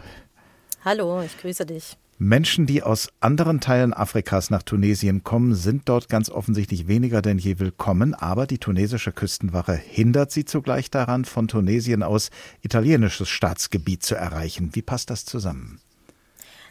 Hallo, 0.83 1.21
ich 1.21 1.37
grüße 1.37 1.65
dich. 1.65 1.95
Menschen, 2.23 2.67
die 2.67 2.83
aus 2.83 3.09
anderen 3.19 3.61
Teilen 3.61 3.95
Afrikas 3.95 4.51
nach 4.51 4.61
Tunesien 4.61 5.23
kommen, 5.23 5.55
sind 5.55 5.89
dort 5.89 6.07
ganz 6.07 6.29
offensichtlich 6.29 6.87
weniger 6.87 7.23
denn 7.23 7.39
je 7.39 7.57
willkommen, 7.57 8.13
aber 8.13 8.45
die 8.45 8.59
tunesische 8.59 9.11
Küstenwache 9.11 9.73
hindert 9.73 10.29
sie 10.29 10.45
zugleich 10.45 10.91
daran, 10.91 11.25
von 11.25 11.47
Tunesien 11.47 12.03
aus 12.03 12.29
italienisches 12.61 13.27
Staatsgebiet 13.27 14.03
zu 14.03 14.13
erreichen. 14.13 14.69
Wie 14.73 14.83
passt 14.83 15.09
das 15.09 15.25
zusammen? 15.25 15.81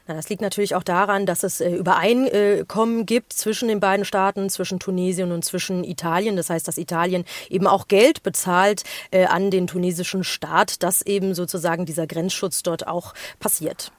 Das 0.07 0.29
liegt 0.29 0.41
natürlich 0.41 0.77
auch 0.77 0.85
daran, 0.85 1.27
dass 1.27 1.43
es 1.43 1.61
äh, 1.61 1.75
Übereinkommen 1.75 3.05
gibt 3.05 3.33
zwischen 3.33 3.67
den 3.67 3.81
beiden 3.81 4.05
Staaten, 4.05 4.51
zwischen 4.51 4.79
Tunesien 4.79 5.33
und 5.33 5.45
zwischen 5.45 5.83
Italien. 5.83 6.37
Das 6.37 6.49
heißt, 6.49 6.69
dass 6.69 6.79
Italien 6.79 7.25
eben 7.49 7.67
auch 7.67 7.89
Geld 7.89 8.23
bezahlt 8.23 8.85
äh, 9.11 9.25
an 9.25 9.51
den 9.51 9.67
tunesischen 9.67 10.23
Staat, 10.23 10.85
dass 10.85 11.03
eben 11.03 11.35
sozusagen 11.35 11.87
dieser 11.87 12.07
Grenzschutz 12.07 12.63
dort 12.63 12.87
auch 12.87 13.15
passiert. 13.41 13.91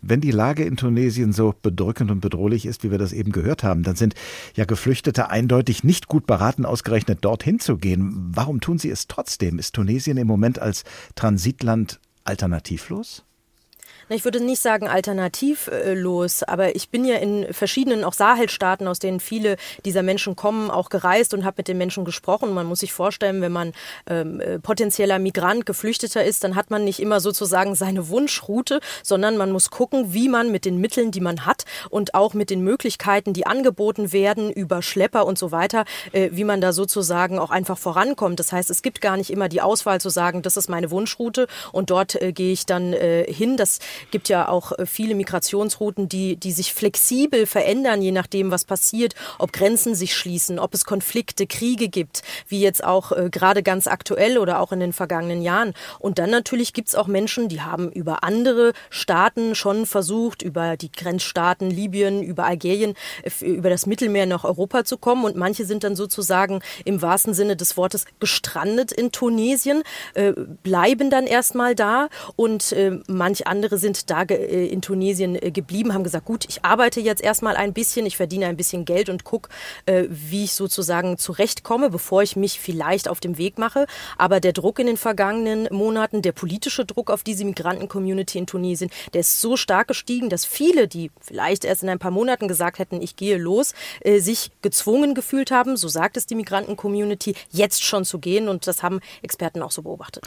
Wenn 0.00 0.20
die 0.20 0.30
Lage 0.30 0.64
in 0.64 0.76
Tunesien 0.76 1.32
so 1.32 1.54
bedrückend 1.60 2.10
und 2.10 2.20
bedrohlich 2.20 2.66
ist, 2.66 2.82
wie 2.84 2.90
wir 2.90 2.98
das 2.98 3.12
eben 3.12 3.32
gehört 3.32 3.62
haben, 3.62 3.82
dann 3.82 3.96
sind 3.96 4.14
ja 4.54 4.64
Geflüchtete 4.64 5.30
eindeutig 5.30 5.84
nicht 5.84 6.08
gut 6.08 6.26
beraten, 6.26 6.64
ausgerechnet 6.64 7.24
dorthin 7.24 7.60
zu 7.60 7.76
gehen. 7.76 8.30
Warum 8.34 8.60
tun 8.60 8.78
sie 8.78 8.90
es 8.90 9.06
trotzdem? 9.06 9.58
Ist 9.58 9.74
Tunesien 9.74 10.16
im 10.16 10.26
Moment 10.26 10.58
als 10.58 10.84
Transitland 11.14 12.00
alternativlos? 12.24 13.24
Ich 14.14 14.24
würde 14.24 14.40
nicht 14.40 14.60
sagen 14.60 14.88
alternativlos, 14.88 16.42
aber 16.42 16.76
ich 16.76 16.90
bin 16.90 17.06
ja 17.06 17.16
in 17.16 17.52
verschiedenen 17.52 18.04
auch 18.04 18.12
Sahelstaaten, 18.12 18.86
aus 18.86 18.98
denen 18.98 19.20
viele 19.20 19.56
dieser 19.86 20.02
Menschen 20.02 20.36
kommen, 20.36 20.70
auch 20.70 20.90
gereist 20.90 21.32
und 21.32 21.46
habe 21.46 21.54
mit 21.58 21.68
den 21.68 21.78
Menschen 21.78 22.04
gesprochen. 22.04 22.52
Man 22.52 22.66
muss 22.66 22.80
sich 22.80 22.92
vorstellen, 22.92 23.40
wenn 23.40 23.52
man 23.52 23.72
ähm, 24.06 24.40
äh, 24.40 24.58
potenzieller 24.58 25.18
Migrant, 25.18 25.64
Geflüchteter 25.64 26.22
ist, 26.24 26.44
dann 26.44 26.56
hat 26.56 26.70
man 26.70 26.84
nicht 26.84 27.00
immer 27.00 27.20
sozusagen 27.20 27.74
seine 27.74 28.10
Wunschroute, 28.10 28.80
sondern 29.02 29.38
man 29.38 29.50
muss 29.50 29.70
gucken, 29.70 30.12
wie 30.12 30.28
man 30.28 30.52
mit 30.52 30.66
den 30.66 30.78
Mitteln, 30.78 31.10
die 31.10 31.20
man 31.20 31.46
hat 31.46 31.64
und 31.88 32.14
auch 32.14 32.34
mit 32.34 32.50
den 32.50 32.60
Möglichkeiten, 32.60 33.32
die 33.32 33.46
angeboten 33.46 34.12
werden 34.12 34.52
über 34.52 34.82
Schlepper 34.82 35.24
und 35.24 35.38
so 35.38 35.52
weiter, 35.52 35.86
äh, 36.12 36.28
wie 36.32 36.44
man 36.44 36.60
da 36.60 36.74
sozusagen 36.74 37.38
auch 37.38 37.50
einfach 37.50 37.78
vorankommt. 37.78 38.40
Das 38.40 38.52
heißt, 38.52 38.68
es 38.68 38.82
gibt 38.82 39.00
gar 39.00 39.16
nicht 39.16 39.30
immer 39.30 39.48
die 39.48 39.62
Auswahl 39.62 40.00
zu 40.02 40.10
sagen, 40.10 40.42
das 40.42 40.58
ist 40.58 40.68
meine 40.68 40.90
Wunschroute 40.90 41.46
und 41.72 41.88
dort 41.88 42.20
äh, 42.20 42.32
gehe 42.32 42.52
ich 42.52 42.66
dann 42.66 42.92
äh, 42.92 43.24
hin. 43.32 43.56
Das 43.56 43.78
gibt 44.10 44.28
ja 44.28 44.48
auch 44.48 44.72
äh, 44.72 44.86
viele 44.86 45.14
Migrationsrouten, 45.14 46.08
die, 46.08 46.36
die 46.36 46.52
sich 46.52 46.72
flexibel 46.72 47.46
verändern, 47.46 48.02
je 48.02 48.12
nachdem, 48.12 48.50
was 48.50 48.64
passiert, 48.64 49.14
ob 49.38 49.52
Grenzen 49.52 49.94
sich 49.94 50.16
schließen, 50.16 50.58
ob 50.58 50.74
es 50.74 50.84
Konflikte, 50.84 51.46
Kriege 51.46 51.88
gibt, 51.88 52.22
wie 52.48 52.60
jetzt 52.60 52.84
auch 52.84 53.12
äh, 53.12 53.28
gerade 53.30 53.62
ganz 53.62 53.86
aktuell 53.86 54.38
oder 54.38 54.60
auch 54.60 54.72
in 54.72 54.80
den 54.80 54.92
vergangenen 54.92 55.42
Jahren. 55.42 55.74
Und 55.98 56.18
dann 56.18 56.30
natürlich 56.30 56.72
gibt 56.72 56.88
es 56.88 56.94
auch 56.94 57.06
Menschen, 57.06 57.48
die 57.48 57.60
haben 57.60 57.90
über 57.90 58.24
andere 58.24 58.72
Staaten 58.90 59.54
schon 59.54 59.86
versucht, 59.86 60.42
über 60.42 60.76
die 60.76 60.90
Grenzstaaten 60.90 61.70
Libyen, 61.70 62.22
über 62.22 62.44
Algerien, 62.44 62.94
äh, 63.22 63.44
über 63.44 63.70
das 63.70 63.86
Mittelmeer 63.86 64.26
nach 64.26 64.44
Europa 64.44 64.84
zu 64.84 64.96
kommen. 64.96 65.24
Und 65.24 65.36
manche 65.36 65.64
sind 65.64 65.84
dann 65.84 65.96
sozusagen 65.96 66.60
im 66.84 67.02
wahrsten 67.02 67.34
Sinne 67.34 67.56
des 67.56 67.76
Wortes 67.76 68.04
gestrandet 68.20 68.92
in 68.92 69.12
Tunesien, 69.12 69.82
äh, 70.14 70.32
bleiben 70.62 71.10
dann 71.10 71.26
erstmal 71.26 71.74
da 71.74 72.08
und 72.36 72.72
äh, 72.72 72.98
manch 73.06 73.46
andere 73.46 73.78
sind 73.82 74.08
da 74.08 74.22
äh, 74.22 74.66
in 74.66 74.80
Tunesien 74.80 75.36
äh, 75.36 75.50
geblieben, 75.50 75.92
haben 75.92 76.04
gesagt, 76.04 76.24
gut, 76.24 76.46
ich 76.48 76.64
arbeite 76.64 77.00
jetzt 77.00 77.22
erstmal 77.22 77.56
ein 77.56 77.74
bisschen, 77.74 78.06
ich 78.06 78.16
verdiene 78.16 78.46
ein 78.46 78.56
bisschen 78.56 78.86
Geld 78.86 79.10
und 79.10 79.24
gucke, 79.24 79.50
äh, 79.84 80.04
wie 80.08 80.44
ich 80.44 80.54
sozusagen 80.54 81.18
zurechtkomme, 81.18 81.90
bevor 81.90 82.22
ich 82.22 82.36
mich 82.36 82.58
vielleicht 82.58 83.08
auf 83.08 83.20
dem 83.20 83.36
Weg 83.36 83.58
mache. 83.58 83.86
Aber 84.16 84.40
der 84.40 84.54
Druck 84.54 84.78
in 84.78 84.86
den 84.86 84.96
vergangenen 84.96 85.68
Monaten, 85.70 86.22
der 86.22 86.32
politische 86.32 86.86
Druck 86.86 87.10
auf 87.10 87.22
diese 87.22 87.44
Migranten-Community 87.44 88.38
in 88.38 88.46
Tunesien, 88.46 88.90
der 89.12 89.20
ist 89.20 89.42
so 89.42 89.58
stark 89.58 89.88
gestiegen, 89.88 90.30
dass 90.30 90.46
viele, 90.46 90.88
die 90.88 91.10
vielleicht 91.20 91.66
erst 91.66 91.82
in 91.82 91.90
ein 91.90 91.98
paar 91.98 92.10
Monaten 92.10 92.48
gesagt 92.48 92.78
hätten, 92.78 93.02
ich 93.02 93.16
gehe 93.16 93.36
los, 93.36 93.74
sich 94.04 94.50
gezwungen 94.62 95.14
gefühlt 95.14 95.50
haben, 95.50 95.76
so 95.76 95.88
sagt 95.88 96.16
es 96.16 96.26
die 96.26 96.36
Migranten-Community, 96.36 97.34
jetzt 97.50 97.82
schon 97.82 98.04
zu 98.04 98.20
gehen. 98.20 98.48
Und 98.48 98.66
das 98.66 98.82
haben 98.82 99.00
Experten 99.22 99.62
auch 99.62 99.72
so 99.72 99.82
beobachtet. 99.82 100.24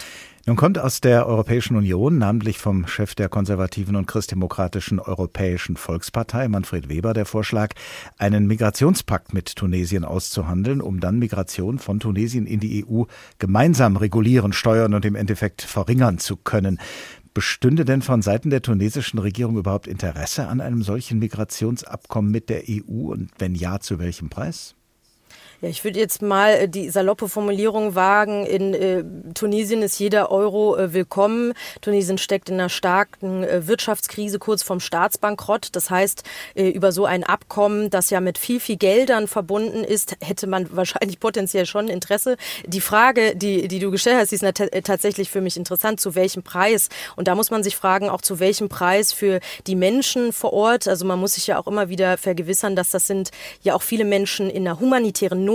Nun 0.48 0.58
kommt 0.58 0.78
aus 0.78 1.02
der 1.02 1.26
Europäischen 1.26 1.76
Union, 1.76 2.20
namentlich 2.20 2.60
vom 2.60 2.86
Chef 2.86 3.16
der 3.16 3.30
konservativen 3.30 3.96
und 3.96 4.06
christdemokratischen 4.06 5.00
Europäischen 5.00 5.76
Volkspartei, 5.76 6.48
Manfred 6.48 6.88
Weber, 6.88 7.14
der 7.16 7.26
Vorschlag, 7.26 7.74
einen 8.20 8.46
Migrationspakt 8.46 9.34
mit 9.34 9.56
Tunesien 9.56 10.06
auszuhandeln, 10.06 10.82
um 10.82 11.00
dann 11.00 11.18
Migration 11.18 11.80
von 11.80 12.00
Tunesien 12.00 12.46
in 12.46 12.60
die 12.60 12.86
EU 12.86 13.06
gemeinsam 13.39 13.98
regulieren, 13.98 14.54
steuern 14.54 14.93
und 14.93 15.04
im 15.04 15.16
Endeffekt 15.16 15.64
verringern 15.64 16.20
zu 16.20 16.38
können. 16.38 16.78
Bestünde 17.34 17.84
denn 17.84 18.04
von 18.04 18.22
Seiten 18.22 18.52
der 18.52 18.62
tunesischen 18.62 19.18
Regierung 19.18 19.58
überhaupt 19.58 19.88
Interesse 19.88 20.48
an 20.48 20.62
einem 20.62 20.84
solchen 20.84 21.18
Migrationsabkommen 21.18 22.30
mit 22.30 22.50
der 22.50 22.66
EU 22.70 23.12
und 23.14 23.32
wenn 23.39 23.56
ja, 23.56 23.80
zu 23.80 23.98
welchem 23.98 24.30
Preis? 24.30 24.76
Ja, 25.66 25.72
ich 25.72 25.84
würde 25.84 25.99
jetzt 25.99 26.22
mal 26.22 26.51
äh, 26.51 26.70
die 26.70 26.91
saloppe 26.91 27.28
Formulierung 27.28 27.95
wagen. 27.95 28.45
In 28.45 28.76
äh, 28.76 29.03
Tunesien 29.34 29.82
ist 29.82 29.97
jeder 29.97 30.32
Euro 30.32 30.78
äh, 30.78 30.93
willkommen. 30.93 31.53
Tunesien 31.82 32.20
steckt 32.20 32.49
in 32.49 32.55
einer 32.55 32.70
starken 32.70 33.43
äh, 33.43 33.66
Wirtschaftskrise 33.66 34.38
kurz 34.38 34.61
vorm 34.61 34.80
Staatsbankrott. 34.80 35.70
Das 35.72 35.89
heißt, 35.89 36.22
äh, 36.53 36.70
über 36.70 36.91
so 36.91 37.05
ein 37.05 37.24
Abkommen, 37.24 37.89
das 37.89 38.11
ja 38.11 38.22
mit 38.22 38.38
viel, 38.38 38.59
viel 38.59 38.78
Geldern 38.78 39.28
verbunden 39.28 39.84
ist, 39.84 40.16
hätte 40.22 40.45
man 40.45 40.68
wahrscheinlich 40.76 41.20
potenziell 41.20 41.66
schon 41.66 41.88
Interesse. 41.88 42.38
Die 42.68 42.82
Frage, 42.82 43.36
die, 43.36 43.68
die 43.68 43.80
du 43.80 43.89
gestellt 43.89 44.18
hast, 44.20 44.30
die 44.30 44.36
ist 44.36 44.43
äh, 44.43 44.82
tatsächlich 44.84 45.32
für 45.32 45.41
mich 45.41 45.57
interessant. 45.57 45.99
Zu 45.99 46.13
welchem 46.13 46.43
Preis? 46.43 46.89
Und 47.16 47.28
da 47.28 47.34
muss 47.34 47.49
man 47.49 47.63
sich 47.63 47.76
fragen, 47.76 48.07
auch 48.07 48.22
zu 48.22 48.39
welchem 48.39 48.70
Preis 48.70 49.13
für 49.13 49.39
die 49.66 49.76
Menschen 49.76 50.32
vor 50.32 50.53
Ort. 50.53 50.88
Also 50.88 51.05
man 51.05 51.20
muss 51.20 51.34
sich 51.34 51.47
ja 51.47 51.57
auch 51.57 51.66
immer 51.66 51.89
wieder 51.89 52.20
vergewissern, 52.20 52.76
dass 52.76 52.91
das 52.91 53.07
sind 53.07 53.32
ja 53.63 53.74
auch 53.74 53.82
viele 53.82 54.05
Menschen 54.05 54.51
in 54.51 54.68
einer 54.68 54.80
humanitären 54.80 55.43
Not, 55.43 55.55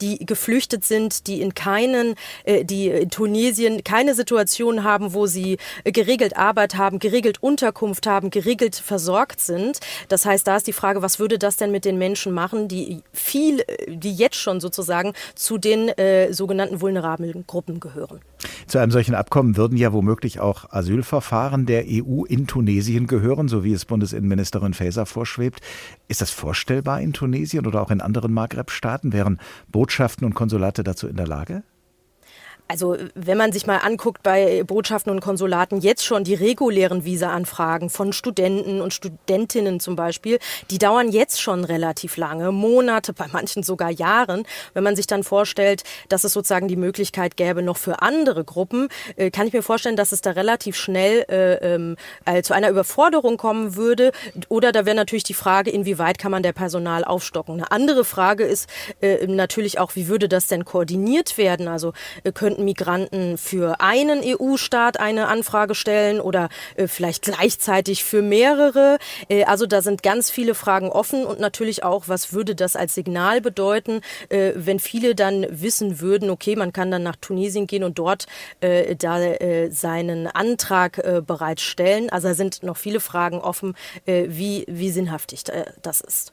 die 0.00 0.24
geflüchtet 0.24 0.84
sind, 0.84 1.26
die 1.26 1.40
in 1.40 1.54
keinen, 1.54 2.14
äh, 2.44 2.64
die 2.64 2.88
in 2.88 3.10
Tunesien 3.10 3.84
keine 3.84 4.14
Situation 4.14 4.84
haben, 4.84 5.14
wo 5.14 5.26
sie 5.26 5.58
äh, 5.84 5.92
geregelt 5.92 6.36
Arbeit 6.36 6.76
haben, 6.76 6.98
geregelt 6.98 7.42
Unterkunft 7.42 8.06
haben, 8.06 8.30
geregelt 8.30 8.76
versorgt 8.76 9.40
sind. 9.40 9.80
Das 10.08 10.24
heißt, 10.24 10.46
da 10.46 10.56
ist 10.56 10.66
die 10.66 10.72
Frage, 10.72 11.02
was 11.02 11.18
würde 11.18 11.38
das 11.38 11.56
denn 11.56 11.70
mit 11.70 11.84
den 11.84 11.98
Menschen 11.98 12.32
machen, 12.32 12.68
die 12.68 13.02
viel, 13.12 13.60
äh, 13.60 13.96
die 13.96 14.14
jetzt 14.14 14.36
schon 14.36 14.60
sozusagen 14.60 15.12
zu 15.34 15.58
den 15.58 15.88
äh, 15.88 16.32
sogenannten 16.32 16.80
vulnerablen 16.80 17.44
Gruppen 17.46 17.80
gehören? 17.80 18.20
Zu 18.66 18.78
einem 18.78 18.90
solchen 18.90 19.14
Abkommen 19.14 19.56
würden 19.56 19.76
ja 19.76 19.92
womöglich 19.92 20.40
auch 20.40 20.70
Asylverfahren 20.70 21.66
der 21.66 21.84
EU 21.88 22.24
in 22.24 22.46
Tunesien 22.46 23.06
gehören, 23.06 23.48
so 23.48 23.64
wie 23.64 23.72
es 23.72 23.84
Bundesinnenministerin 23.84 24.74
Faeser 24.74 25.06
vorschwebt. 25.06 25.60
Ist 26.08 26.20
das 26.20 26.30
vorstellbar 26.30 27.00
in 27.00 27.12
Tunesien 27.12 27.66
oder 27.66 27.82
auch 27.82 27.90
in 27.90 28.00
anderen 28.00 28.32
Maghreb-Staaten? 28.32 29.12
Wären 29.12 29.38
Botschaften 29.68 30.26
und 30.26 30.34
Konsulate 30.34 30.84
dazu 30.84 31.08
in 31.08 31.16
der 31.16 31.26
Lage? 31.26 31.62
Also 32.70 32.96
wenn 33.16 33.36
man 33.36 33.50
sich 33.50 33.66
mal 33.66 33.78
anguckt 33.78 34.22
bei 34.22 34.62
Botschaften 34.62 35.10
und 35.10 35.18
Konsulaten 35.18 35.80
jetzt 35.80 36.04
schon 36.04 36.22
die 36.22 36.34
regulären 36.34 37.04
Visa-Anfragen 37.04 37.90
von 37.90 38.12
Studenten 38.12 38.80
und 38.80 38.94
Studentinnen 38.94 39.80
zum 39.80 39.96
Beispiel, 39.96 40.38
die 40.70 40.78
dauern 40.78 41.10
jetzt 41.10 41.42
schon 41.42 41.64
relativ 41.64 42.16
lange, 42.16 42.52
Monate, 42.52 43.12
bei 43.12 43.26
manchen 43.32 43.64
sogar 43.64 43.90
Jahren. 43.90 44.44
Wenn 44.72 44.84
man 44.84 44.94
sich 44.94 45.08
dann 45.08 45.24
vorstellt, 45.24 45.82
dass 46.08 46.22
es 46.22 46.32
sozusagen 46.32 46.68
die 46.68 46.76
Möglichkeit 46.76 47.36
gäbe 47.36 47.60
noch 47.60 47.76
für 47.76 48.02
andere 48.02 48.44
Gruppen, 48.44 48.86
äh, 49.16 49.32
kann 49.32 49.48
ich 49.48 49.52
mir 49.52 49.62
vorstellen, 49.62 49.96
dass 49.96 50.12
es 50.12 50.20
da 50.20 50.30
relativ 50.30 50.76
schnell 50.76 51.24
äh, 51.28 51.74
ähm, 51.74 51.96
äh, 52.24 52.42
zu 52.42 52.54
einer 52.54 52.70
Überforderung 52.70 53.36
kommen 53.36 53.74
würde. 53.74 54.12
Oder 54.48 54.70
da 54.70 54.86
wäre 54.86 54.94
natürlich 54.94 55.24
die 55.24 55.34
Frage, 55.34 55.70
inwieweit 55.72 56.18
kann 56.18 56.30
man 56.30 56.44
der 56.44 56.52
Personal 56.52 57.02
aufstocken. 57.02 57.54
Eine 57.54 57.72
andere 57.72 58.04
Frage 58.04 58.44
ist 58.44 58.68
äh, 59.00 59.26
natürlich 59.26 59.80
auch, 59.80 59.96
wie 59.96 60.06
würde 60.06 60.28
das 60.28 60.46
denn 60.46 60.64
koordiniert 60.64 61.36
werden? 61.36 61.66
Also 61.66 61.94
äh, 62.22 62.30
Migranten 62.64 63.38
für 63.38 63.80
einen 63.80 64.20
EU-Staat 64.24 65.00
eine 65.00 65.28
Anfrage 65.28 65.74
stellen 65.74 66.20
oder 66.20 66.48
äh, 66.76 66.86
vielleicht 66.86 67.22
gleichzeitig 67.22 68.04
für 68.04 68.22
mehrere. 68.22 68.98
Äh, 69.28 69.44
also 69.44 69.66
da 69.66 69.82
sind 69.82 70.02
ganz 70.02 70.30
viele 70.30 70.54
Fragen 70.54 70.88
offen 70.90 71.24
und 71.24 71.40
natürlich 71.40 71.84
auch, 71.84 72.08
was 72.08 72.32
würde 72.32 72.54
das 72.54 72.76
als 72.76 72.94
Signal 72.94 73.40
bedeuten, 73.40 74.00
äh, 74.28 74.52
wenn 74.54 74.78
viele 74.78 75.14
dann 75.14 75.46
wissen 75.50 76.00
würden, 76.00 76.30
okay, 76.30 76.56
man 76.56 76.72
kann 76.72 76.90
dann 76.90 77.02
nach 77.02 77.16
Tunesien 77.16 77.66
gehen 77.66 77.84
und 77.84 77.98
dort 77.98 78.26
äh, 78.60 78.96
da 78.96 79.20
äh, 79.20 79.70
seinen 79.70 80.26
Antrag 80.26 80.98
äh, 80.98 81.22
bereitstellen. 81.24 82.10
Also 82.10 82.28
da 82.28 82.34
sind 82.34 82.62
noch 82.62 82.76
viele 82.76 83.00
Fragen 83.00 83.38
offen, 83.38 83.74
wie, 84.06 84.64
wie 84.68 84.90
sinnhaftig 84.90 85.44
das 85.82 86.00
ist. 86.00 86.32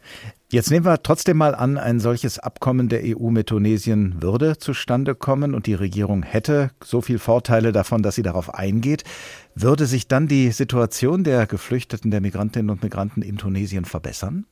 Jetzt 0.50 0.72
nehmen 0.72 0.86
wir 0.86 1.04
trotzdem 1.04 1.36
mal 1.36 1.54
an, 1.54 1.78
ein 1.78 2.00
solches 2.00 2.40
Abkommen 2.40 2.88
der 2.88 3.02
EU 3.04 3.32
mit 3.32 3.48
Tunesien 3.48 4.22
würde 4.22 4.58
zustande 4.58 5.14
kommen 5.14 5.54
und 5.54 5.66
die 5.66 5.74
Regierung 5.74 6.24
hätte 6.24 6.72
so 6.82 7.02
viel 7.02 7.20
Vorteile 7.20 7.74
davon, 7.74 8.02
dass 8.02 8.16
sie 8.16 8.24
darauf 8.24 8.56
eingeht. 8.56 9.04
Würde 9.56 9.86
sich 9.86 10.08
dann 10.08 10.30
die 10.30 10.52
Situation 10.52 11.26
der 11.26 11.48
Geflüchteten, 11.48 12.12
der 12.12 12.22
Migrantinnen 12.22 12.70
und 12.70 12.82
Migranten 12.82 13.24
in 13.24 13.38
Tunesien 13.38 13.84
verbessern? 13.84 14.46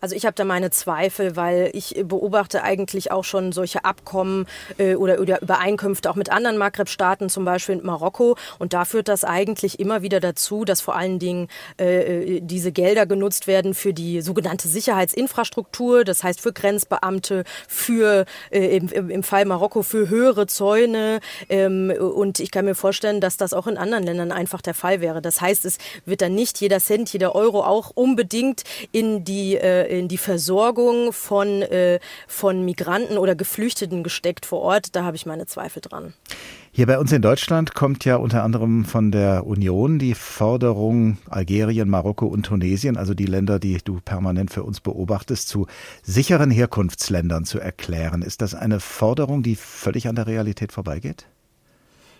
Also 0.00 0.14
ich 0.14 0.26
habe 0.26 0.34
da 0.34 0.44
meine 0.44 0.70
Zweifel, 0.70 1.36
weil 1.36 1.70
ich 1.72 2.02
beobachte 2.04 2.62
eigentlich 2.62 3.10
auch 3.10 3.24
schon 3.24 3.52
solche 3.52 3.84
Abkommen 3.84 4.46
äh, 4.78 4.94
oder, 4.94 5.20
oder 5.20 5.42
Übereinkünfte 5.42 6.10
auch 6.10 6.16
mit 6.16 6.30
anderen 6.30 6.58
Maghreb-Staaten, 6.58 7.28
zum 7.28 7.44
Beispiel 7.44 7.76
mit 7.76 7.84
Marokko. 7.84 8.36
Und 8.58 8.72
da 8.72 8.84
führt 8.84 9.08
das 9.08 9.24
eigentlich 9.24 9.80
immer 9.80 10.02
wieder 10.02 10.20
dazu, 10.20 10.64
dass 10.64 10.80
vor 10.80 10.96
allen 10.96 11.18
Dingen 11.18 11.48
äh, 11.76 12.40
diese 12.40 12.72
Gelder 12.72 13.06
genutzt 13.06 13.46
werden 13.46 13.74
für 13.74 13.92
die 13.92 14.20
sogenannte 14.20 14.68
Sicherheitsinfrastruktur, 14.68 16.04
das 16.04 16.22
heißt 16.22 16.40
für 16.40 16.52
Grenzbeamte, 16.52 17.44
für 17.68 18.24
äh, 18.50 18.76
im, 18.76 19.10
im 19.10 19.22
Fall 19.22 19.44
Marokko 19.44 19.82
für 19.82 20.08
höhere 20.08 20.46
Zäune. 20.46 21.20
Ähm, 21.48 21.90
und 21.90 22.40
ich 22.40 22.50
kann 22.50 22.64
mir 22.64 22.74
vorstellen, 22.74 23.20
dass 23.20 23.36
das 23.36 23.52
auch 23.52 23.66
in 23.66 23.78
anderen 23.78 24.04
Ländern 24.04 24.32
einfach 24.32 24.60
der 24.60 24.74
Fall 24.74 25.00
wäre. 25.00 25.22
Das 25.22 25.40
heißt, 25.40 25.64
es 25.64 25.78
wird 26.04 26.22
dann 26.22 26.34
nicht 26.34 26.60
jeder 26.60 26.80
Cent, 26.80 27.12
jeder 27.12 27.34
Euro 27.34 27.64
auch 27.64 27.90
unbedingt 27.94 28.62
in 28.92 29.24
die 29.24 29.56
äh, 29.56 29.85
in 29.86 30.08
die 30.08 30.18
Versorgung 30.18 31.12
von, 31.12 31.62
äh, 31.62 32.00
von 32.26 32.64
Migranten 32.64 33.18
oder 33.18 33.34
Geflüchteten 33.34 34.02
gesteckt 34.02 34.46
vor 34.46 34.60
Ort. 34.60 34.94
Da 34.94 35.04
habe 35.04 35.16
ich 35.16 35.26
meine 35.26 35.46
Zweifel 35.46 35.80
dran. 35.80 36.14
Hier 36.72 36.86
bei 36.86 36.98
uns 36.98 37.10
in 37.10 37.22
Deutschland 37.22 37.74
kommt 37.74 38.04
ja 38.04 38.16
unter 38.16 38.42
anderem 38.42 38.84
von 38.84 39.10
der 39.10 39.46
Union 39.46 39.98
die 39.98 40.14
Forderung, 40.14 41.16
Algerien, 41.30 41.88
Marokko 41.88 42.26
und 42.26 42.44
Tunesien, 42.44 42.98
also 42.98 43.14
die 43.14 43.24
Länder, 43.24 43.58
die 43.58 43.78
du 43.82 44.00
permanent 44.04 44.52
für 44.52 44.62
uns 44.62 44.80
beobachtest, 44.80 45.48
zu 45.48 45.66
sicheren 46.02 46.50
Herkunftsländern 46.50 47.46
zu 47.46 47.58
erklären. 47.58 48.20
Ist 48.20 48.42
das 48.42 48.54
eine 48.54 48.80
Forderung, 48.80 49.42
die 49.42 49.56
völlig 49.56 50.06
an 50.06 50.16
der 50.16 50.26
Realität 50.26 50.70
vorbeigeht? 50.70 51.26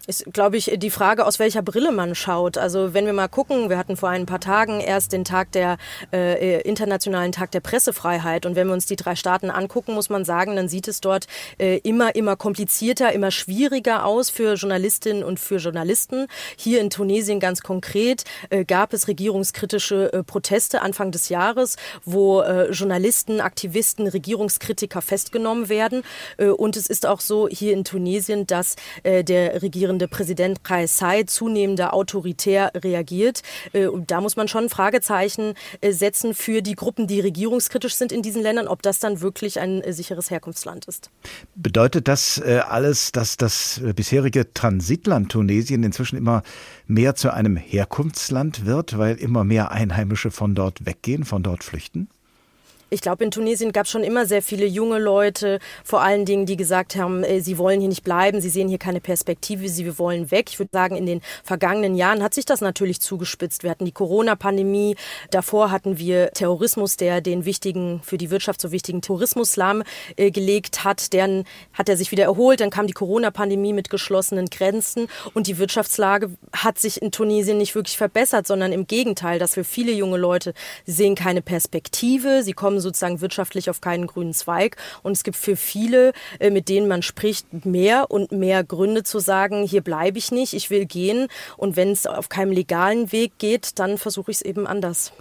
Ist, 0.07 0.25
glaube 0.33 0.57
ich, 0.57 0.73
die 0.77 0.91
Frage, 0.91 1.27
aus 1.27 1.39
welcher 1.39 1.63
Brille 1.63 1.93
man 1.93 2.15
schaut. 2.15 2.59
Also 2.59 2.95
wenn 2.95 3.07
wir 3.07 3.13
mal 3.13 3.29
gucken, 3.29 3.69
wir 3.69 3.79
hatten 3.79 3.97
vor 3.97 4.09
ein 4.09 4.27
paar 4.27 4.41
Tagen 4.41 4.81
erst 4.81 5.13
den 5.13 5.25
Tag 5.25 5.53
der 5.53 5.79
äh, 6.13 6.61
internationalen 6.63 7.33
Tag 7.33 7.51
der 7.51 7.61
Pressefreiheit 7.61 8.47
und 8.47 8.57
wenn 8.57 8.67
wir 8.69 8.75
uns 8.75 8.87
die 8.87 8.97
drei 8.97 9.17
Staaten 9.17 9.51
angucken, 9.51 9.95
muss 9.95 10.11
man 10.11 10.25
sagen, 10.25 10.57
dann 10.57 10.69
sieht 10.69 10.89
es 10.89 11.01
dort 11.01 11.27
äh, 11.59 11.79
immer, 11.79 12.15
immer 12.15 12.37
komplizierter, 12.37 13.13
immer 13.13 13.31
schwieriger 13.31 14.05
aus 14.05 14.31
für 14.31 14.55
Journalistinnen 14.55 15.25
und 15.25 15.41
für 15.41 15.57
Journalisten. 15.57 16.27
Hier 16.57 16.81
in 16.81 16.91
Tunesien 16.91 17.41
ganz 17.41 17.63
konkret 17.63 18.25
äh, 18.51 18.65
gab 18.65 18.93
es 18.93 19.09
regierungskritische 19.09 20.13
äh, 20.13 20.23
Proteste 20.23 20.83
Anfang 20.83 21.11
des 21.11 21.29
Jahres, 21.29 21.77
wo 22.05 22.43
äh, 22.43 22.71
Journalisten, 22.71 23.41
Aktivisten, 23.41 24.07
Regierungskritiker 24.07 25.03
festgenommen 25.03 25.69
werden. 25.69 26.03
Äh, 26.37 26.49
und 26.49 26.77
es 26.77 26.87
ist 26.87 27.07
auch 27.07 27.21
so 27.21 27.49
hier 27.49 27.73
in 27.73 27.85
Tunesien, 27.85 28.47
dass 28.47 28.77
der 29.05 29.63
regierende 29.63 29.96
amtierende 29.97 30.09
Präsident 30.09 30.65
Kais 30.65 30.99
Saied 30.99 31.31
zunehmender 31.31 31.95
autoritär 31.95 32.71
reagiert. 32.75 33.43
Äh, 33.73 33.87
und 33.87 34.11
da 34.11 34.21
muss 34.21 34.37
man 34.37 34.49
schon 34.49 34.69
Fragezeichen 34.69 35.55
äh, 35.81 35.93
setzen 35.93 36.35
für 36.35 36.63
die 36.63 36.75
Gruppen, 36.75 37.07
die 37.07 37.21
regierungskritisch 37.21 37.95
sind 37.95 38.13
in 38.13 38.23
diesen 38.23 38.43
Ländern, 38.43 38.69
ob 38.69 38.83
das 38.83 38.99
dann 38.99 39.21
wirklich 39.21 39.59
ein 39.59 39.81
äh, 39.83 39.93
sicheres 39.93 40.31
Herkunftsland 40.31 40.85
ist. 40.87 41.11
Bedeutet 41.55 42.09
das 42.09 42.41
alles, 42.41 43.13
dass 43.13 43.37
das 43.37 43.81
bisherige 43.95 44.53
Transitland 44.53 45.31
Tunesien 45.31 45.83
inzwischen 45.83 46.17
immer 46.17 46.43
mehr 46.87 47.15
zu 47.15 47.33
einem 47.33 47.57
Herkunftsland 47.57 48.67
wird, 48.67 48.99
weil 48.99 49.17
immer 49.17 49.45
mehr 49.45 49.71
Einheimische 49.71 50.31
von 50.31 50.55
dort 50.55 50.85
weggehen, 50.85 51.25
von 51.25 51.43
dort 51.43 51.65
flüchten? 51.65 52.09
Ich 52.89 53.01
glaube, 53.01 53.25
in 53.25 53.33
Tunesien 53.33 53.73
gab 53.73 53.87
es 53.87 53.91
schon 53.91 54.05
immer 54.05 54.27
sehr 54.27 54.43
viele 54.43 54.65
junge 54.65 55.01
Leute, 55.01 55.59
vor 55.83 56.03
allen 56.03 56.25
Dingen, 56.25 56.47
die 56.47 56.57
gesagt 56.57 56.95
haben, 56.95 57.25
äh, 57.25 57.41
sie 57.41 57.59
wollen 57.59 57.81
hier 57.81 57.89
nicht 57.89 58.05
bleiben, 58.05 58.41
sie 58.41 58.49
sehen 58.49 58.69
hier 58.69 58.79
keine 58.79 59.01
Perspektive, 59.01 59.69
sie 59.69 59.99
wollen 59.99 60.31
weg. 60.31 60.51
Ich 60.51 60.61
würde 60.61 60.71
sagen, 60.73 60.95
in 60.95 61.05
den 61.05 61.21
vergangenen 61.43 61.97
Jahren 61.97 62.23
hat 62.23 62.33
sich 62.33 62.45
das 62.45 62.61
natürlich 62.61 63.01
zugespitzt. 63.01 63.65
Wir 63.65 63.71
hatten 63.71 63.87
die 63.87 63.93
Corona-Pandemie, 63.93 64.95
davor 65.33 65.73
hatten 65.73 65.99
wir 65.99 66.31
Terrorismus, 66.31 66.97
der 66.97 67.21
den 67.21 67.45
wichtigen, 67.45 68.03
für 68.05 68.19
die 68.19 68.31
Wirtschaft 68.31 68.61
so 68.61 68.71
wichtigen 68.71 69.03
Tourismus 69.03 69.57
äh, 70.17 70.31
gelegt 70.31 70.85
hat. 70.85 71.13
Dann 71.13 71.43
hat 71.73 71.89
er 71.89 71.97
sich 71.97 72.13
wieder 72.13 72.25
erholt, 72.25 72.61
dann 72.61 72.71
kam 72.71 72.87
die 72.87 72.93
Corona-Pandemie 72.93 73.73
mit 73.73 73.91
geschlossenen 73.91 74.47
Grenzen 74.47 75.09
und 75.35 75.49
die 75.49 75.59
Wirtschaftslage 75.59 76.31
hat 76.53 76.79
sich 76.79 77.03
in 77.03 77.11
Tunesien 77.11 77.59
nicht 77.59 77.75
wirklich 77.75 77.97
verbessert, 77.97 78.47
sondern 78.47 78.71
im 78.71 78.87
Gegenteil, 78.87 79.41
dass 79.41 79.55
für 79.55 79.65
viele 79.65 79.91
junge 79.91 80.19
Leute, 80.19 80.55
sehen 80.85 81.17
keine 81.17 81.43
Perspektive, 81.43 82.45
sie 82.45 82.53
kommen 82.53 82.76
kommen 82.77 82.83
sozusagen 82.83 83.21
wirtschaftlich 83.21 83.71
auf 83.71 83.81
keinen 83.81 84.07
grünen 84.07 84.35
Zweig. 84.35 84.77
Und 85.03 85.13
es 85.13 85.25
gibt 85.25 85.37
für 85.37 85.57
viele, 85.57 86.13
äh, 86.39 86.51
mit 86.51 86.69
denen 86.69 86.89
man 86.89 87.03
spricht, 87.03 87.65
mehr 87.65 88.11
und 88.11 88.33
mehr 88.33 88.65
Gründe 88.65 89.03
zu 89.03 89.19
sagen, 89.19 89.65
hier 89.65 89.81
bleibe 89.81 90.19
ich 90.19 90.31
nicht, 90.31 90.53
ich 90.53 90.71
will 90.71 90.87
gehen. 90.87 91.29
Und 91.57 91.77
wenn 91.77 91.91
es 91.91 92.07
auf 92.07 92.29
keinem 92.29 92.53
legalen 92.53 93.13
Weg 93.13 93.39
geht, 93.39 93.79
dann 93.79 93.99
versuche 93.99 94.31
ich 94.31 94.39
es 94.39 94.43
eben 94.43 94.67
anders. 94.67 95.13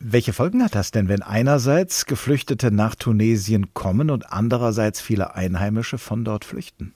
Welche 0.00 0.32
Folgen 0.32 0.62
hat 0.62 0.74
das 0.74 0.90
denn, 0.90 1.08
wenn 1.08 1.22
einerseits 1.22 2.04
Geflüchtete 2.04 2.70
nach 2.70 2.94
Tunesien 2.94 3.72
kommen 3.74 4.10
und 4.10 4.30
andererseits 4.32 5.00
viele 5.00 5.34
Einheimische 5.34 5.98
von 5.98 6.24
dort 6.24 6.44
flüchten? 6.44 6.94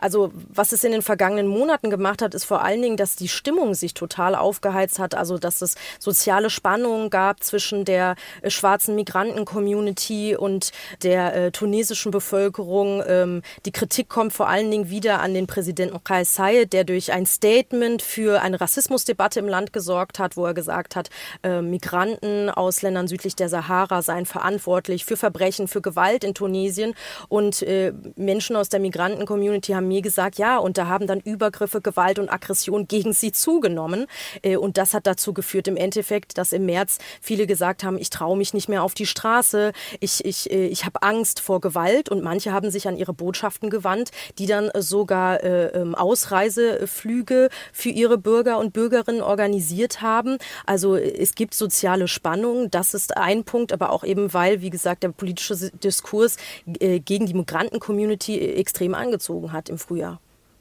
Also 0.00 0.32
was 0.48 0.72
es 0.72 0.84
in 0.84 0.92
den 0.92 1.02
vergangenen 1.02 1.46
Monaten 1.46 1.90
gemacht 1.90 2.22
hat, 2.22 2.34
ist 2.34 2.44
vor 2.44 2.62
allen 2.62 2.82
Dingen, 2.82 2.96
dass 2.96 3.16
die 3.16 3.28
Stimmung 3.28 3.74
sich 3.74 3.94
total 3.94 4.34
aufgeheizt 4.34 4.98
hat. 4.98 5.14
Also 5.14 5.38
dass 5.38 5.62
es 5.62 5.74
soziale 5.98 6.50
Spannungen 6.50 7.10
gab 7.10 7.42
zwischen 7.42 7.84
der 7.84 8.16
äh, 8.42 8.50
schwarzen 8.50 8.94
Migranten-Community 8.94 10.36
und 10.36 10.72
der 11.02 11.34
äh, 11.34 11.50
tunesischen 11.50 12.10
Bevölkerung. 12.10 13.02
Ähm, 13.06 13.42
die 13.64 13.72
Kritik 13.72 14.08
kommt 14.08 14.32
vor 14.32 14.48
allen 14.48 14.70
Dingen 14.70 14.90
wieder 14.90 15.20
an 15.20 15.34
den 15.34 15.46
Präsidenten 15.46 16.02
Kais 16.02 16.34
Saied, 16.34 16.72
der 16.72 16.84
durch 16.84 17.12
ein 17.12 17.26
Statement 17.26 18.02
für 18.02 18.42
eine 18.42 18.60
Rassismusdebatte 18.60 19.40
im 19.40 19.48
Land 19.48 19.72
gesorgt 19.72 20.18
hat, 20.18 20.36
wo 20.36 20.44
er 20.44 20.54
gesagt 20.54 20.96
hat, 20.96 21.10
äh, 21.42 21.62
Migranten 21.62 22.50
aus 22.50 22.82
Ländern 22.82 23.08
südlich 23.08 23.36
der 23.36 23.48
Sahara 23.48 24.02
seien 24.02 24.26
verantwortlich 24.26 25.04
für 25.04 25.16
Verbrechen, 25.16 25.68
für 25.68 25.80
Gewalt 25.80 26.24
in 26.24 26.34
Tunesien. 26.34 26.94
Und 27.28 27.62
äh, 27.62 27.92
Menschen 28.16 28.56
aus 28.56 28.68
der 28.68 28.80
Migranten-Community 28.80 29.72
haben 29.72 29.85
mir 29.88 30.02
gesagt, 30.02 30.38
ja, 30.38 30.58
und 30.58 30.78
da 30.78 30.86
haben 30.86 31.06
dann 31.06 31.20
Übergriffe, 31.20 31.80
Gewalt 31.80 32.18
und 32.18 32.28
Aggression 32.28 32.88
gegen 32.88 33.12
sie 33.12 33.32
zugenommen. 33.32 34.06
Äh, 34.42 34.56
und 34.56 34.76
das 34.76 34.94
hat 34.94 35.06
dazu 35.06 35.32
geführt 35.32 35.68
im 35.68 35.76
Endeffekt, 35.76 36.38
dass 36.38 36.52
im 36.52 36.66
März 36.66 36.98
viele 37.20 37.46
gesagt 37.46 37.84
haben, 37.84 37.98
ich 37.98 38.10
traue 38.10 38.36
mich 38.36 38.54
nicht 38.54 38.68
mehr 38.68 38.82
auf 38.82 38.94
die 38.94 39.06
Straße, 39.06 39.72
ich, 40.00 40.24
ich, 40.24 40.50
äh, 40.50 40.66
ich 40.66 40.84
habe 40.84 41.02
Angst 41.02 41.40
vor 41.40 41.60
Gewalt. 41.60 42.08
Und 42.08 42.22
manche 42.22 42.52
haben 42.52 42.70
sich 42.70 42.88
an 42.88 42.96
ihre 42.96 43.12
Botschaften 43.12 43.70
gewandt, 43.70 44.10
die 44.38 44.46
dann 44.46 44.70
sogar 44.74 45.42
äh, 45.42 45.66
ähm, 45.68 45.94
Ausreiseflüge 45.94 47.48
für 47.72 47.90
ihre 47.90 48.18
Bürger 48.18 48.58
und 48.58 48.72
Bürgerinnen 48.72 49.22
organisiert 49.22 50.02
haben. 50.02 50.38
Also 50.64 50.96
es 50.96 51.34
gibt 51.34 51.54
soziale 51.54 52.08
Spannungen, 52.08 52.70
das 52.70 52.94
ist 52.94 53.16
ein 53.16 53.44
Punkt, 53.44 53.72
aber 53.72 53.90
auch 53.90 54.04
eben, 54.04 54.32
weil, 54.32 54.60
wie 54.60 54.70
gesagt, 54.70 55.02
der 55.02 55.10
politische 55.10 55.70
Diskurs 55.70 56.36
gegen 56.66 57.26
die 57.26 57.34
Migranten-Community 57.34 58.38
extrem 58.54 58.94
angezogen 58.94 59.52
hat 59.52 59.68
im 59.76 59.78
Frühjahr. 59.78 60.20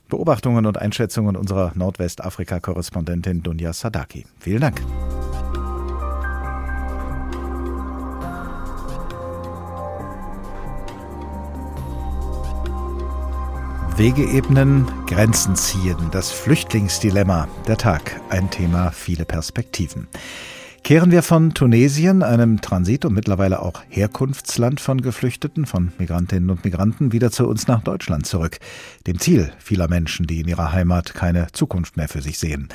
Beobachtungen 0.10 0.66
und 0.66 0.78
Einschätzungen 0.78 1.36
unserer 1.36 1.72
Nordwestafrika-Korrespondentin 1.74 3.42
Dunja 3.42 3.74
Sadaki. 3.74 4.26
Vielen 4.40 4.62
Dank. 4.62 4.82
Wege 13.98 14.30
ebnen, 14.30 14.86
Grenzen 15.08 15.56
ziehen, 15.56 15.96
das 16.12 16.30
Flüchtlingsdilemma, 16.30 17.48
der 17.66 17.78
Tag, 17.78 18.20
ein 18.30 18.50
Thema, 18.52 18.92
viele 18.92 19.24
Perspektiven. 19.24 20.10
Kehren 20.86 21.10
wir 21.10 21.24
von 21.24 21.56
Tunesien, 21.56 22.22
einem 22.22 22.62
Transit- 22.62 23.06
und 23.06 23.16
mittlerweile 23.16 23.60
auch 23.64 23.82
Herkunftsland 23.90 24.80
von 24.80 25.02
Geflüchteten, 25.02 25.66
von 25.66 25.92
Migrantinnen 25.98 26.52
und 26.52 26.64
Migranten, 26.64 27.12
wieder 27.12 27.32
zu 27.32 27.48
uns 27.48 27.68
nach 27.68 27.82
Deutschland 27.82 28.28
zurück, 28.28 28.60
dem 29.08 29.18
Ziel 29.18 29.52
vieler 29.58 29.88
Menschen, 29.88 30.28
die 30.28 30.42
in 30.42 30.48
ihrer 30.48 30.74
Heimat 30.74 31.16
keine 31.16 31.48
Zukunft 31.54 31.98
mehr 31.98 32.08
für 32.08 32.22
sich 32.22 32.38
sehen. 32.38 32.70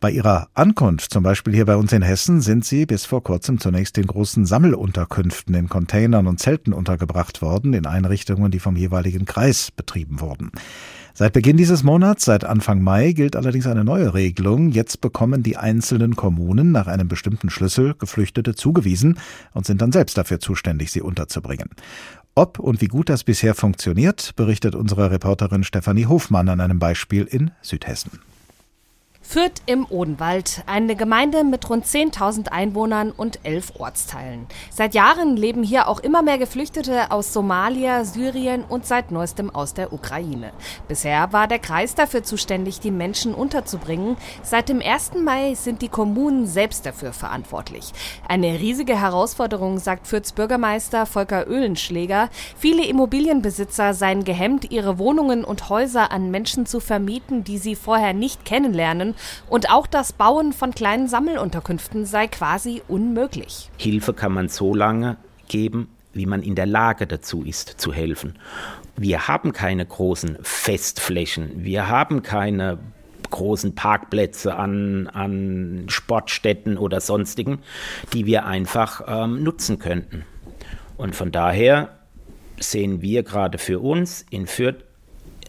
Bei 0.00 0.10
ihrer 0.10 0.48
Ankunft, 0.54 1.12
zum 1.12 1.22
Beispiel 1.24 1.52
hier 1.52 1.66
bei 1.66 1.76
uns 1.76 1.92
in 1.92 2.00
Hessen, 2.00 2.40
sind 2.40 2.64
sie 2.64 2.86
bis 2.86 3.04
vor 3.04 3.22
kurzem 3.22 3.60
zunächst 3.60 3.98
in 3.98 4.06
großen 4.06 4.46
Sammelunterkünften 4.46 5.54
in 5.54 5.68
Containern 5.68 6.28
und 6.28 6.40
Zelten 6.40 6.72
untergebracht 6.72 7.42
worden, 7.42 7.74
in 7.74 7.84
Einrichtungen, 7.84 8.50
die 8.50 8.60
vom 8.60 8.76
jeweiligen 8.76 9.26
Kreis 9.26 9.70
betrieben 9.70 10.20
wurden. 10.20 10.52
Seit 11.14 11.34
Beginn 11.34 11.58
dieses 11.58 11.82
Monats, 11.82 12.24
seit 12.24 12.44
Anfang 12.44 12.82
Mai, 12.82 13.12
gilt 13.12 13.36
allerdings 13.36 13.66
eine 13.66 13.84
neue 13.84 14.14
Regelung. 14.14 14.70
Jetzt 14.70 15.02
bekommen 15.02 15.42
die 15.42 15.58
einzelnen 15.58 16.16
Kommunen 16.16 16.72
nach 16.72 16.86
einem 16.86 17.06
bestimmten 17.06 17.50
Schlüssel 17.50 17.94
Geflüchtete 17.98 18.54
zugewiesen 18.54 19.18
und 19.52 19.66
sind 19.66 19.82
dann 19.82 19.92
selbst 19.92 20.16
dafür 20.16 20.40
zuständig, 20.40 20.90
sie 20.90 21.02
unterzubringen. 21.02 21.68
Ob 22.34 22.58
und 22.58 22.80
wie 22.80 22.88
gut 22.88 23.10
das 23.10 23.24
bisher 23.24 23.54
funktioniert, 23.54 24.34
berichtet 24.36 24.74
unsere 24.74 25.10
Reporterin 25.10 25.64
Stefanie 25.64 26.06
Hofmann 26.06 26.48
an 26.48 26.60
einem 26.60 26.78
Beispiel 26.78 27.24
in 27.24 27.50
Südhessen. 27.60 28.31
Fürth 29.32 29.62
im 29.64 29.86
Odenwald, 29.88 30.62
eine 30.66 30.94
Gemeinde 30.94 31.42
mit 31.42 31.70
rund 31.70 31.86
10.000 31.86 32.48
Einwohnern 32.48 33.12
und 33.12 33.40
elf 33.44 33.72
Ortsteilen. 33.78 34.46
Seit 34.70 34.92
Jahren 34.92 35.38
leben 35.38 35.62
hier 35.62 35.88
auch 35.88 36.00
immer 36.00 36.20
mehr 36.20 36.36
Geflüchtete 36.36 37.10
aus 37.10 37.32
Somalia, 37.32 38.04
Syrien 38.04 38.62
und 38.62 38.84
seit 38.84 39.10
neuestem 39.10 39.48
aus 39.48 39.72
der 39.72 39.94
Ukraine. 39.94 40.52
Bisher 40.86 41.32
war 41.32 41.48
der 41.48 41.60
Kreis 41.60 41.94
dafür 41.94 42.22
zuständig, 42.22 42.80
die 42.80 42.90
Menschen 42.90 43.32
unterzubringen. 43.32 44.18
Seit 44.42 44.68
dem 44.68 44.82
1. 44.82 45.12
Mai 45.24 45.54
sind 45.54 45.80
die 45.80 45.88
Kommunen 45.88 46.46
selbst 46.46 46.84
dafür 46.84 47.14
verantwortlich. 47.14 47.90
Eine 48.28 48.60
riesige 48.60 49.00
Herausforderung, 49.00 49.78
sagt 49.78 50.08
Fürths 50.08 50.32
Bürgermeister 50.32 51.06
Volker 51.06 51.48
Öhlenschläger. 51.48 52.28
Viele 52.58 52.84
Immobilienbesitzer 52.84 53.94
seien 53.94 54.24
gehemmt, 54.24 54.70
ihre 54.70 54.98
Wohnungen 54.98 55.42
und 55.42 55.70
Häuser 55.70 56.12
an 56.12 56.30
Menschen 56.30 56.66
zu 56.66 56.80
vermieten, 56.80 57.44
die 57.44 57.56
sie 57.56 57.76
vorher 57.76 58.12
nicht 58.12 58.44
kennenlernen 58.44 59.14
und 59.48 59.70
auch 59.70 59.86
das 59.86 60.12
Bauen 60.12 60.52
von 60.52 60.72
kleinen 60.72 61.08
Sammelunterkünften 61.08 62.06
sei 62.06 62.28
quasi 62.28 62.82
unmöglich. 62.88 63.70
Hilfe 63.76 64.14
kann 64.14 64.32
man 64.32 64.48
so 64.48 64.74
lange 64.74 65.16
geben, 65.48 65.88
wie 66.12 66.26
man 66.26 66.42
in 66.42 66.54
der 66.54 66.66
Lage 66.66 67.06
dazu 67.06 67.42
ist, 67.42 67.68
zu 67.80 67.92
helfen. 67.92 68.38
Wir 68.96 69.28
haben 69.28 69.52
keine 69.52 69.86
großen 69.86 70.38
Festflächen, 70.42 71.64
wir 71.64 71.88
haben 71.88 72.22
keine 72.22 72.78
großen 73.30 73.74
Parkplätze 73.74 74.54
an, 74.54 75.08
an 75.08 75.86
Sportstätten 75.88 76.76
oder 76.76 77.00
sonstigen, 77.00 77.60
die 78.12 78.26
wir 78.26 78.44
einfach 78.44 79.02
ähm, 79.06 79.42
nutzen 79.42 79.78
könnten. 79.78 80.24
Und 80.96 81.16
von 81.16 81.32
daher 81.32 81.98
sehen 82.60 83.00
wir 83.00 83.22
gerade 83.22 83.58
für 83.58 83.80
uns 83.80 84.24
in 84.30 84.46
Fürth 84.46 84.84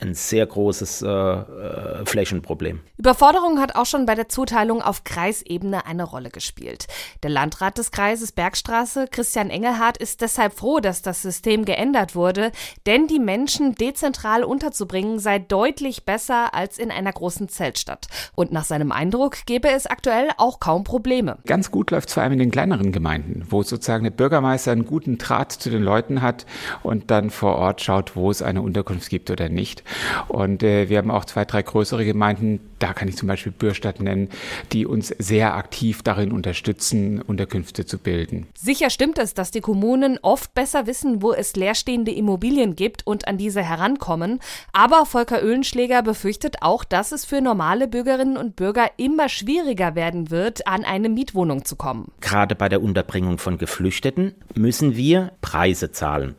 ein 0.04 0.14
sehr 0.14 0.46
großes 0.46 1.02
äh, 1.02 1.08
äh, 1.08 2.06
Flächenproblem. 2.06 2.82
Überforderung 2.98 3.60
hat 3.60 3.76
auch 3.76 3.86
schon 3.86 4.06
bei 4.06 4.16
der 4.16 4.30
Zuteilung 4.30 4.82
auf 4.82 5.04
Kreisebene 5.04 5.86
eine 5.86 6.04
Rolle 6.04 6.30
gespielt. 6.30 6.88
Der 7.24 7.30
Landrat 7.30 7.78
des 7.78 7.92
Kreises 7.92 8.32
Bergstraße, 8.32 9.08
Christian 9.10 9.50
Engelhardt, 9.50 9.98
ist 9.98 10.22
deshalb 10.22 10.54
froh, 10.54 10.80
dass 10.80 11.02
das 11.02 11.22
System 11.22 11.66
geändert 11.66 12.16
wurde, 12.16 12.52
denn 12.86 13.08
die 13.08 13.20
Menschen 13.20 13.76
dezentral 13.76 14.44
unterzubringen 14.44 15.20
sei 15.20 15.40
deutlich 15.40 16.06
besser 16.06 16.54
als 16.54 16.78
in 16.78 16.92
einer 16.92 17.12
großen 17.12 17.50
Zeltstadt. 17.50 18.08
Und 18.36 18.52
nach 18.52 18.66
seinem 18.66 18.92
Eindruck 18.92 19.46
gäbe 19.46 19.70
es 19.70 19.88
aktuell 19.88 20.30
auch 20.38 20.60
kaum 20.60 20.84
Probleme. 20.84 21.38
Ganz 21.46 21.72
gut 21.72 21.92
läuft 21.92 22.10
es 22.10 22.14
vor 22.14 22.24
allem 22.24 22.34
in 22.34 22.40
den 22.40 22.52
kleineren 22.52 22.92
Gemeinden, 22.92 23.46
wo 23.50 23.64
sozusagen 23.64 24.04
der 24.04 24.12
Bürgermeister 24.12 24.72
einen 24.72 24.86
guten 24.86 25.18
Draht 25.18 25.52
zu 25.52 25.70
den 25.70 25.84
Leuten 25.84 26.22
hat 26.22 26.46
und 26.84 27.10
dann 27.10 27.30
vor 27.30 27.56
Ort 27.56 27.82
schaut, 27.82 28.16
wo 28.16 28.30
es 28.30 28.42
eine 28.42 28.62
Unterkunft 28.62 29.10
gibt 29.10 29.32
oder 29.32 29.50
nicht. 29.50 29.84
Und 30.28 30.64
äh, 30.64 30.90
wir 30.90 30.98
haben 30.98 31.12
auch 31.12 31.26
zwei, 31.26 31.46
drei 31.46 31.62
größere 31.62 32.06
Gemeinden, 32.06 32.60
da 32.80 32.94
kann 32.94 33.08
ich 33.08 33.18
zum 33.18 33.28
Beispiel 33.28 33.52
Bürstadt 33.52 34.02
nennen, 34.02 34.30
die 34.72 34.86
uns 34.86 35.08
sehr 35.20 35.56
aktiv 35.56 36.02
darin 36.04 36.32
unterstützen, 36.32 37.22
Unterkünfte 37.22 37.86
zu 37.86 37.98
bilden. 37.98 38.48
Sicher 38.56 38.90
stimmt 38.90 39.18
es, 39.20 39.34
dass 39.34 39.52
die 39.52 39.62
Kommunen 39.62 40.20
oft 40.22 40.54
besser 40.54 40.88
wissen, 40.88 41.22
wo 41.22 41.34
es 41.34 41.56
leerstehende 41.56 42.12
Immobilien 42.12 42.76
gibt 42.76 43.06
und 43.08 43.28
an 43.28 43.38
diese 43.38 43.62
herankommen. 43.62 44.40
Aber 44.72 45.06
Volker 45.06 45.42
Öhlenschläger 45.42 46.04
befürchtet 46.04 46.58
auch, 46.62 46.84
dass 46.84 47.12
es 47.12 47.26
für 47.26 47.42
normale 47.42 47.88
Bürgerinnen 47.88 48.38
und 48.38 48.56
Bürger 48.56 48.90
immer 48.98 49.30
schwieriger 49.30 49.96
werden 49.96 50.30
wird, 50.30 50.68
an 50.68 50.84
eine 50.84 51.10
Mietwohnung 51.10 51.66
zu 51.66 51.76
kommen. 51.76 52.12
Gerade 52.22 52.56
bei 52.56 52.70
der 52.70 52.82
Unterbringung 52.82 53.38
von 53.38 53.58
Geflüchteten 53.58 54.36
müssen 54.56 54.96
wir 54.96 55.32
Preise 55.42 55.92
zahlen. 55.92 56.36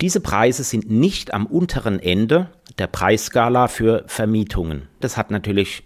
Diese 0.00 0.20
Preise 0.20 0.64
sind 0.64 0.90
nicht 0.90 1.34
am 1.34 1.46
unteren 1.46 1.98
Ende 1.98 2.48
der 2.78 2.86
Preisskala 2.86 3.68
für 3.68 4.04
Vermietungen. 4.06 4.88
Das 5.00 5.16
hat 5.16 5.30
natürlich 5.30 5.84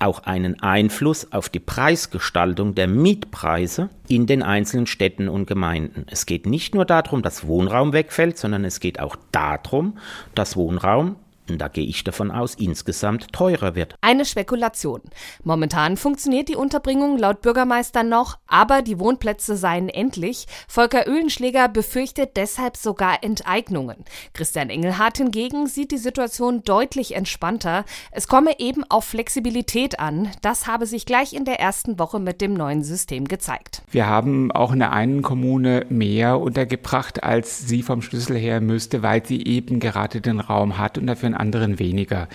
auch 0.00 0.20
einen 0.20 0.62
Einfluss 0.62 1.30
auf 1.32 1.48
die 1.48 1.60
Preisgestaltung 1.60 2.74
der 2.74 2.88
Mietpreise 2.88 3.90
in 4.08 4.26
den 4.26 4.42
einzelnen 4.42 4.86
Städten 4.86 5.28
und 5.28 5.46
Gemeinden. 5.46 6.06
Es 6.08 6.26
geht 6.26 6.46
nicht 6.46 6.74
nur 6.74 6.84
darum, 6.84 7.22
dass 7.22 7.46
Wohnraum 7.46 7.92
wegfällt, 7.92 8.38
sondern 8.38 8.64
es 8.64 8.80
geht 8.80 8.98
auch 8.98 9.16
darum, 9.30 9.98
dass 10.34 10.56
Wohnraum 10.56 11.16
da 11.58 11.68
gehe 11.68 11.84
ich 11.84 12.04
davon 12.04 12.30
aus, 12.30 12.54
insgesamt 12.54 13.32
teurer 13.32 13.74
wird. 13.74 13.96
Eine 14.00 14.24
Spekulation. 14.24 15.00
Momentan 15.42 15.96
funktioniert 15.96 16.48
die 16.48 16.56
Unterbringung 16.56 17.18
laut 17.18 17.42
Bürgermeister 17.42 18.02
noch, 18.02 18.38
aber 18.46 18.82
die 18.82 18.98
Wohnplätze 18.98 19.56
seien 19.56 19.88
endlich. 19.88 20.46
Volker 20.68 21.06
Öhlenschläger 21.08 21.68
befürchtet 21.68 22.36
deshalb 22.36 22.76
sogar 22.76 23.22
Enteignungen. 23.22 24.04
Christian 24.32 24.70
Engelhardt 24.70 25.18
hingegen 25.18 25.66
sieht 25.66 25.90
die 25.90 25.98
Situation 25.98 26.62
deutlich 26.62 27.14
entspannter. 27.14 27.84
Es 28.12 28.28
komme 28.28 28.58
eben 28.58 28.84
auf 28.88 29.04
Flexibilität 29.04 29.98
an. 29.98 30.30
Das 30.42 30.66
habe 30.66 30.86
sich 30.86 31.06
gleich 31.06 31.32
in 31.32 31.44
der 31.44 31.60
ersten 31.60 31.98
Woche 31.98 32.18
mit 32.18 32.40
dem 32.40 32.54
neuen 32.54 32.82
System 32.82 33.26
gezeigt. 33.26 33.82
Wir 33.90 34.06
haben 34.06 34.52
auch 34.52 34.72
in 34.72 34.78
der 34.78 34.92
einen 34.92 35.22
Kommune 35.22 35.86
mehr 35.88 36.38
untergebracht, 36.38 37.22
als 37.22 37.66
sie 37.66 37.82
vom 37.82 38.02
Schlüssel 38.02 38.36
her 38.36 38.60
müsste, 38.60 39.02
weil 39.02 39.24
sie 39.24 39.44
eben 39.44 39.80
gerade 39.80 40.20
den 40.20 40.40
Raum 40.40 40.78
hat 40.78 40.98
und 40.98 41.06
dafür 41.06 41.26
einen 41.26 41.34
anderen 41.40 41.78
weniger. 41.78 42.28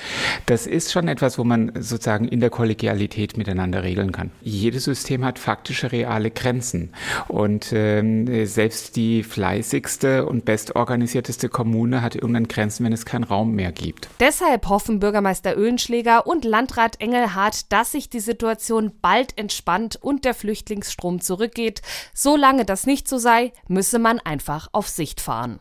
Das 0.45 0.67
ist 0.67 0.91
schon 0.91 1.07
etwas, 1.07 1.37
wo 1.37 1.43
man 1.43 1.71
sozusagen 1.75 2.27
in 2.27 2.39
der 2.39 2.49
Kollegialität 2.49 3.37
miteinander 3.37 3.83
regeln 3.83 4.11
kann. 4.11 4.31
Jedes 4.41 4.83
System 4.85 5.23
hat 5.23 5.39
faktische 5.39 5.91
reale 5.91 6.31
Grenzen 6.31 6.89
und 7.27 7.71
ähm, 7.71 8.45
selbst 8.45 8.95
die 8.95 9.23
fleißigste 9.23 10.25
und 10.25 10.45
bestorganisierteste 10.45 11.49
Kommune 11.49 12.01
hat 12.01 12.15
irgendwann 12.15 12.47
Grenzen, 12.47 12.85
wenn 12.85 12.93
es 12.93 13.05
keinen 13.05 13.23
Raum 13.23 13.53
mehr 13.53 13.71
gibt. 13.71 14.09
Deshalb 14.19 14.67
hoffen 14.67 14.99
Bürgermeister 14.99 15.55
Öhlenschläger 15.55 16.27
und 16.27 16.43
Landrat 16.43 16.99
Engelhardt, 16.99 17.71
dass 17.71 17.91
sich 17.91 18.09
die 18.09 18.19
Situation 18.19 18.91
bald 19.01 19.37
entspannt 19.37 19.97
und 20.01 20.25
der 20.25 20.33
Flüchtlingsstrom 20.33 21.21
zurückgeht. 21.21 21.81
Solange 22.13 22.65
das 22.65 22.85
nicht 22.85 23.07
so 23.07 23.17
sei, 23.17 23.53
müsse 23.67 23.99
man 23.99 24.19
einfach 24.19 24.69
auf 24.71 24.87
Sicht 24.89 25.21
fahren. 25.21 25.59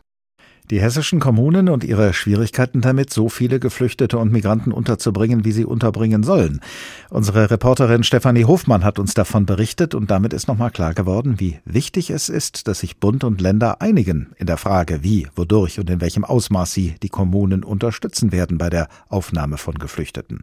Die 0.71 0.81
hessischen 0.81 1.19
Kommunen 1.19 1.69
und 1.69 1.83
ihre 1.83 2.11
Schwierigkeiten 2.13 2.81
damit, 2.81 3.13
so 3.13 3.29
viele 3.29 3.59
Geflüchtete 3.59 4.17
und 4.17 4.31
Migranten 4.31 4.71
unterzubringen, 4.71 5.45
wie 5.45 5.51
sie 5.51 5.63
unterbringen 5.63 6.23
sollen. 6.23 6.59
Unsere 7.11 7.51
Reporterin 7.51 8.03
Stefanie 8.03 8.45
Hofmann 8.45 8.83
hat 8.83 8.97
uns 8.97 9.13
davon 9.13 9.45
berichtet 9.45 9.93
und 9.93 10.09
damit 10.09 10.33
ist 10.33 10.47
nochmal 10.47 10.71
klar 10.71 10.95
geworden, 10.95 11.39
wie 11.39 11.59
wichtig 11.65 12.09
es 12.09 12.29
ist, 12.29 12.67
dass 12.67 12.79
sich 12.79 12.97
Bund 12.97 13.23
und 13.23 13.41
Länder 13.41 13.79
einigen 13.79 14.29
in 14.37 14.47
der 14.47 14.57
Frage, 14.57 15.03
wie, 15.03 15.27
wodurch 15.35 15.79
und 15.79 15.87
in 15.91 16.01
welchem 16.01 16.25
Ausmaß 16.25 16.71
sie 16.71 16.95
die 17.03 17.09
Kommunen 17.09 17.63
unterstützen 17.63 18.31
werden 18.31 18.57
bei 18.57 18.71
der 18.71 18.87
Aufnahme 19.07 19.57
von 19.57 19.75
Geflüchteten. 19.75 20.41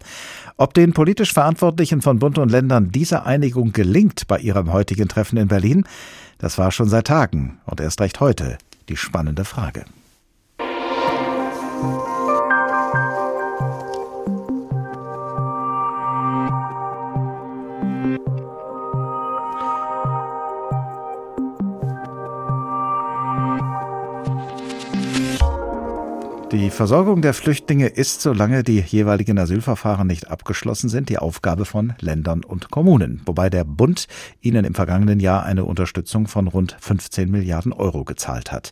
Ob 0.56 0.72
den 0.74 0.92
politisch 0.92 1.32
Verantwortlichen 1.32 2.00
von 2.00 2.20
Bund 2.20 2.38
und 2.38 2.50
Ländern 2.50 2.92
diese 2.92 3.26
Einigung 3.26 3.72
gelingt 3.72 4.28
bei 4.28 4.38
ihrem 4.38 4.72
heutigen 4.72 5.08
Treffen 5.08 5.36
in 5.36 5.48
Berlin, 5.48 5.84
das 6.38 6.58
war 6.58 6.70
schon 6.70 6.88
seit 6.88 7.08
Tagen 7.08 7.58
und 7.66 7.80
erst 7.80 8.00
recht 8.00 8.20
heute 8.20 8.58
die 8.88 8.96
spannende 8.96 9.44
Frage. 9.44 9.84
Thank 11.82 12.06
you. 12.06 12.11
Die 26.52 26.68
Versorgung 26.68 27.22
der 27.22 27.32
Flüchtlinge 27.32 27.86
ist, 27.86 28.20
solange 28.20 28.62
die 28.62 28.80
jeweiligen 28.80 29.38
Asylverfahren 29.38 30.06
nicht 30.06 30.30
abgeschlossen 30.30 30.90
sind, 30.90 31.08
die 31.08 31.16
Aufgabe 31.16 31.64
von 31.64 31.94
Ländern 31.98 32.44
und 32.44 32.70
Kommunen, 32.70 33.22
wobei 33.24 33.48
der 33.48 33.64
Bund 33.64 34.06
ihnen 34.42 34.66
im 34.66 34.74
vergangenen 34.74 35.18
Jahr 35.18 35.44
eine 35.44 35.64
Unterstützung 35.64 36.26
von 36.26 36.48
rund 36.48 36.76
15 36.78 37.30
Milliarden 37.30 37.72
Euro 37.72 38.04
gezahlt 38.04 38.52
hat. 38.52 38.70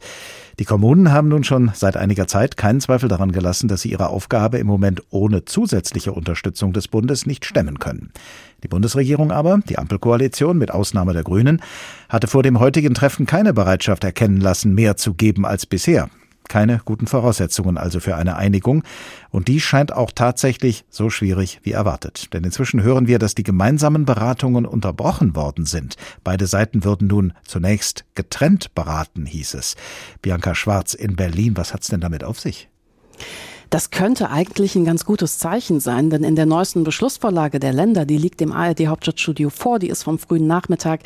Die 0.58 0.66
Kommunen 0.66 1.10
haben 1.10 1.28
nun 1.28 1.42
schon 1.42 1.70
seit 1.72 1.96
einiger 1.96 2.26
Zeit 2.26 2.58
keinen 2.58 2.82
Zweifel 2.82 3.08
daran 3.08 3.32
gelassen, 3.32 3.66
dass 3.66 3.80
sie 3.80 3.92
ihre 3.92 4.10
Aufgabe 4.10 4.58
im 4.58 4.66
Moment 4.66 5.02
ohne 5.08 5.46
zusätzliche 5.46 6.12
Unterstützung 6.12 6.74
des 6.74 6.86
Bundes 6.86 7.24
nicht 7.24 7.46
stemmen 7.46 7.78
können. 7.78 8.12
Die 8.62 8.68
Bundesregierung 8.68 9.32
aber, 9.32 9.58
die 9.66 9.78
Ampelkoalition 9.78 10.58
mit 10.58 10.70
Ausnahme 10.70 11.14
der 11.14 11.24
Grünen, 11.24 11.62
hatte 12.10 12.26
vor 12.26 12.42
dem 12.42 12.60
heutigen 12.60 12.92
Treffen 12.92 13.24
keine 13.24 13.54
Bereitschaft 13.54 14.04
erkennen 14.04 14.38
lassen, 14.38 14.74
mehr 14.74 14.98
zu 14.98 15.14
geben 15.14 15.46
als 15.46 15.64
bisher. 15.64 16.10
Keine 16.50 16.80
guten 16.84 17.06
Voraussetzungen 17.06 17.78
also 17.78 18.00
für 18.00 18.16
eine 18.16 18.34
Einigung. 18.34 18.82
Und 19.30 19.46
die 19.46 19.60
scheint 19.60 19.92
auch 19.92 20.10
tatsächlich 20.10 20.84
so 20.90 21.08
schwierig 21.08 21.60
wie 21.62 21.70
erwartet. 21.70 22.34
Denn 22.34 22.42
inzwischen 22.42 22.82
hören 22.82 23.06
wir, 23.06 23.20
dass 23.20 23.36
die 23.36 23.44
gemeinsamen 23.44 24.04
Beratungen 24.04 24.66
unterbrochen 24.66 25.36
worden 25.36 25.64
sind. 25.64 25.94
Beide 26.24 26.48
Seiten 26.48 26.82
würden 26.82 27.06
nun 27.06 27.34
zunächst 27.44 28.04
getrennt 28.16 28.74
beraten, 28.74 29.26
hieß 29.26 29.54
es. 29.54 29.76
Bianca 30.22 30.56
Schwarz 30.56 30.92
in 30.92 31.14
Berlin, 31.14 31.56
was 31.56 31.72
hat's 31.72 31.86
denn 31.86 32.00
damit 32.00 32.24
auf 32.24 32.40
sich? 32.40 32.68
Das 33.70 33.90
könnte 33.92 34.30
eigentlich 34.30 34.74
ein 34.74 34.84
ganz 34.84 35.04
gutes 35.04 35.38
Zeichen 35.38 35.78
sein, 35.78 36.10
denn 36.10 36.24
in 36.24 36.34
der 36.34 36.44
neuesten 36.44 36.82
Beschlussvorlage 36.82 37.60
der 37.60 37.72
Länder, 37.72 38.04
die 38.04 38.18
liegt 38.18 38.40
dem 38.40 38.50
ARD 38.50 38.88
Hauptstadtstudio 38.88 39.48
vor, 39.48 39.78
die 39.78 39.88
ist 39.88 40.02
vom 40.02 40.18
frühen 40.18 40.48
Nachmittag, 40.48 41.02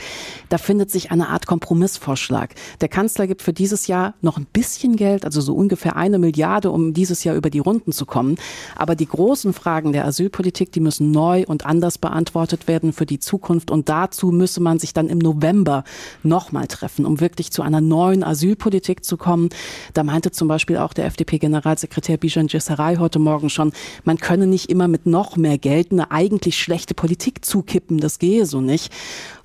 da 0.48 0.56
findet 0.56 0.90
sich 0.90 1.10
eine 1.10 1.28
Art 1.28 1.46
Kompromissvorschlag. 1.46 2.54
Der 2.80 2.88
Kanzler 2.88 3.26
gibt 3.26 3.42
für 3.42 3.52
dieses 3.52 3.86
Jahr 3.86 4.14
noch 4.22 4.38
ein 4.38 4.46
bisschen 4.50 4.96
Geld, 4.96 5.26
also 5.26 5.42
so 5.42 5.54
ungefähr 5.54 5.96
eine 5.96 6.18
Milliarde, 6.18 6.70
um 6.70 6.94
dieses 6.94 7.22
Jahr 7.22 7.36
über 7.36 7.50
die 7.50 7.58
Runden 7.58 7.92
zu 7.92 8.06
kommen. 8.06 8.36
Aber 8.76 8.96
die 8.96 9.08
großen 9.08 9.52
Fragen 9.52 9.92
der 9.92 10.06
Asylpolitik, 10.06 10.72
die 10.72 10.80
müssen 10.80 11.10
neu 11.10 11.44
und 11.46 11.66
anders 11.66 11.98
beantwortet 11.98 12.66
werden 12.66 12.94
für 12.94 13.04
die 13.04 13.18
Zukunft. 13.18 13.70
Und 13.70 13.90
dazu 13.90 14.28
müsse 14.28 14.62
man 14.62 14.78
sich 14.78 14.94
dann 14.94 15.10
im 15.10 15.18
November 15.18 15.84
nochmal 16.22 16.66
treffen, 16.66 17.04
um 17.04 17.20
wirklich 17.20 17.50
zu 17.50 17.60
einer 17.60 17.82
neuen 17.82 18.24
Asylpolitik 18.24 19.04
zu 19.04 19.18
kommen. 19.18 19.50
Da 19.92 20.02
meinte 20.02 20.30
zum 20.30 20.48
Beispiel 20.48 20.78
auch 20.78 20.94
der 20.94 21.04
FDP-Generalsekretär 21.04 22.16
Bijan 22.16 22.48
Jesserei 22.54 22.96
heute 22.98 23.18
Morgen 23.18 23.50
schon, 23.50 23.72
man 24.04 24.16
könne 24.16 24.46
nicht 24.46 24.70
immer 24.70 24.86
mit 24.86 25.06
noch 25.06 25.36
mehr 25.36 25.58
Geld 25.58 25.90
eine 25.90 26.12
eigentlich 26.12 26.56
schlechte 26.56 26.94
Politik 26.94 27.44
zukippen. 27.44 27.98
Das 27.98 28.20
gehe 28.20 28.46
so 28.46 28.60
nicht 28.60 28.92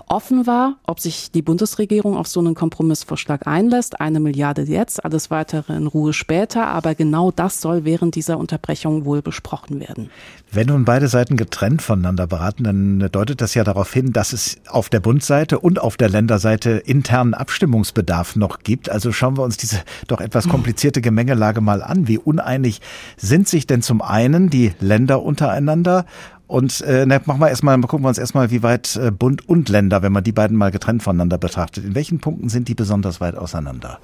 offen 0.09 0.47
war, 0.47 0.77
ob 0.85 0.99
sich 0.99 1.31
die 1.31 1.41
Bundesregierung 1.41 2.17
auf 2.17 2.27
so 2.27 2.39
einen 2.39 2.55
Kompromissvorschlag 2.55 3.47
einlässt. 3.47 4.01
Eine 4.01 4.19
Milliarde 4.19 4.63
jetzt, 4.63 5.05
alles 5.05 5.31
weitere 5.31 5.73
in 5.73 5.87
Ruhe 5.87 6.13
später. 6.13 6.67
Aber 6.67 6.95
genau 6.95 7.31
das 7.31 7.61
soll 7.61 7.85
während 7.85 8.15
dieser 8.15 8.37
Unterbrechung 8.37 9.05
wohl 9.05 9.21
besprochen 9.21 9.79
werden. 9.79 10.09
Wenn 10.51 10.67
nun 10.67 10.83
beide 10.83 11.07
Seiten 11.07 11.37
getrennt 11.37 11.81
voneinander 11.81 12.25
beraten, 12.25 12.63
dann 12.63 13.09
deutet 13.11 13.39
das 13.39 13.53
ja 13.53 13.63
darauf 13.63 13.93
hin, 13.93 14.11
dass 14.11 14.33
es 14.33 14.57
auf 14.67 14.89
der 14.89 14.99
Bundseite 14.99 15.59
und 15.59 15.79
auf 15.79 15.95
der 15.95 16.09
Länderseite 16.09 16.71
internen 16.71 17.35
Abstimmungsbedarf 17.35 18.35
noch 18.35 18.59
gibt. 18.59 18.89
Also 18.89 19.11
schauen 19.11 19.37
wir 19.37 19.43
uns 19.43 19.57
diese 19.57 19.79
doch 20.07 20.21
etwas 20.21 20.49
komplizierte 20.49 21.01
Gemengelage 21.01 21.61
mal 21.61 21.83
an. 21.83 22.07
Wie 22.07 22.17
uneinig 22.17 22.81
sind 23.15 23.47
sich 23.47 23.67
denn 23.67 23.83
zum 23.83 24.01
einen 24.01 24.49
die 24.49 24.73
Länder 24.79 25.21
untereinander 25.21 26.05
und 26.49 26.81
äh, 26.81 27.05
na, 27.05 27.21
machen 27.25 27.39
wir 27.39 27.49
erstmal, 27.49 27.79
gucken 27.81 28.03
wir 28.03 28.07
uns 28.09 28.17
erstmal, 28.17 28.49
wie 28.49 28.63
weit 28.63 28.95
äh, 28.95 29.11
Bund 29.11 29.47
und 29.47 29.69
Länder, 29.69 30.01
wenn 30.01 30.11
man 30.11 30.23
die 30.23 30.31
beiden 30.31 30.57
mal 30.57 30.71
getrennt 30.71 31.03
voneinander 31.03 31.37
betrachtet, 31.37 31.85
in 31.85 31.93
welchen 31.93 32.19
Punkten 32.19 32.49
sind 32.49 32.67
die 32.67 32.73
besonders 32.73 33.21
weit 33.21 33.35
auseinander? 33.35 33.99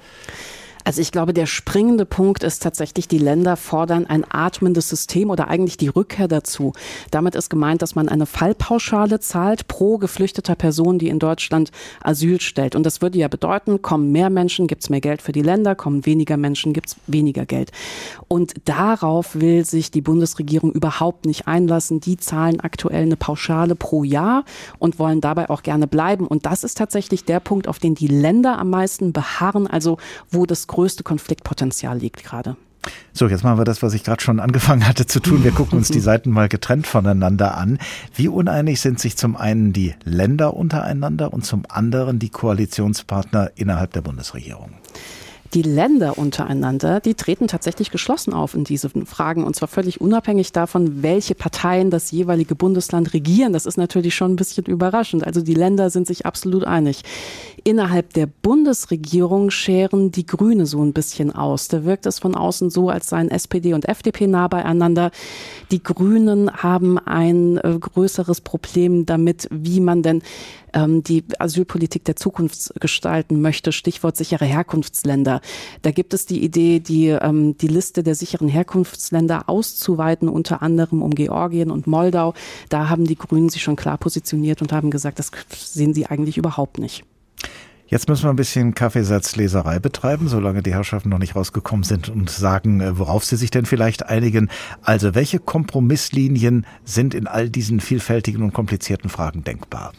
Also 0.86 1.00
ich 1.00 1.10
glaube, 1.10 1.34
der 1.34 1.46
springende 1.46 2.06
Punkt 2.06 2.44
ist 2.44 2.62
tatsächlich, 2.62 3.08
die 3.08 3.18
Länder 3.18 3.56
fordern 3.56 4.06
ein 4.06 4.24
atmendes 4.30 4.88
System 4.88 5.30
oder 5.30 5.48
eigentlich 5.48 5.76
die 5.76 5.88
Rückkehr 5.88 6.28
dazu. 6.28 6.74
Damit 7.10 7.34
ist 7.34 7.50
gemeint, 7.50 7.82
dass 7.82 7.96
man 7.96 8.08
eine 8.08 8.24
Fallpauschale 8.24 9.18
zahlt 9.18 9.66
pro 9.66 9.98
geflüchteter 9.98 10.54
Person, 10.54 11.00
die 11.00 11.08
in 11.08 11.18
Deutschland 11.18 11.72
Asyl 12.04 12.40
stellt. 12.40 12.76
Und 12.76 12.86
das 12.86 13.02
würde 13.02 13.18
ja 13.18 13.26
bedeuten, 13.26 13.82
kommen 13.82 14.12
mehr 14.12 14.30
Menschen, 14.30 14.68
gibt 14.68 14.84
es 14.84 14.88
mehr 14.88 15.00
Geld 15.00 15.22
für 15.22 15.32
die 15.32 15.42
Länder, 15.42 15.74
kommen 15.74 16.06
weniger 16.06 16.36
Menschen, 16.36 16.72
gibt 16.72 16.90
es 16.90 16.96
weniger 17.08 17.46
Geld. 17.46 17.72
Und 18.28 18.54
darauf 18.66 19.34
will 19.34 19.64
sich 19.64 19.90
die 19.90 20.02
Bundesregierung 20.02 20.70
überhaupt 20.70 21.26
nicht 21.26 21.48
einlassen. 21.48 21.98
Die 21.98 22.16
zahlen 22.16 22.60
aktuell 22.60 23.02
eine 23.02 23.16
Pauschale 23.16 23.74
pro 23.74 24.04
Jahr 24.04 24.44
und 24.78 25.00
wollen 25.00 25.20
dabei 25.20 25.50
auch 25.50 25.64
gerne 25.64 25.88
bleiben. 25.88 26.28
Und 26.28 26.46
das 26.46 26.62
ist 26.62 26.78
tatsächlich 26.78 27.24
der 27.24 27.40
Punkt, 27.40 27.66
auf 27.66 27.80
den 27.80 27.96
die 27.96 28.06
Länder 28.06 28.56
am 28.60 28.70
meisten 28.70 29.12
beharren, 29.12 29.66
also 29.66 29.98
wo 30.30 30.46
das 30.46 30.68
größte 30.76 31.04
Konfliktpotenzial 31.04 31.96
liegt 31.96 32.22
gerade. 32.22 32.54
So, 33.14 33.28
jetzt 33.28 33.42
machen 33.42 33.58
wir 33.58 33.64
das, 33.64 33.82
was 33.82 33.94
ich 33.94 34.04
gerade 34.04 34.22
schon 34.22 34.40
angefangen 34.40 34.86
hatte 34.86 35.06
zu 35.06 35.20
tun. 35.20 35.42
Wir 35.42 35.50
gucken 35.50 35.78
uns 35.78 35.88
die 35.88 36.00
Seiten 36.08 36.30
mal 36.30 36.50
getrennt 36.50 36.86
voneinander 36.86 37.56
an. 37.56 37.78
Wie 38.14 38.28
uneinig 38.28 38.82
sind 38.82 39.00
sich 39.00 39.16
zum 39.16 39.36
einen 39.36 39.72
die 39.72 39.94
Länder 40.04 40.52
untereinander 40.52 41.32
und 41.32 41.46
zum 41.46 41.62
anderen 41.70 42.18
die 42.18 42.28
Koalitionspartner 42.28 43.52
innerhalb 43.56 43.94
der 43.94 44.02
Bundesregierung? 44.02 44.74
Die 45.54 45.62
Länder 45.62 46.18
untereinander, 46.18 47.00
die 47.00 47.14
treten 47.14 47.48
tatsächlich 47.48 47.90
geschlossen 47.90 48.32
auf 48.32 48.54
in 48.54 48.64
diesen 48.64 49.06
Fragen 49.06 49.44
und 49.44 49.54
zwar 49.56 49.68
völlig 49.68 50.00
unabhängig 50.00 50.52
davon, 50.52 51.02
welche 51.02 51.34
Parteien 51.34 51.90
das 51.90 52.10
jeweilige 52.10 52.54
Bundesland 52.54 53.12
regieren. 53.12 53.52
Das 53.52 53.66
ist 53.66 53.76
natürlich 53.76 54.14
schon 54.14 54.32
ein 54.32 54.36
bisschen 54.36 54.64
überraschend. 54.64 55.26
Also 55.26 55.42
die 55.42 55.54
Länder 55.54 55.90
sind 55.90 56.06
sich 56.06 56.26
absolut 56.26 56.64
einig. 56.64 57.02
Innerhalb 57.64 58.12
der 58.12 58.26
Bundesregierung 58.26 59.50
scheren 59.50 60.10
die 60.10 60.26
Grüne 60.26 60.66
so 60.66 60.82
ein 60.82 60.92
bisschen 60.92 61.32
aus. 61.32 61.68
Da 61.68 61.84
wirkt 61.84 62.06
es 62.06 62.18
von 62.18 62.34
außen 62.34 62.70
so, 62.70 62.90
als 62.90 63.08
seien 63.08 63.30
SPD 63.30 63.74
und 63.74 63.88
FDP 63.88 64.26
nah 64.26 64.48
beieinander. 64.48 65.10
Die 65.70 65.82
Grünen 65.82 66.50
haben 66.50 66.98
ein 66.98 67.58
äh, 67.58 67.78
größeres 67.78 68.40
Problem 68.40 69.06
damit, 69.06 69.48
wie 69.50 69.80
man 69.80 70.02
denn 70.02 70.22
ähm, 70.76 71.02
die 71.02 71.24
Asylpolitik 71.38 72.04
der 72.04 72.16
Zukunft 72.16 72.72
gestalten 72.78 73.40
möchte, 73.40 73.72
Stichwort 73.72 74.16
sichere 74.16 74.44
Herkunftsländer. 74.44 75.40
Da 75.82 75.90
gibt 75.90 76.14
es 76.14 76.26
die 76.26 76.44
Idee, 76.44 76.80
die, 76.80 77.08
ähm, 77.08 77.56
die 77.56 77.68
Liste 77.68 78.02
der 78.02 78.14
sicheren 78.14 78.48
Herkunftsländer 78.48 79.48
auszuweiten, 79.48 80.28
unter 80.28 80.62
anderem 80.62 81.02
um 81.02 81.14
Georgien 81.14 81.70
und 81.70 81.86
Moldau. 81.86 82.34
Da 82.68 82.88
haben 82.88 83.06
die 83.06 83.16
Grünen 83.16 83.48
sich 83.48 83.62
schon 83.62 83.76
klar 83.76 83.96
positioniert 83.96 84.60
und 84.62 84.72
haben 84.72 84.90
gesagt, 84.90 85.18
das 85.18 85.30
sehen 85.52 85.94
sie 85.94 86.06
eigentlich 86.06 86.36
überhaupt 86.36 86.78
nicht. 86.78 87.04
Jetzt 87.88 88.08
müssen 88.08 88.24
wir 88.24 88.30
ein 88.30 88.36
bisschen 88.36 88.74
Kaffeesatzleserei 88.74 89.78
betreiben, 89.78 90.26
solange 90.26 90.60
die 90.60 90.74
Herrschaften 90.74 91.08
noch 91.08 91.20
nicht 91.20 91.36
rausgekommen 91.36 91.84
sind 91.84 92.08
und 92.08 92.28
sagen, 92.28 92.80
äh, 92.80 92.98
worauf 92.98 93.24
sie 93.24 93.36
sich 93.36 93.50
denn 93.50 93.64
vielleicht 93.64 94.06
einigen. 94.06 94.50
Also 94.82 95.14
welche 95.14 95.38
Kompromisslinien 95.38 96.66
sind 96.84 97.14
in 97.14 97.28
all 97.28 97.48
diesen 97.48 97.80
vielfältigen 97.80 98.42
und 98.42 98.52
komplizierten 98.52 99.08
Fragen 99.08 99.44
denkbar? 99.44 99.92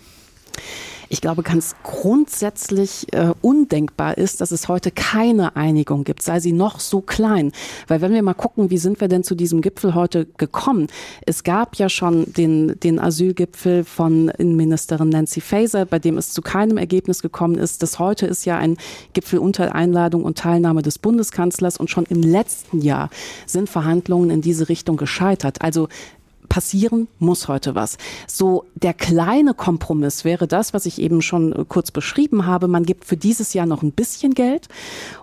Ich 1.09 1.21
glaube, 1.21 1.41
ganz 1.41 1.75
grundsätzlich 1.83 3.07
äh, 3.13 3.33
undenkbar 3.41 4.17
ist, 4.17 4.41
dass 4.41 4.51
es 4.51 4.67
heute 4.67 4.91
keine 4.91 5.55
Einigung 5.55 6.03
gibt, 6.03 6.21
sei 6.21 6.39
sie 6.39 6.51
noch 6.51 6.79
so 6.79 7.01
klein. 7.01 7.53
Weil 7.87 8.01
wenn 8.01 8.13
wir 8.13 8.21
mal 8.21 8.33
gucken, 8.33 8.69
wie 8.69 8.77
sind 8.77 8.99
wir 8.99 9.07
denn 9.07 9.23
zu 9.23 9.35
diesem 9.35 9.61
Gipfel 9.61 9.95
heute 9.95 10.25
gekommen? 10.25 10.87
Es 11.25 11.43
gab 11.43 11.77
ja 11.77 11.87
schon 11.87 12.31
den, 12.33 12.77
den 12.81 12.99
Asylgipfel 12.99 13.85
von 13.85 14.27
Innenministerin 14.29 15.09
Nancy 15.09 15.39
Faeser, 15.39 15.85
bei 15.85 15.99
dem 15.99 16.17
es 16.17 16.33
zu 16.33 16.41
keinem 16.41 16.77
Ergebnis 16.77 17.21
gekommen 17.21 17.55
ist. 17.55 17.83
Das 17.83 17.99
heute 17.99 18.27
ist 18.27 18.45
ja 18.45 18.57
ein 18.57 18.77
Gipfel 19.13 19.39
unter 19.39 19.73
Einladung 19.73 20.25
und 20.25 20.37
Teilnahme 20.37 20.81
des 20.81 20.99
Bundeskanzlers 20.99 21.77
und 21.77 21.89
schon 21.89 22.05
im 22.05 22.21
letzten 22.21 22.81
Jahr 22.81 23.09
sind 23.45 23.69
Verhandlungen 23.69 24.29
in 24.29 24.41
diese 24.41 24.67
Richtung 24.67 24.97
gescheitert. 24.97 25.61
Also 25.61 25.87
passieren 26.49 27.07
muss 27.19 27.47
heute 27.47 27.75
was. 27.75 27.97
So 28.27 28.65
der 28.75 28.93
kleine 28.93 29.53
Kompromiss 29.53 30.25
wäre 30.25 30.47
das, 30.47 30.73
was 30.73 30.85
ich 30.85 31.01
eben 31.01 31.21
schon 31.21 31.53
äh, 31.53 31.65
kurz 31.67 31.91
beschrieben 31.91 32.45
habe. 32.45 32.67
Man 32.67 32.83
gibt 32.83 33.05
für 33.05 33.17
dieses 33.17 33.53
Jahr 33.53 33.65
noch 33.65 33.83
ein 33.83 33.91
bisschen 33.91 34.33
Geld 34.33 34.67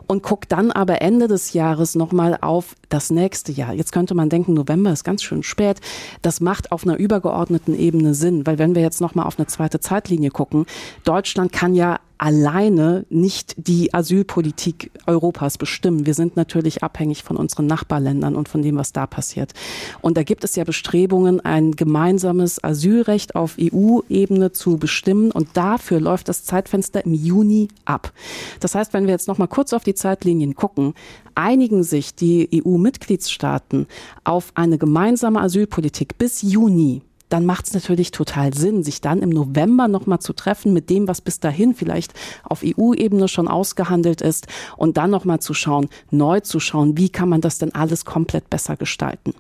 und 0.07 0.23
guckt 0.23 0.53
dann 0.53 0.71
aber 0.71 1.03
Ende 1.03 1.29
des 1.29 1.53
Jahres 1.53 1.95
nochmal 1.95 2.39
auf 2.41 2.75
das 2.89 3.11
nächste 3.11 3.53
Jahr. 3.53 3.73
Jetzt 3.73 3.93
könnte 3.93 4.15
man 4.15 4.29
denken, 4.29 4.55
November 4.55 4.93
ist 4.93 5.05
ganz 5.05 5.23
schön 5.23 5.43
spät. 5.43 5.81
Das 6.23 6.41
macht 6.41 6.73
auf 6.73 6.85
einer 6.85 6.97
übergeordneten 6.97 7.79
Ebene 7.79 8.15
Sinn, 8.15 8.47
weil 8.47 8.59
wenn 8.59 8.75
wir 8.75 8.83
jetzt 8.83 9.01
nochmal 9.01 9.27
auf 9.27 9.39
eine 9.39 9.47
zweite 9.47 9.81
Zeitlinie 9.81 10.31
gucken, 10.31 10.67
Deutschland 11.05 11.53
kann 11.53 11.75
ja 11.75 11.99
alleine 12.19 13.05
nicht 13.11 13.55
die 13.57 13.93
Asylpolitik 13.93 14.91
Europas 15.07 15.59
bestimmen. 15.59 16.07
Wir 16.07 16.15
sind 16.15 16.37
natürlich 16.37 16.83
abhängig 16.83 17.23
von 17.23 17.37
unseren 17.37 17.67
Nachbarländern 17.67 18.37
und 18.37 18.49
von 18.49 18.63
dem, 18.63 18.77
was 18.77 18.93
da 18.93 19.07
passiert. 19.07 19.53
Und 20.01 20.17
da 20.17 20.23
gibt 20.23 20.45
es 20.45 20.57
ja 20.57 20.65
Bestrebungen, 20.65 21.45
ein 21.45 21.73
gemeinsames 21.73 22.63
Asylrecht 22.63 23.35
auf 23.35 23.57
EU-Ebene 23.61 24.53
zu 24.53 24.77
bestimmen. 24.79 25.33
Und 25.33 25.49
dafür 25.55 26.01
läuft 26.01 26.29
das 26.29 26.45
Zeitfenster 26.45 27.05
im 27.05 27.15
Juni 27.15 27.69
ab. 27.85 28.13
Das 28.61 28.75
heißt, 28.75 28.95
wenn 28.95 29.07
wir 29.07 29.13
jetzt 29.13 29.29
noch 29.29 29.39
mal 29.39 29.49
kurz 29.49 29.73
auf 29.73 29.83
die 29.83 29.94
Zeitlinien 29.95 30.55
gucken, 30.55 30.95
einigen 31.35 31.83
sich 31.83 32.15
die 32.15 32.63
EU-Mitgliedstaaten 32.65 33.87
auf 34.25 34.53
eine 34.55 34.79
gemeinsame 34.79 35.41
Asylpolitik 35.41 36.19
bis 36.19 36.43
Juni 36.43 37.03
dann 37.35 37.47
macht 37.47 37.67
es 37.67 37.75
natürlich 37.75 38.13
total 38.13 38.55
Sinn, 38.55 38.85
sich 38.85 39.01
dann 39.01 39.21
im 39.21 39.31
November 39.31 39.89
nochmal 39.89 40.21
zu 40.21 40.33
treffen 40.35 40.73
mit 40.73 40.89
dem, 40.89 41.09
was 41.09 41.21
bis 41.21 41.41
dahin 41.41 41.75
vielleicht 41.75 42.15
auf 42.45 42.63
EU-Ebene 42.65 43.27
schon 43.27 43.49
ausgehandelt 43.49 44.21
ist 44.21 44.47
und 44.77 44.97
dann 44.97 45.11
nochmal 45.11 45.41
zu 45.41 45.53
schauen, 45.53 45.89
neu 46.13 46.39
zu 46.41 46.61
schauen, 46.61 46.97
wie 46.97 47.09
kann 47.09 47.29
man 47.29 47.41
das 47.41 47.59
denn 47.59 47.75
alles 47.75 48.05
komplett 48.05 48.51
besser 48.51 48.77
gestalten. 48.77 49.35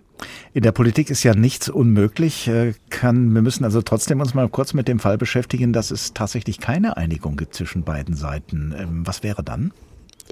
In 0.54 0.62
der 0.62 0.72
Politik 0.72 1.08
ist 1.08 1.22
ja 1.22 1.34
nichts 1.34 1.68
unmöglich. 1.68 2.48
Äh, 2.48 2.74
kann, 2.90 3.32
wir 3.32 3.42
müssen 3.42 3.62
also 3.62 3.80
trotzdem 3.80 4.20
uns 4.20 4.34
mal 4.34 4.48
kurz 4.48 4.74
mit 4.74 4.88
dem 4.88 4.98
Fall 4.98 5.16
beschäftigen, 5.16 5.72
dass 5.72 5.92
es 5.92 6.14
tatsächlich 6.14 6.58
keine 6.58 6.96
Einigung 6.96 7.36
gibt 7.36 7.54
zwischen 7.54 7.84
beiden 7.84 8.16
Seiten. 8.16 8.74
Ähm, 8.76 9.06
was 9.06 9.22
wäre 9.22 9.44
dann? 9.44 9.72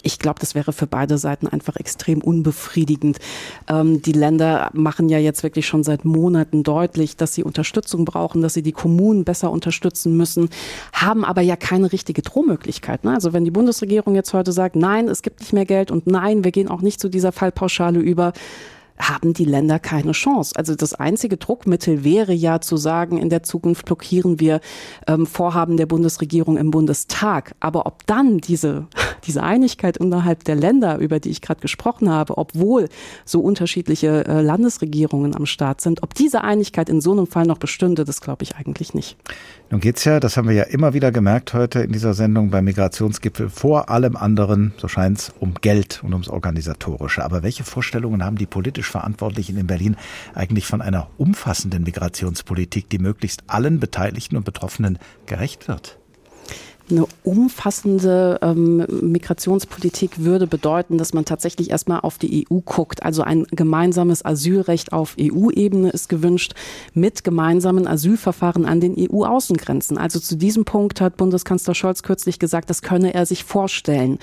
Ich 0.02 0.18
glaube, 0.18 0.40
das 0.40 0.54
wäre 0.54 0.72
für 0.72 0.86
beide 0.86 1.18
Seiten 1.18 1.46
einfach 1.46 1.76
extrem 1.76 2.22
unbefriedigend. 2.22 3.18
Ähm, 3.68 4.02
die 4.02 4.12
Länder 4.12 4.70
machen 4.72 5.08
ja 5.08 5.18
jetzt 5.18 5.42
wirklich 5.42 5.66
schon 5.66 5.82
seit 5.82 6.04
Monaten 6.04 6.62
deutlich, 6.62 7.16
dass 7.16 7.34
sie 7.34 7.44
Unterstützung 7.44 8.04
brauchen, 8.04 8.42
dass 8.42 8.54
sie 8.54 8.62
die 8.62 8.72
Kommunen 8.72 9.24
besser 9.24 9.50
unterstützen 9.50 10.16
müssen, 10.16 10.48
haben 10.92 11.24
aber 11.24 11.42
ja 11.42 11.56
keine 11.56 11.92
richtige 11.92 12.22
Drohmöglichkeit. 12.22 13.04
Ne? 13.04 13.12
Also 13.12 13.32
wenn 13.32 13.44
die 13.44 13.50
Bundesregierung 13.50 14.14
jetzt 14.14 14.32
heute 14.32 14.52
sagt, 14.52 14.76
nein, 14.76 15.08
es 15.08 15.22
gibt 15.22 15.40
nicht 15.40 15.52
mehr 15.52 15.66
Geld 15.66 15.90
und 15.90 16.06
nein, 16.06 16.44
wir 16.44 16.52
gehen 16.52 16.68
auch 16.68 16.80
nicht 16.80 17.00
zu 17.00 17.08
dieser 17.08 17.32
Fallpauschale 17.32 18.00
über, 18.00 18.32
haben 19.08 19.34
die 19.34 19.44
Länder 19.44 19.78
keine 19.78 20.12
Chance. 20.12 20.52
Also 20.56 20.74
das 20.74 20.94
einzige 20.94 21.36
Druckmittel 21.36 22.04
wäre 22.04 22.32
ja 22.32 22.60
zu 22.60 22.76
sagen, 22.76 23.18
in 23.18 23.30
der 23.30 23.42
Zukunft 23.42 23.84
blockieren 23.84 24.40
wir 24.40 24.60
ähm, 25.06 25.26
Vorhaben 25.26 25.76
der 25.76 25.86
Bundesregierung 25.86 26.56
im 26.56 26.70
Bundestag. 26.70 27.54
Aber 27.60 27.86
ob 27.86 28.06
dann 28.06 28.38
diese, 28.38 28.86
diese 29.26 29.42
Einigkeit 29.42 29.96
innerhalb 29.96 30.44
der 30.44 30.54
Länder, 30.54 30.98
über 30.98 31.20
die 31.20 31.30
ich 31.30 31.40
gerade 31.40 31.60
gesprochen 31.60 32.10
habe, 32.10 32.38
obwohl 32.38 32.88
so 33.24 33.40
unterschiedliche 33.40 34.24
äh, 34.26 34.40
Landesregierungen 34.40 35.34
am 35.34 35.46
Start 35.46 35.80
sind, 35.80 36.02
ob 36.02 36.14
diese 36.14 36.42
Einigkeit 36.44 36.88
in 36.88 37.00
so 37.00 37.12
einem 37.12 37.26
Fall 37.26 37.46
noch 37.46 37.58
bestünde, 37.58 38.04
das 38.04 38.20
glaube 38.20 38.42
ich 38.44 38.56
eigentlich 38.56 38.94
nicht. 38.94 39.16
Nun 39.70 39.80
geht's 39.80 40.04
ja, 40.04 40.20
das 40.20 40.36
haben 40.36 40.48
wir 40.48 40.54
ja 40.54 40.64
immer 40.64 40.92
wieder 40.92 41.10
gemerkt 41.10 41.54
heute 41.54 41.80
in 41.80 41.92
dieser 41.92 42.12
Sendung 42.12 42.50
beim 42.50 42.64
Migrationsgipfel, 42.66 43.48
vor 43.48 43.88
allem 43.88 44.16
anderen, 44.16 44.74
so 44.76 44.86
scheint's, 44.86 45.32
um 45.40 45.54
Geld 45.54 46.02
und 46.04 46.12
ums 46.12 46.28
Organisatorische. 46.28 47.24
Aber 47.24 47.42
welche 47.42 47.64
Vorstellungen 47.64 48.22
haben 48.22 48.36
die 48.36 48.46
politisch 48.46 48.91
Verantwortlichen 48.92 49.56
in 49.56 49.66
Berlin 49.66 49.96
eigentlich 50.34 50.66
von 50.66 50.80
einer 50.80 51.10
umfassenden 51.18 51.82
Migrationspolitik, 51.82 52.88
die 52.88 52.98
möglichst 52.98 53.42
allen 53.48 53.80
Beteiligten 53.80 54.36
und 54.36 54.44
Betroffenen 54.44 54.98
gerecht 55.26 55.66
wird? 55.66 55.98
Eine 56.90 57.06
umfassende 57.24 58.38
ähm, 58.42 58.86
Migrationspolitik 58.88 60.24
würde 60.24 60.46
bedeuten, 60.46 60.98
dass 60.98 61.12
man 61.14 61.24
tatsächlich 61.24 61.70
erstmal 61.70 62.00
auf 62.00 62.18
die 62.18 62.46
EU 62.50 62.58
guckt. 62.64 63.02
Also 63.02 63.22
ein 63.22 63.46
gemeinsames 63.50 64.24
Asylrecht 64.24 64.92
auf 64.92 65.16
EU-Ebene 65.18 65.90
ist 65.90 66.08
gewünscht 66.08 66.54
mit 66.94 67.24
gemeinsamen 67.24 67.86
Asylverfahren 67.86 68.66
an 68.66 68.80
den 68.80 68.96
EU-Außengrenzen. 68.98 69.98
Also 69.98 70.18
zu 70.18 70.36
diesem 70.36 70.64
Punkt 70.64 71.00
hat 71.00 71.16
Bundeskanzler 71.16 71.74
Scholz 71.74 72.02
kürzlich 72.02 72.38
gesagt, 72.38 72.70
das 72.70 72.82
könne 72.82 73.14
er 73.14 73.26
sich 73.26 73.44
vorstellen. 73.44 74.18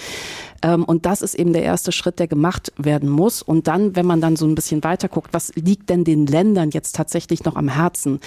Ähm, 0.61 0.83
und 0.83 1.05
das 1.05 1.21
ist 1.21 1.35
eben 1.35 1.53
der 1.53 1.63
erste 1.63 1.91
Schritt, 1.91 2.19
der 2.19 2.27
gemacht 2.27 2.73
werden 2.77 3.09
muss. 3.09 3.41
Und 3.41 3.67
dann, 3.67 3.95
wenn 3.95 4.05
man 4.05 4.21
dann 4.21 4.35
so 4.35 4.45
ein 4.45 4.55
bisschen 4.55 4.83
weiter 4.83 5.07
guckt, 5.07 5.33
was 5.33 5.53
liegt 5.55 5.89
denn 5.89 6.03
den 6.03 6.25
Ländern 6.25 6.71
jetzt 6.71 6.95
tatsächlich 6.95 7.45
noch 7.45 7.55
am 7.55 7.69
Herzen? 7.69 8.19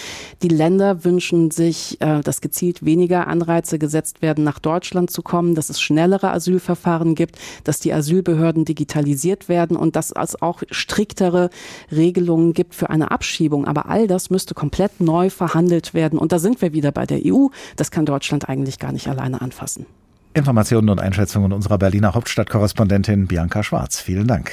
Die 0.43 0.49
Länder 0.49 1.05
wünschen 1.05 1.51
sich, 1.51 2.01
äh, 2.01 2.21
dass 2.21 2.41
gezielt 2.41 2.85
weniger 2.85 3.27
Anreize 3.27 3.79
gesetzt 3.79 4.22
werden, 4.23 4.45
nach 4.45 4.59
Deutschland 4.59 5.11
zu 5.11 5.23
kommen, 5.23 5.55
dass 5.55 5.69
es 5.69 5.81
schnellere 5.81 6.33
Asylverfahren 6.33 7.15
gibt, 7.15 7.39
dass 7.65 7.81
die 7.81 7.93
Asylbehörden 7.93 8.65
digitalisiert 8.65 9.49
werden 9.49 9.77
und 9.77 9.97
dass 9.97 10.13
es 10.13 10.41
auch 10.41 10.63
striktere 10.71 11.51
Regelungen 11.91 12.53
gibt 12.53 12.75
für 12.75 12.91
eine 12.91 13.11
Abschiebung. 13.11 13.67
Aber 13.67 13.87
all 13.89 14.07
das 14.07 14.31
müsste 14.31 14.55
komplett 14.55 15.01
neu 15.01 15.31
verhandelt 15.31 15.95
werden. 15.95 16.19
Und 16.19 16.33
da 16.33 16.39
sind 16.39 16.63
wir 16.63 16.73
wieder 16.73 16.93
bei 16.93 17.07
der 17.07 17.21
EU. 17.25 17.49
Das 17.77 17.91
kann 17.91 18.07
Deutschland 18.07 18.49
eigentlich 18.49 18.79
gar 18.79 18.93
nicht 18.93 19.09
alleine 19.09 19.41
anfassen. 19.41 19.87
Informationen 20.35 20.89
und 20.89 21.01
Einschätzungen 21.01 21.53
unserer 21.53 21.79
Berliner 21.79 22.15
Hauptstadtkorrespondentin 22.15 23.27
Bianca 23.27 23.63
Schwarz. 23.63 24.01
Vielen 24.01 24.27
Dank. 24.27 24.51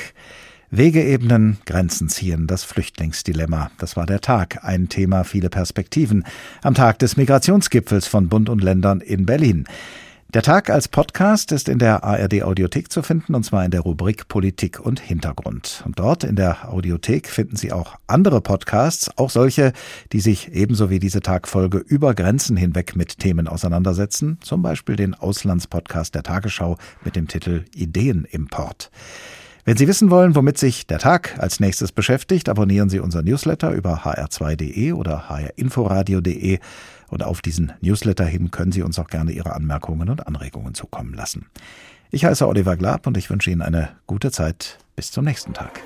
Wege 0.72 1.04
ebnen, 1.04 1.58
Grenzen 1.66 2.10
ziehen, 2.10 2.46
das 2.46 2.64
Flüchtlingsdilemma. 2.64 3.72
Das 3.80 3.98
war 3.98 4.06
der 4.06 4.22
Tag, 4.22 4.64
ein 4.64 4.88
Thema, 4.88 5.24
viele 5.24 5.50
Perspektiven. 5.50 6.26
Am 6.62 6.76
Tag 6.76 7.00
des 7.00 7.18
Migrationsgipfels 7.18 8.06
von 8.06 8.30
Bund 8.30 8.50
und 8.50 8.64
Ländern 8.64 9.02
in 9.02 9.26
Berlin. 9.26 9.66
Der 10.32 10.44
Tag 10.44 10.70
als 10.70 10.88
Podcast 10.88 11.52
ist 11.52 11.70
in 11.70 11.80
der 11.80 12.04
ARD 12.04 12.44
Audiothek 12.44 12.92
zu 12.92 13.02
finden, 13.02 13.34
und 13.34 13.44
zwar 13.44 13.66
in 13.66 13.72
der 13.72 13.82
Rubrik 13.82 14.28
Politik 14.28 14.80
und 14.80 15.00
Hintergrund. 15.00 15.82
Und 15.88 15.98
dort 15.98 16.24
in 16.24 16.36
der 16.36 16.70
Audiothek 16.72 17.28
finden 17.28 17.56
Sie 17.56 17.72
auch 17.72 17.96
andere 18.06 18.40
Podcasts, 18.40 19.10
auch 19.18 19.32
solche, 19.32 19.74
die 20.12 20.20
sich 20.20 20.52
ebenso 20.52 20.92
wie 20.92 21.00
diese 21.00 21.22
Tagfolge 21.22 21.80
über 21.80 22.14
Grenzen 22.14 22.58
hinweg 22.58 22.96
mit 22.96 23.18
Themen 23.18 23.48
auseinandersetzen, 23.48 24.38
zum 24.42 24.62
Beispiel 24.62 24.96
den 24.96 25.16
Auslandspodcast 25.16 26.14
der 26.14 26.22
Tagesschau 26.22 26.78
mit 27.04 27.16
dem 27.16 27.28
Titel 27.28 27.66
Ideenimport. 27.74 28.92
Wenn 29.70 29.78
Sie 29.78 29.88
wissen 29.88 30.10
wollen, 30.10 30.34
womit 30.34 30.58
sich 30.58 30.88
der 30.88 30.98
Tag 30.98 31.38
als 31.38 31.60
nächstes 31.60 31.92
beschäftigt, 31.92 32.50
abonnieren 32.50 32.90
Sie 32.90 33.00
unser 33.00 33.22
Newsletter 33.22 33.70
über 33.70 34.00
hr2.de 34.04 34.94
oder 34.94 35.30
hrinforadio.de 35.30 36.58
und 37.10 37.22
auf 37.22 37.44
diesen 37.44 37.74
Newsletter 37.80 38.26
hin 38.26 38.50
können 38.50 38.72
Sie 38.72 38.82
uns 38.82 38.98
auch 38.98 39.10
gerne 39.10 39.32
Ihre 39.32 39.54
Anmerkungen 39.54 40.10
und 40.10 40.26
Anregungen 40.26 40.74
zukommen 40.74 41.14
lassen. 41.14 41.46
Ich 42.10 42.26
heiße 42.26 42.48
Oliver 42.48 42.78
Glab 42.78 43.06
und 43.06 43.16
ich 43.16 43.30
wünsche 43.30 43.52
Ihnen 43.52 43.62
eine 43.62 43.90
gute 44.08 44.32
Zeit. 44.32 44.80
Bis 44.96 45.12
zum 45.12 45.26
nächsten 45.26 45.54
Tag. 45.54 45.84